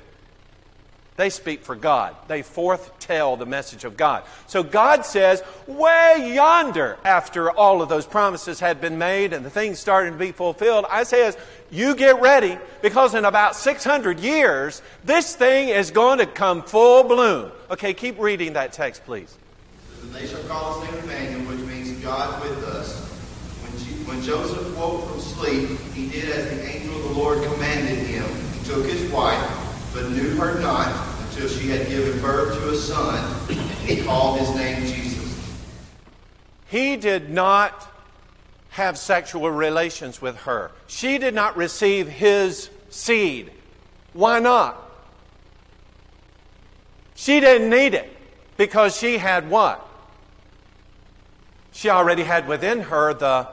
They 1.15 1.29
speak 1.29 1.61
for 1.63 1.75
God. 1.75 2.15
They 2.27 2.41
foretell 2.41 3.37
the 3.37 3.45
message 3.45 3.83
of 3.83 3.95
God. 3.95 4.23
So 4.47 4.63
God 4.63 5.05
says, 5.05 5.43
way 5.67 6.33
yonder, 6.33 6.97
after 7.05 7.51
all 7.51 7.83
of 7.83 7.89
those 7.89 8.07
promises 8.07 8.59
had 8.59 8.81
been 8.81 8.97
made 8.97 9.31
and 9.31 9.45
the 9.45 9.49
things 9.51 9.77
started 9.79 10.11
to 10.11 10.17
be 10.17 10.31
fulfilled, 10.31 10.85
I 10.89 11.03
says, 11.03 11.37
you 11.69 11.95
get 11.95 12.19
ready 12.19 12.57
because 12.81 13.13
in 13.13 13.25
about 13.25 13.55
600 13.55 14.19
years, 14.19 14.81
this 15.03 15.35
thing 15.35 15.69
is 15.69 15.91
going 15.91 16.17
to 16.17 16.25
come 16.25 16.63
full 16.63 17.03
bloom. 17.03 17.51
Okay, 17.69 17.93
keep 17.93 18.19
reading 18.19 18.53
that 18.53 18.73
text, 18.73 19.05
please. 19.05 19.37
And 20.01 20.11
they 20.13 20.25
shall 20.25 20.43
call 20.43 20.81
his 20.81 20.91
name 20.91 21.03
Emmanuel, 21.03 21.55
which 21.55 21.59
means 21.67 21.91
God 22.03 22.41
with 22.41 22.63
us. 22.63 23.01
When 24.07 24.21
Joseph 24.21 24.77
woke 24.77 25.09
from 25.09 25.19
sleep, 25.21 25.79
he 25.93 26.09
did 26.09 26.29
as 26.29 26.49
the 26.49 26.65
angel 26.65 26.95
of 26.97 27.03
the 27.03 27.19
Lord 27.19 27.41
commanded 27.43 27.99
him. 27.99 28.25
He 28.51 28.65
took 28.65 28.85
his 28.85 29.09
wife 29.11 29.62
but 29.93 30.09
knew 30.09 30.35
her 30.35 30.59
not 30.59 30.87
until 31.21 31.47
she 31.47 31.69
had 31.69 31.87
given 31.87 32.19
birth 32.19 32.57
to 32.57 32.69
a 32.69 32.75
son, 32.75 33.23
and 33.49 33.59
he 33.59 34.03
called 34.03 34.39
his 34.39 34.53
name 34.55 34.85
Jesus. 34.85 35.57
He 36.67 36.97
did 36.97 37.29
not 37.29 37.87
have 38.69 38.97
sexual 38.97 39.51
relations 39.51 40.19
with 40.19 40.35
her. 40.37 40.71
She 40.87 41.19
did 41.19 41.35
not 41.35 41.55
receive 41.55 42.07
his 42.07 42.69
seed. 42.89 43.51
Why 44.13 44.39
not? 44.39 44.79
She 47.13 47.39
didn't 47.39 47.69
need 47.69 47.93
it 47.93 48.11
because 48.57 48.97
she 48.97 49.19
had 49.19 49.49
what? 49.49 49.87
She 51.71 51.89
already 51.89 52.23
had 52.23 52.47
within 52.47 52.81
her 52.81 53.13
the, 53.13 53.47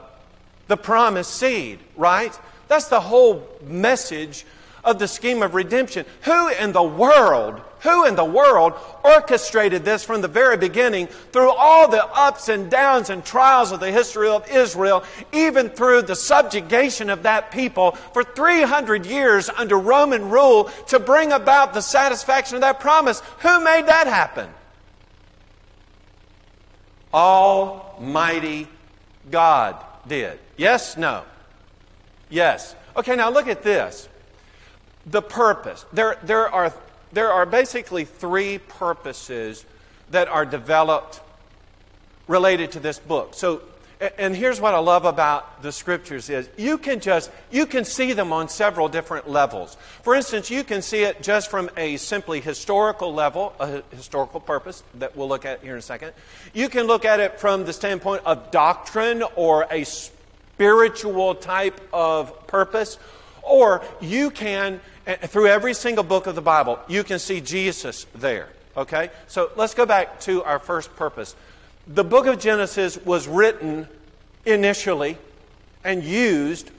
the 0.67 0.77
promised 0.77 1.35
seed, 1.35 1.79
right? 1.95 2.37
That's 2.67 2.87
the 2.87 2.99
whole 2.99 3.47
message 3.63 4.45
of 4.83 4.99
the 4.99 5.07
scheme 5.07 5.43
of 5.43 5.53
redemption. 5.53 6.05
Who 6.23 6.49
in 6.49 6.71
the 6.71 6.83
world, 6.83 7.61
who 7.81 8.05
in 8.05 8.15
the 8.15 8.25
world 8.25 8.73
orchestrated 9.03 9.83
this 9.83 10.03
from 10.03 10.21
the 10.21 10.27
very 10.27 10.57
beginning 10.57 11.07
through 11.07 11.51
all 11.51 11.87
the 11.87 12.05
ups 12.05 12.49
and 12.49 12.69
downs 12.69 13.09
and 13.09 13.23
trials 13.23 13.71
of 13.71 13.79
the 13.79 13.91
history 13.91 14.29
of 14.29 14.49
Israel, 14.49 15.03
even 15.31 15.69
through 15.69 16.03
the 16.03 16.15
subjugation 16.15 17.09
of 17.09 17.23
that 17.23 17.51
people 17.51 17.91
for 18.13 18.23
300 18.23 19.05
years 19.05 19.49
under 19.49 19.77
Roman 19.77 20.29
rule 20.29 20.65
to 20.87 20.99
bring 20.99 21.31
about 21.31 21.73
the 21.73 21.81
satisfaction 21.81 22.55
of 22.55 22.61
that 22.61 22.79
promise? 22.79 23.21
Who 23.39 23.63
made 23.63 23.87
that 23.87 24.07
happen? 24.07 24.49
Almighty 27.13 28.67
God 29.29 29.75
did. 30.07 30.39
Yes? 30.57 30.97
No? 30.97 31.23
Yes. 32.29 32.75
Okay, 32.95 33.15
now 33.15 33.29
look 33.29 33.47
at 33.47 33.63
this 33.63 34.07
the 35.05 35.21
purpose. 35.21 35.85
There, 35.93 36.17
there, 36.23 36.47
are, 36.47 36.73
there 37.11 37.31
are 37.31 37.45
basically 37.45 38.05
three 38.05 38.57
purposes 38.57 39.65
that 40.11 40.27
are 40.27 40.45
developed 40.45 41.21
related 42.27 42.71
to 42.73 42.79
this 42.79 42.99
book. 42.99 43.33
So, 43.33 43.61
and 44.17 44.35
here's 44.35 44.59
what 44.59 44.73
I 44.73 44.79
love 44.79 45.05
about 45.05 45.61
the 45.61 45.71
scriptures 45.71 46.29
is 46.29 46.49
you 46.57 46.79
can 46.79 46.99
just 46.99 47.29
you 47.51 47.67
can 47.67 47.85
see 47.85 48.13
them 48.13 48.33
on 48.33 48.49
several 48.49 48.89
different 48.89 49.29
levels. 49.29 49.77
For 50.01 50.15
instance, 50.15 50.49
you 50.49 50.63
can 50.63 50.81
see 50.81 51.03
it 51.03 51.21
just 51.21 51.51
from 51.51 51.69
a 51.77 51.97
simply 51.97 52.41
historical 52.41 53.13
level, 53.13 53.53
a 53.59 53.83
historical 53.95 54.39
purpose 54.39 54.81
that 54.95 55.15
we'll 55.15 55.29
look 55.29 55.45
at 55.45 55.61
here 55.61 55.73
in 55.73 55.79
a 55.79 55.83
second. 55.83 56.13
You 56.53 56.67
can 56.67 56.87
look 56.87 57.05
at 57.05 57.19
it 57.19 57.39
from 57.39 57.65
the 57.65 57.73
standpoint 57.73 58.23
of 58.25 58.49
doctrine 58.49 59.23
or 59.35 59.67
a 59.69 59.83
spiritual 59.83 61.35
type 61.35 61.79
of 61.93 62.47
purpose, 62.47 62.97
or 63.41 63.83
you 63.99 64.31
can 64.31 64.81
eh, 65.07 65.15
through 65.15 65.47
every 65.47 65.73
single 65.73 66.03
book 66.03 66.27
of 66.27 66.35
the 66.35 66.41
Bible, 66.41 66.79
you 66.87 67.03
can 67.03 67.19
see 67.19 67.41
Jesus 67.41 68.05
there. 68.15 68.49
Okay? 68.75 69.09
So 69.27 69.51
let's 69.55 69.73
go 69.73 69.85
back 69.85 70.19
to 70.21 70.43
our 70.43 70.59
first 70.59 70.95
purpose. 70.95 71.35
The 71.87 72.03
book 72.03 72.27
of 72.27 72.39
Genesis 72.39 72.97
was 72.97 73.27
written 73.27 73.87
initially 74.45 75.17
and 75.83 76.03
used 76.03 76.71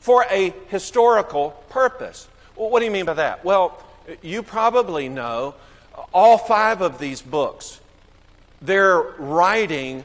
for 0.00 0.26
a 0.30 0.52
historical 0.68 1.50
purpose. 1.68 2.28
Well, 2.56 2.70
what 2.70 2.80
do 2.80 2.84
you 2.84 2.90
mean 2.90 3.06
by 3.06 3.14
that? 3.14 3.44
Well, 3.44 3.82
you 4.20 4.42
probably 4.42 5.08
know 5.08 5.54
all 6.12 6.38
five 6.38 6.80
of 6.80 6.98
these 6.98 7.22
books, 7.22 7.80
their 8.60 9.00
writing 9.00 10.04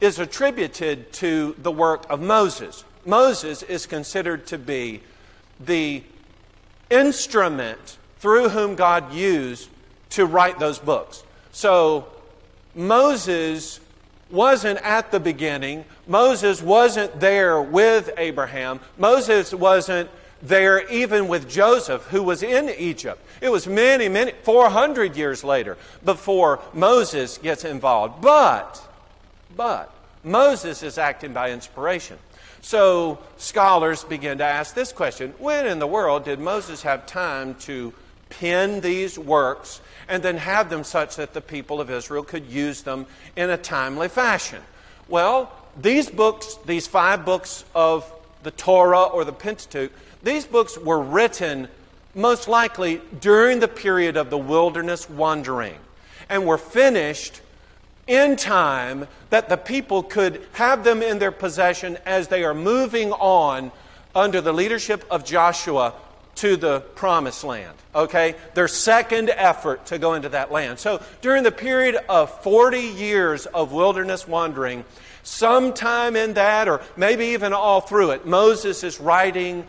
is 0.00 0.18
attributed 0.18 1.12
to 1.14 1.54
the 1.58 1.72
work 1.72 2.04
of 2.10 2.20
Moses. 2.20 2.84
Moses 3.06 3.62
is 3.62 3.86
considered 3.86 4.46
to 4.48 4.58
be 4.58 5.02
the 5.60 6.02
instrument 6.90 7.98
through 8.18 8.48
whom 8.50 8.74
God 8.74 9.12
used 9.12 9.68
to 10.10 10.26
write 10.26 10.58
those 10.58 10.78
books. 10.78 11.22
So 11.52 12.06
Moses 12.74 13.80
wasn't 14.30 14.80
at 14.82 15.10
the 15.10 15.20
beginning. 15.20 15.84
Moses 16.06 16.62
wasn't 16.62 17.20
there 17.20 17.60
with 17.60 18.10
Abraham. 18.16 18.80
Moses 18.98 19.52
wasn't 19.52 20.10
there 20.42 20.86
even 20.90 21.28
with 21.28 21.48
Joseph, 21.48 22.04
who 22.06 22.22
was 22.22 22.42
in 22.42 22.68
Egypt. 22.70 23.20
It 23.40 23.48
was 23.48 23.66
many, 23.66 24.08
many, 24.08 24.32
400 24.42 25.16
years 25.16 25.42
later 25.42 25.78
before 26.04 26.60
Moses 26.72 27.38
gets 27.38 27.64
involved. 27.64 28.20
But, 28.20 28.80
but, 29.56 29.92
Moses 30.22 30.82
is 30.82 30.98
acting 30.98 31.32
by 31.32 31.50
inspiration. 31.50 32.18
So 32.64 33.18
scholars 33.36 34.04
begin 34.04 34.38
to 34.38 34.44
ask 34.44 34.74
this 34.74 34.90
question 34.90 35.34
When 35.38 35.66
in 35.66 35.80
the 35.80 35.86
world 35.86 36.24
did 36.24 36.40
Moses 36.40 36.80
have 36.80 37.04
time 37.04 37.56
to 37.56 37.92
pen 38.30 38.80
these 38.80 39.18
works 39.18 39.82
and 40.08 40.22
then 40.22 40.38
have 40.38 40.70
them 40.70 40.82
such 40.82 41.16
that 41.16 41.34
the 41.34 41.42
people 41.42 41.78
of 41.78 41.90
Israel 41.90 42.24
could 42.24 42.46
use 42.46 42.80
them 42.80 43.04
in 43.36 43.50
a 43.50 43.58
timely 43.58 44.08
fashion? 44.08 44.62
Well, 45.08 45.52
these 45.78 46.08
books, 46.08 46.56
these 46.64 46.86
five 46.86 47.26
books 47.26 47.66
of 47.74 48.10
the 48.42 48.50
Torah 48.50 49.02
or 49.02 49.26
the 49.26 49.32
Pentateuch, 49.34 49.92
these 50.22 50.46
books 50.46 50.78
were 50.78 51.00
written 51.00 51.68
most 52.14 52.48
likely 52.48 53.02
during 53.20 53.60
the 53.60 53.68
period 53.68 54.16
of 54.16 54.30
the 54.30 54.38
wilderness 54.38 55.10
wandering 55.10 55.76
and 56.30 56.46
were 56.46 56.56
finished 56.56 57.42
in 58.06 58.36
time 58.36 59.06
that 59.30 59.48
the 59.48 59.56
people 59.56 60.02
could 60.02 60.44
have 60.52 60.84
them 60.84 61.02
in 61.02 61.18
their 61.18 61.32
possession 61.32 61.98
as 62.04 62.28
they 62.28 62.44
are 62.44 62.54
moving 62.54 63.12
on 63.12 63.72
under 64.14 64.40
the 64.40 64.52
leadership 64.52 65.04
of 65.10 65.24
Joshua 65.24 65.94
to 66.36 66.56
the 66.56 66.80
promised 66.80 67.44
land. 67.44 67.76
Okay? 67.94 68.34
Their 68.54 68.68
second 68.68 69.30
effort 69.30 69.86
to 69.86 69.98
go 69.98 70.14
into 70.14 70.28
that 70.30 70.52
land. 70.52 70.78
So 70.78 71.02
during 71.20 71.42
the 71.42 71.52
period 71.52 71.96
of 72.08 72.42
40 72.42 72.78
years 72.78 73.46
of 73.46 73.72
wilderness 73.72 74.26
wandering, 74.26 74.84
sometime 75.22 76.16
in 76.16 76.34
that, 76.34 76.68
or 76.68 76.80
maybe 76.96 77.26
even 77.26 77.52
all 77.52 77.80
through 77.80 78.10
it, 78.10 78.26
Moses 78.26 78.84
is 78.84 79.00
writing 79.00 79.66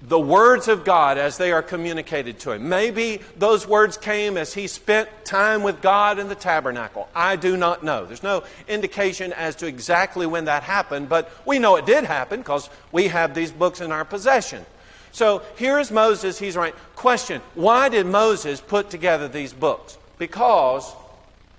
the 0.00 0.18
words 0.18 0.68
of 0.68 0.84
God 0.84 1.18
as 1.18 1.38
they 1.38 1.50
are 1.50 1.62
communicated 1.62 2.38
to 2.40 2.52
him. 2.52 2.68
Maybe 2.68 3.20
those 3.36 3.66
words 3.66 3.96
came 3.96 4.36
as 4.36 4.54
he 4.54 4.68
spent 4.68 5.08
time 5.24 5.62
with 5.62 5.82
God 5.82 6.18
in 6.18 6.28
the 6.28 6.36
tabernacle. 6.36 7.08
I 7.14 7.36
do 7.36 7.56
not 7.56 7.82
know. 7.82 8.06
There's 8.06 8.22
no 8.22 8.44
indication 8.68 9.32
as 9.32 9.56
to 9.56 9.66
exactly 9.66 10.26
when 10.26 10.44
that 10.44 10.62
happened, 10.62 11.08
but 11.08 11.30
we 11.44 11.58
know 11.58 11.76
it 11.76 11.86
did 11.86 12.04
happen 12.04 12.40
because 12.40 12.70
we 12.92 13.08
have 13.08 13.34
these 13.34 13.50
books 13.50 13.80
in 13.80 13.90
our 13.90 14.04
possession. 14.04 14.64
So 15.10 15.42
here 15.56 15.78
is 15.80 15.90
Moses. 15.90 16.38
He's 16.38 16.56
right. 16.56 16.74
Question 16.94 17.40
Why 17.54 17.88
did 17.88 18.06
Moses 18.06 18.60
put 18.60 18.90
together 18.90 19.26
these 19.26 19.52
books? 19.52 19.98
Because 20.18 20.94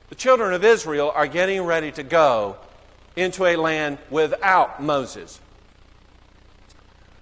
the 0.07 0.15
children 0.15 0.53
of 0.53 0.63
Israel 0.63 1.11
are 1.13 1.27
getting 1.27 1.63
ready 1.63 1.91
to 1.93 2.03
go 2.03 2.55
into 3.15 3.45
a 3.45 3.57
land 3.57 3.97
without 4.09 4.81
Moses. 4.81 5.41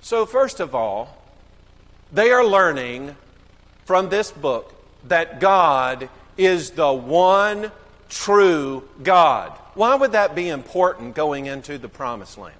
So, 0.07 0.25
first 0.25 0.61
of 0.61 0.73
all, 0.73 1.17
they 2.13 2.31
are 2.31 2.45
learning 2.45 3.17
from 3.83 4.07
this 4.07 4.31
book 4.31 4.73
that 5.09 5.41
God 5.41 6.07
is 6.37 6.69
the 6.69 6.93
one 6.93 7.73
true 8.07 8.87
God. 9.03 9.51
Why 9.73 9.95
would 9.95 10.13
that 10.13 10.33
be 10.33 10.47
important 10.47 11.13
going 11.13 11.47
into 11.47 11.77
the 11.77 11.89
promised 11.89 12.37
land? 12.37 12.55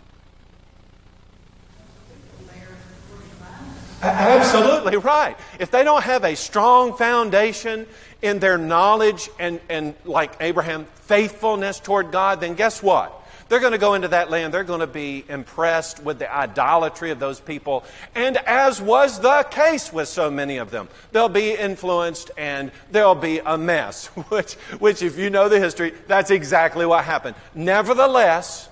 Absolutely 4.01 4.97
right. 4.97 5.37
If 5.57 5.71
they 5.71 5.85
don't 5.85 6.03
have 6.03 6.25
a 6.25 6.35
strong 6.35 6.97
foundation 6.97 7.87
in 8.21 8.39
their 8.39 8.57
knowledge 8.57 9.29
and, 9.39 9.61
and 9.69 9.93
like 10.03 10.35
Abraham, 10.41 10.85
faithfulness 10.95 11.79
toward 11.79 12.11
God, 12.11 12.41
then 12.41 12.55
guess 12.55 12.83
what? 12.83 13.16
They're 13.49 13.59
going 13.59 13.71
to 13.71 13.77
go 13.77 13.93
into 13.93 14.09
that 14.09 14.29
land. 14.29 14.53
They're 14.53 14.63
going 14.63 14.81
to 14.81 14.87
be 14.87 15.23
impressed 15.27 16.03
with 16.03 16.19
the 16.19 16.33
idolatry 16.33 17.11
of 17.11 17.19
those 17.19 17.39
people. 17.39 17.85
And 18.15 18.37
as 18.37 18.81
was 18.81 19.19
the 19.19 19.45
case 19.49 19.91
with 19.91 20.07
so 20.07 20.29
many 20.29 20.57
of 20.57 20.71
them, 20.71 20.89
they'll 21.11 21.29
be 21.29 21.53
influenced 21.53 22.31
and 22.37 22.71
there'll 22.91 23.15
be 23.15 23.39
a 23.39 23.57
mess, 23.57 24.07
which, 24.29 24.53
which 24.79 25.01
if 25.01 25.17
you 25.17 25.29
know 25.29 25.49
the 25.49 25.59
history, 25.59 25.93
that's 26.07 26.31
exactly 26.31 26.85
what 26.85 27.05
happened. 27.05 27.35
Nevertheless, 27.55 28.69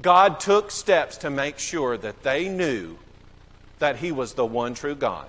God 0.00 0.40
took 0.40 0.70
steps 0.70 1.18
to 1.18 1.30
make 1.30 1.58
sure 1.58 1.96
that 1.96 2.22
they 2.22 2.48
knew 2.48 2.96
that 3.78 3.96
He 3.96 4.12
was 4.12 4.34
the 4.34 4.46
one 4.46 4.74
true 4.74 4.94
God. 4.94 5.26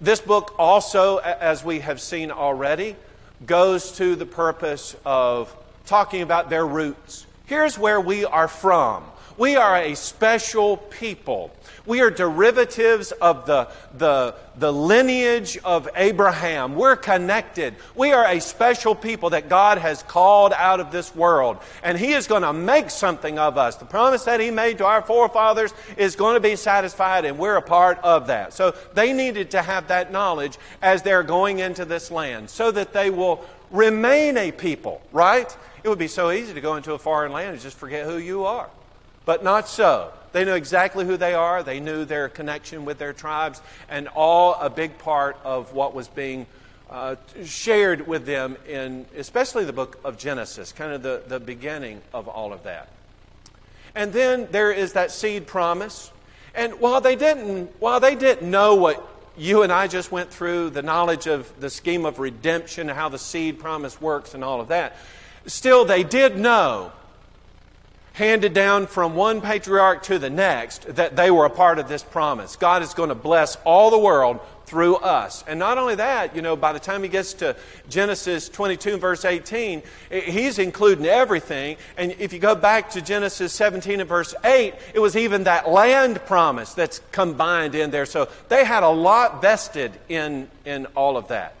This 0.00 0.20
book 0.20 0.54
also, 0.58 1.18
as 1.18 1.64
we 1.64 1.80
have 1.80 2.00
seen 2.00 2.30
already, 2.30 2.96
goes 3.46 3.92
to 3.92 4.16
the 4.16 4.26
purpose 4.26 4.96
of 5.04 5.54
talking 5.86 6.22
about 6.22 6.50
their 6.50 6.66
roots. 6.66 7.26
Here's 7.52 7.78
where 7.78 8.00
we 8.00 8.24
are 8.24 8.48
from. 8.48 9.04
We 9.36 9.56
are 9.56 9.76
a 9.76 9.94
special 9.94 10.78
people. 10.78 11.54
We 11.84 12.00
are 12.00 12.10
derivatives 12.10 13.12
of 13.12 13.44
the, 13.44 13.68
the, 13.92 14.36
the 14.56 14.72
lineage 14.72 15.58
of 15.58 15.86
Abraham. 15.94 16.76
We're 16.76 16.96
connected. 16.96 17.74
We 17.94 18.12
are 18.12 18.24
a 18.26 18.40
special 18.40 18.94
people 18.94 19.28
that 19.30 19.50
God 19.50 19.76
has 19.76 20.02
called 20.02 20.54
out 20.54 20.80
of 20.80 20.92
this 20.92 21.14
world. 21.14 21.58
And 21.82 21.98
He 21.98 22.14
is 22.14 22.26
going 22.26 22.40
to 22.40 22.54
make 22.54 22.88
something 22.88 23.38
of 23.38 23.58
us. 23.58 23.76
The 23.76 23.84
promise 23.84 24.24
that 24.24 24.40
He 24.40 24.50
made 24.50 24.78
to 24.78 24.86
our 24.86 25.02
forefathers 25.02 25.74
is 25.98 26.16
going 26.16 26.36
to 26.36 26.40
be 26.40 26.56
satisfied, 26.56 27.26
and 27.26 27.38
we're 27.38 27.56
a 27.56 27.62
part 27.62 27.98
of 27.98 28.28
that. 28.28 28.54
So 28.54 28.74
they 28.94 29.12
needed 29.12 29.50
to 29.50 29.60
have 29.60 29.88
that 29.88 30.10
knowledge 30.10 30.56
as 30.80 31.02
they're 31.02 31.22
going 31.22 31.58
into 31.58 31.84
this 31.84 32.10
land 32.10 32.48
so 32.48 32.70
that 32.70 32.94
they 32.94 33.10
will 33.10 33.44
remain 33.70 34.38
a 34.38 34.52
people, 34.52 35.02
right? 35.12 35.54
It 35.82 35.88
would 35.88 35.98
be 35.98 36.08
so 36.08 36.30
easy 36.30 36.54
to 36.54 36.60
go 36.60 36.76
into 36.76 36.92
a 36.92 36.98
foreign 36.98 37.32
land 37.32 37.52
and 37.52 37.60
just 37.60 37.76
forget 37.76 38.06
who 38.06 38.18
you 38.18 38.44
are. 38.44 38.68
But 39.24 39.44
not 39.44 39.68
so. 39.68 40.12
They 40.32 40.44
knew 40.44 40.54
exactly 40.54 41.04
who 41.04 41.16
they 41.16 41.34
are. 41.34 41.62
They 41.62 41.80
knew 41.80 42.04
their 42.04 42.28
connection 42.28 42.84
with 42.84 42.98
their 42.98 43.12
tribes, 43.12 43.60
and 43.88 44.08
all 44.08 44.54
a 44.54 44.70
big 44.70 44.98
part 44.98 45.36
of 45.44 45.74
what 45.74 45.94
was 45.94 46.08
being 46.08 46.46
uh, 46.90 47.16
shared 47.44 48.06
with 48.06 48.26
them 48.26 48.56
in, 48.68 49.06
especially 49.16 49.64
the 49.64 49.72
book 49.72 49.98
of 50.04 50.18
Genesis, 50.18 50.72
kind 50.72 50.92
of 50.92 51.02
the, 51.02 51.22
the 51.26 51.40
beginning 51.40 52.00
of 52.12 52.28
all 52.28 52.52
of 52.52 52.64
that. 52.64 52.88
And 53.94 54.12
then 54.12 54.48
there 54.50 54.72
is 54.72 54.94
that 54.94 55.10
seed 55.10 55.46
promise. 55.46 56.10
And 56.54 56.80
while 56.80 57.00
they 57.00 57.16
didn't, 57.16 57.70
while 57.78 58.00
they 58.00 58.14
didn't 58.14 58.50
know 58.50 58.74
what 58.74 59.06
you 59.36 59.62
and 59.62 59.72
I 59.72 59.86
just 59.86 60.12
went 60.12 60.30
through, 60.30 60.70
the 60.70 60.82
knowledge 60.82 61.26
of 61.26 61.60
the 61.60 61.70
scheme 61.70 62.04
of 62.04 62.18
redemption, 62.18 62.88
how 62.88 63.08
the 63.08 63.18
seed 63.18 63.58
promise 63.58 64.00
works, 64.00 64.34
and 64.34 64.44
all 64.44 64.60
of 64.60 64.68
that, 64.68 64.96
Still, 65.46 65.84
they 65.84 66.02
did 66.04 66.36
know, 66.36 66.92
handed 68.14 68.52
down 68.52 68.86
from 68.86 69.14
one 69.14 69.40
patriarch 69.40 70.02
to 70.04 70.18
the 70.18 70.30
next, 70.30 70.94
that 70.96 71.16
they 71.16 71.30
were 71.30 71.46
a 71.46 71.50
part 71.50 71.78
of 71.78 71.88
this 71.88 72.02
promise. 72.02 72.56
God 72.56 72.82
is 72.82 72.94
going 72.94 73.08
to 73.08 73.14
bless 73.14 73.56
all 73.64 73.90
the 73.90 73.98
world 73.98 74.40
through 74.66 74.96
us. 74.96 75.44
And 75.46 75.58
not 75.58 75.76
only 75.76 75.96
that, 75.96 76.34
you 76.34 76.40
know, 76.40 76.56
by 76.56 76.72
the 76.72 76.78
time 76.78 77.02
he 77.02 77.08
gets 77.08 77.34
to 77.34 77.56
Genesis 77.88 78.48
22, 78.48 78.96
verse 78.96 79.24
18, 79.24 79.82
he's 80.10 80.58
including 80.58 81.04
everything. 81.04 81.76
And 81.96 82.12
if 82.18 82.32
you 82.32 82.38
go 82.38 82.54
back 82.54 82.90
to 82.90 83.02
Genesis 83.02 83.52
17 83.52 84.00
and 84.00 84.08
verse 84.08 84.34
8, 84.44 84.74
it 84.94 84.98
was 84.98 85.16
even 85.16 85.44
that 85.44 85.68
land 85.68 86.24
promise 86.24 86.72
that's 86.74 87.00
combined 87.12 87.74
in 87.74 87.90
there. 87.90 88.06
So 88.06 88.28
they 88.48 88.64
had 88.64 88.82
a 88.82 88.88
lot 88.88 89.42
vested 89.42 89.92
in, 90.08 90.48
in 90.64 90.86
all 90.94 91.16
of 91.16 91.28
that. 91.28 91.54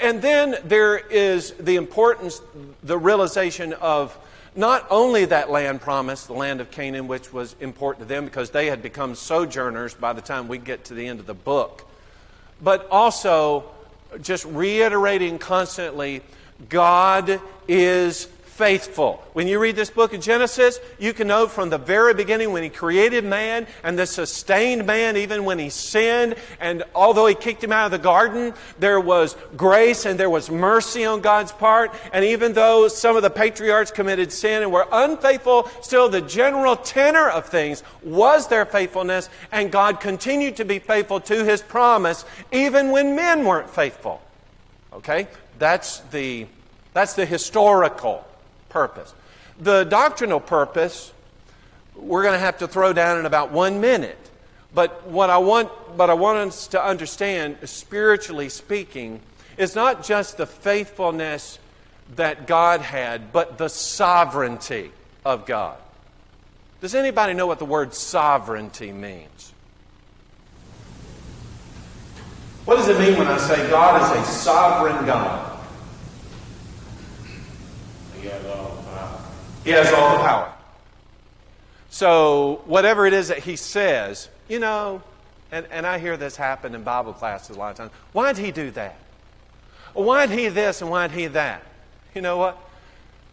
And 0.00 0.20
then 0.20 0.56
there 0.64 0.98
is 0.98 1.52
the 1.52 1.76
importance, 1.76 2.40
the 2.82 2.98
realization 2.98 3.72
of 3.74 4.16
not 4.54 4.86
only 4.90 5.24
that 5.26 5.50
land 5.50 5.80
promise, 5.80 6.26
the 6.26 6.32
land 6.32 6.60
of 6.60 6.70
Canaan, 6.70 7.08
which 7.08 7.32
was 7.32 7.54
important 7.60 8.08
to 8.08 8.14
them 8.14 8.24
because 8.24 8.50
they 8.50 8.66
had 8.66 8.82
become 8.82 9.14
sojourners 9.14 9.94
by 9.94 10.12
the 10.12 10.20
time 10.20 10.48
we 10.48 10.58
get 10.58 10.84
to 10.86 10.94
the 10.94 11.06
end 11.06 11.20
of 11.20 11.26
the 11.26 11.34
book, 11.34 11.86
but 12.60 12.86
also 12.90 13.64
just 14.20 14.44
reiterating 14.44 15.38
constantly 15.38 16.22
God 16.68 17.40
is 17.68 18.26
faithful. 18.60 19.24
When 19.32 19.48
you 19.48 19.58
read 19.58 19.74
this 19.74 19.88
book 19.88 20.12
of 20.12 20.20
Genesis, 20.20 20.80
you 20.98 21.14
can 21.14 21.26
know 21.26 21.48
from 21.48 21.70
the 21.70 21.78
very 21.78 22.12
beginning 22.12 22.52
when 22.52 22.62
he 22.62 22.68
created 22.68 23.24
man 23.24 23.66
and 23.82 23.98
the 23.98 24.04
sustained 24.04 24.84
man 24.84 25.16
even 25.16 25.46
when 25.46 25.58
he 25.58 25.70
sinned. 25.70 26.34
And 26.60 26.82
although 26.94 27.24
he 27.24 27.34
kicked 27.34 27.64
him 27.64 27.72
out 27.72 27.86
of 27.86 27.90
the 27.90 27.96
garden, 27.96 28.52
there 28.78 29.00
was 29.00 29.34
grace 29.56 30.04
and 30.04 30.20
there 30.20 30.28
was 30.28 30.50
mercy 30.50 31.06
on 31.06 31.22
God's 31.22 31.52
part. 31.52 31.94
And 32.12 32.22
even 32.22 32.52
though 32.52 32.88
some 32.88 33.16
of 33.16 33.22
the 33.22 33.30
patriarchs 33.30 33.90
committed 33.90 34.30
sin 34.30 34.62
and 34.62 34.70
were 34.70 34.86
unfaithful, 34.92 35.70
still 35.80 36.10
the 36.10 36.20
general 36.20 36.76
tenor 36.76 37.30
of 37.30 37.46
things 37.46 37.82
was 38.02 38.48
their 38.48 38.66
faithfulness. 38.66 39.30
And 39.52 39.72
God 39.72 40.00
continued 40.00 40.56
to 40.56 40.66
be 40.66 40.80
faithful 40.80 41.20
to 41.20 41.46
his 41.46 41.62
promise 41.62 42.26
even 42.52 42.90
when 42.90 43.16
men 43.16 43.46
weren't 43.46 43.70
faithful. 43.70 44.20
Okay? 44.92 45.28
That's 45.58 46.00
the, 46.10 46.46
that's 46.92 47.14
the 47.14 47.24
historical 47.24 48.26
purpose. 48.70 49.12
The 49.58 49.84
doctrinal 49.84 50.40
purpose, 50.40 51.12
we're 51.94 52.22
going 52.22 52.34
to 52.34 52.40
have 52.40 52.58
to 52.58 52.68
throw 52.68 52.94
down 52.94 53.18
in 53.18 53.26
about 53.26 53.52
one 53.52 53.80
minute. 53.80 54.18
But 54.72 55.06
what 55.06 55.28
I 55.28 55.38
want, 55.38 55.68
but 55.96 56.08
I 56.08 56.14
want 56.14 56.38
us 56.38 56.68
to 56.68 56.82
understand, 56.82 57.58
spiritually 57.64 58.48
speaking, 58.48 59.20
is 59.58 59.74
not 59.74 60.04
just 60.04 60.38
the 60.38 60.46
faithfulness 60.46 61.58
that 62.16 62.46
God 62.46 62.80
had, 62.80 63.32
but 63.32 63.58
the 63.58 63.68
sovereignty 63.68 64.92
of 65.24 65.44
God. 65.44 65.76
Does 66.80 66.94
anybody 66.94 67.34
know 67.34 67.46
what 67.46 67.58
the 67.58 67.66
word 67.66 67.92
sovereignty 67.92 68.92
means? 68.92 69.52
What 72.64 72.76
does 72.76 72.88
it 72.88 72.98
mean 72.98 73.18
when 73.18 73.26
I 73.26 73.36
say 73.36 73.68
God 73.68 74.00
is 74.16 74.28
a 74.28 74.32
sovereign 74.32 75.04
God? 75.04 75.59
He 78.20 78.28
has 78.28 78.44
all 78.46 78.74
the 78.74 78.82
power. 78.82 79.20
He 79.64 79.70
has 79.70 79.92
all 79.92 80.18
the 80.18 80.24
power. 80.24 80.52
So, 81.90 82.62
whatever 82.66 83.06
it 83.06 83.12
is 83.12 83.28
that 83.28 83.38
he 83.38 83.56
says, 83.56 84.28
you 84.48 84.58
know, 84.58 85.02
and, 85.50 85.66
and 85.70 85.86
I 85.86 85.98
hear 85.98 86.16
this 86.16 86.36
happen 86.36 86.74
in 86.74 86.82
Bible 86.82 87.12
classes 87.12 87.56
a 87.56 87.58
lot 87.58 87.72
of 87.72 87.76
times. 87.76 87.90
Why'd 88.12 88.38
he 88.38 88.52
do 88.52 88.70
that? 88.72 88.96
Why'd 89.94 90.30
he 90.30 90.48
this 90.48 90.82
and 90.82 90.90
why'd 90.90 91.10
he 91.10 91.26
that? 91.28 91.64
You 92.14 92.22
know 92.22 92.36
what? 92.36 92.58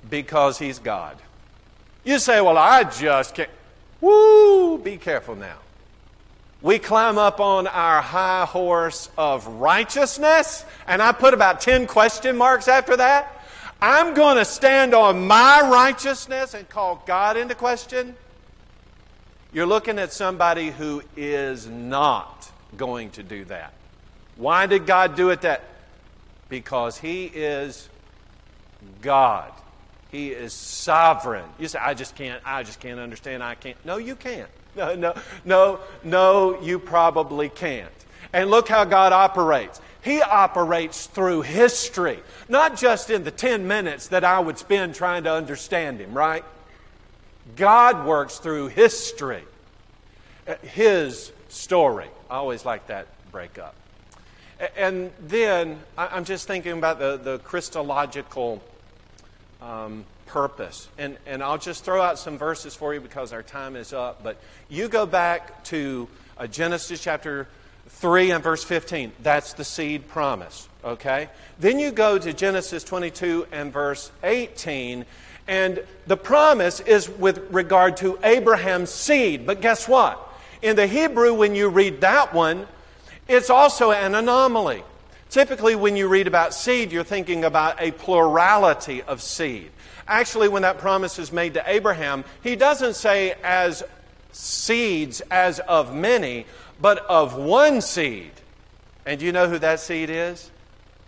Because 0.09 0.57
he's 0.57 0.79
God. 0.79 1.17
You 2.03 2.19
say, 2.19 2.41
well, 2.41 2.57
I 2.57 2.83
just 2.83 3.35
can't. 3.35 3.49
Woo! 4.01 4.77
Be 4.77 4.97
careful 4.97 5.35
now. 5.35 5.57
We 6.61 6.79
climb 6.79 7.19
up 7.19 7.39
on 7.39 7.67
our 7.67 8.01
high 8.01 8.45
horse 8.45 9.09
of 9.17 9.45
righteousness, 9.45 10.65
and 10.87 11.01
I 11.01 11.11
put 11.11 11.35
about 11.35 11.61
10 11.61 11.85
question 11.85 12.35
marks 12.35 12.67
after 12.67 12.97
that. 12.97 13.36
I'm 13.81 14.13
going 14.15 14.37
to 14.37 14.45
stand 14.45 14.93
on 14.93 15.27
my 15.27 15.61
righteousness 15.61 16.53
and 16.53 16.67
call 16.67 17.03
God 17.05 17.37
into 17.37 17.53
question. 17.53 18.15
You're 19.53 19.67
looking 19.67 19.99
at 19.99 20.11
somebody 20.11 20.71
who 20.71 21.03
is 21.15 21.67
not 21.67 22.51
going 22.75 23.11
to 23.11 23.23
do 23.23 23.45
that. 23.45 23.73
Why 24.35 24.65
did 24.65 24.85
God 24.85 25.15
do 25.15 25.29
it 25.29 25.41
that? 25.41 25.63
Because 26.49 26.97
He 26.97 27.25
is 27.25 27.87
God. 29.01 29.51
He 30.09 30.29
is 30.29 30.53
sovereign. 30.53 31.45
You 31.59 31.67
say, 31.67 31.79
I 31.79 31.93
just 31.93 32.15
can't, 32.15 32.41
I 32.45 32.63
just 32.63 32.79
can't 32.79 32.99
understand, 32.99 33.43
I 33.43 33.55
can't. 33.55 33.77
No, 33.85 33.97
you 33.97 34.15
can't. 34.15 34.49
No, 34.77 34.93
no, 34.93 35.15
no, 35.43 35.79
no, 36.03 36.61
you 36.61 36.77
probably 36.77 37.49
can't. 37.49 37.89
And 38.31 38.51
look 38.51 38.69
how 38.69 38.85
God 38.85 39.11
operates. 39.11 39.81
He 40.07 40.21
operates 40.21 41.05
through 41.05 41.41
history, 41.41 42.21
not 42.47 42.77
just 42.77 43.09
in 43.09 43.25
the 43.25 43.31
10 43.31 43.67
minutes 43.67 44.07
that 44.07 44.23
I 44.23 44.39
would 44.39 44.57
spend 44.57 44.95
trying 44.95 45.25
to 45.25 45.33
understand 45.33 45.99
Him, 45.99 46.13
right? 46.13 46.45
God 47.57 48.05
works 48.05 48.37
through 48.37 48.69
history, 48.69 49.43
His 50.61 51.33
story. 51.49 52.07
I 52.29 52.35
always 52.35 52.63
like 52.63 52.87
that 52.87 53.07
breakup. 53.33 53.75
And 54.77 55.11
then 55.19 55.77
I'm 55.97 56.23
just 56.23 56.47
thinking 56.47 56.77
about 56.77 56.99
the, 56.99 57.17
the 57.17 57.39
Christological 57.39 58.63
um, 59.61 60.05
purpose. 60.25 60.87
And, 60.97 61.17
and 61.25 61.43
I'll 61.43 61.57
just 61.57 61.83
throw 61.83 62.01
out 62.01 62.17
some 62.17 62.37
verses 62.37 62.73
for 62.73 62.93
you 62.93 63.01
because 63.01 63.33
our 63.33 63.43
time 63.43 63.75
is 63.75 63.91
up. 63.91 64.23
But 64.23 64.37
you 64.69 64.87
go 64.87 65.05
back 65.05 65.65
to 65.65 66.07
uh, 66.37 66.47
Genesis 66.47 67.01
chapter 67.03 67.49
3 67.97 68.31
and 68.31 68.43
verse 68.43 68.63
15. 68.63 69.11
That's 69.23 69.53
the 69.53 69.63
seed 69.63 70.07
promise, 70.07 70.69
okay? 70.83 71.29
Then 71.59 71.79
you 71.79 71.91
go 71.91 72.19
to 72.19 72.31
Genesis 72.31 72.83
22 72.83 73.47
and 73.51 73.73
verse 73.73 74.11
18, 74.23 75.03
and 75.47 75.83
the 76.05 76.17
promise 76.17 76.79
is 76.79 77.09
with 77.09 77.51
regard 77.51 77.97
to 77.97 78.19
Abraham's 78.23 78.91
seed. 78.91 79.47
But 79.47 79.61
guess 79.61 79.87
what? 79.87 80.21
In 80.61 80.75
the 80.75 80.85
Hebrew, 80.85 81.33
when 81.33 81.55
you 81.55 81.69
read 81.69 82.01
that 82.01 82.35
one, 82.35 82.67
it's 83.27 83.49
also 83.49 83.91
an 83.91 84.13
anomaly. 84.13 84.83
Typically, 85.29 85.75
when 85.75 85.95
you 85.95 86.07
read 86.07 86.27
about 86.27 86.53
seed, 86.53 86.91
you're 86.91 87.03
thinking 87.03 87.43
about 87.43 87.81
a 87.81 87.91
plurality 87.91 89.01
of 89.01 89.23
seed. 89.23 89.71
Actually, 90.07 90.49
when 90.49 90.61
that 90.61 90.77
promise 90.77 91.17
is 91.17 91.31
made 91.33 91.55
to 91.55 91.63
Abraham, 91.65 92.23
he 92.43 92.55
doesn't 92.55 92.95
say 92.95 93.35
as 93.43 93.83
seeds 94.37 95.21
as 95.31 95.59
of 95.59 95.95
many, 95.95 96.45
but 96.79 96.99
of 97.07 97.35
one 97.35 97.81
seed. 97.81 98.31
And 99.05 99.21
you 99.21 99.31
know 99.31 99.47
who 99.47 99.57
that 99.59 99.79
seed 99.79 100.09
is? 100.09 100.51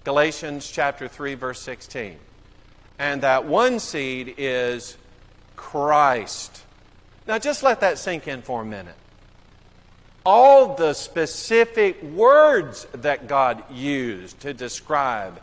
Galatians 0.03 0.69
chapter 0.69 1.07
3 1.07 1.35
verse 1.35 1.59
16. 1.61 2.17
And 2.97 3.21
that 3.21 3.45
one 3.45 3.79
seed 3.79 4.35
is 4.37 4.97
Christ. 5.55 6.63
Now 7.27 7.37
just 7.37 7.61
let 7.61 7.81
that 7.81 7.97
sink 7.97 8.27
in 8.27 8.41
for 8.41 8.61
a 8.61 8.65
minute. 8.65 8.95
All 10.25 10.75
the 10.75 10.93
specific 10.93 12.01
words 12.01 12.87
that 12.93 13.27
God 13.27 13.63
used 13.71 14.39
to 14.41 14.53
describe 14.53 15.39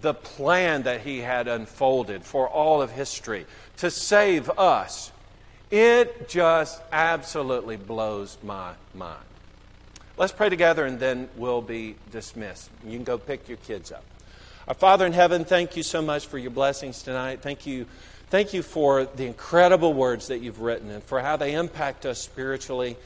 the 0.00 0.14
plan 0.14 0.82
that 0.82 1.02
He 1.02 1.18
had 1.18 1.48
unfolded 1.48 2.24
for 2.24 2.48
all 2.48 2.82
of 2.82 2.90
history 2.90 3.46
to 3.78 3.90
save 3.90 4.50
us, 4.50 5.12
it 5.70 6.28
just 6.28 6.80
absolutely 6.92 7.76
blows 7.76 8.38
my 8.42 8.72
mind. 8.94 9.24
Let's 10.16 10.32
pray 10.32 10.48
together 10.48 10.84
and 10.84 10.98
then 10.98 11.28
we'll 11.36 11.62
be 11.62 11.94
dismissed. 12.10 12.70
You 12.84 12.92
can 12.92 13.04
go 13.04 13.18
pick 13.18 13.48
your 13.48 13.58
kids 13.58 13.92
up. 13.92 14.04
Our 14.66 14.74
Father 14.74 15.06
in 15.06 15.12
heaven, 15.12 15.44
thank 15.44 15.76
you 15.76 15.82
so 15.82 16.02
much 16.02 16.26
for 16.26 16.38
your 16.38 16.50
blessings 16.50 17.02
tonight. 17.02 17.40
Thank 17.40 17.66
you, 17.66 17.86
thank 18.28 18.52
you 18.52 18.62
for 18.62 19.04
the 19.04 19.26
incredible 19.26 19.94
words 19.94 20.28
that 20.28 20.40
you've 20.40 20.60
written 20.60 20.90
and 20.90 21.02
for 21.02 21.20
how 21.20 21.36
they 21.36 21.54
impact 21.54 22.04
us 22.04 22.20
spiritually. 22.20 22.96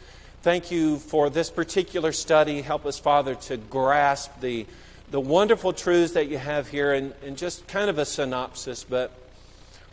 Thank 0.42 0.72
you 0.72 0.98
for 0.98 1.30
this 1.30 1.50
particular 1.50 2.10
study. 2.10 2.62
Help 2.62 2.86
us, 2.86 2.98
Father, 2.98 3.36
to 3.36 3.56
grasp 3.56 4.40
the, 4.40 4.66
the 5.10 5.20
wonderful 5.20 5.72
truths 5.72 6.14
that 6.14 6.28
you 6.28 6.38
have 6.38 6.66
here 6.66 6.92
and, 6.92 7.12
and 7.24 7.36
just 7.36 7.68
kind 7.68 7.88
of 7.88 7.98
a 7.98 8.04
synopsis. 8.04 8.82
But 8.82 9.12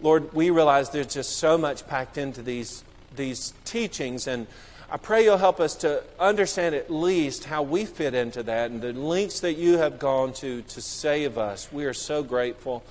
Lord, 0.01 0.33
we 0.33 0.49
realize 0.49 0.89
there's 0.89 1.13
just 1.13 1.37
so 1.37 1.57
much 1.57 1.87
packed 1.87 2.17
into 2.17 2.41
these, 2.41 2.83
these 3.15 3.53
teachings 3.65 4.27
and 4.27 4.47
I 4.91 4.97
pray 4.97 5.23
you'll 5.23 5.37
help 5.37 5.59
us 5.59 5.75
to 5.77 6.03
understand 6.19 6.73
at 6.73 6.89
least 6.89 7.43
how 7.43 7.61
we 7.61 7.85
fit 7.85 8.15
into 8.15 8.41
that 8.43 8.71
and 8.71 8.81
the 8.81 8.91
lengths 8.91 9.41
that 9.41 9.53
you 9.53 9.77
have 9.77 9.99
gone 9.99 10.33
to 10.33 10.63
to 10.63 10.81
save 10.81 11.37
us. 11.37 11.71
We 11.71 11.85
are 11.85 11.93
so 11.93 12.23
grateful. 12.23 12.83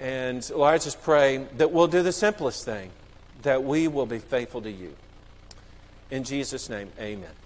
And 0.00 0.48
Lord, 0.50 0.74
I 0.74 0.78
just 0.78 1.00
pray 1.02 1.46
that 1.56 1.70
we'll 1.70 1.86
do 1.86 2.02
the 2.02 2.10
simplest 2.10 2.64
thing, 2.64 2.90
that 3.42 3.62
we 3.62 3.86
will 3.86 4.06
be 4.06 4.18
faithful 4.18 4.60
to 4.62 4.70
you. 4.70 4.96
In 6.10 6.24
Jesus' 6.24 6.68
name, 6.68 6.90
amen. 6.98 7.39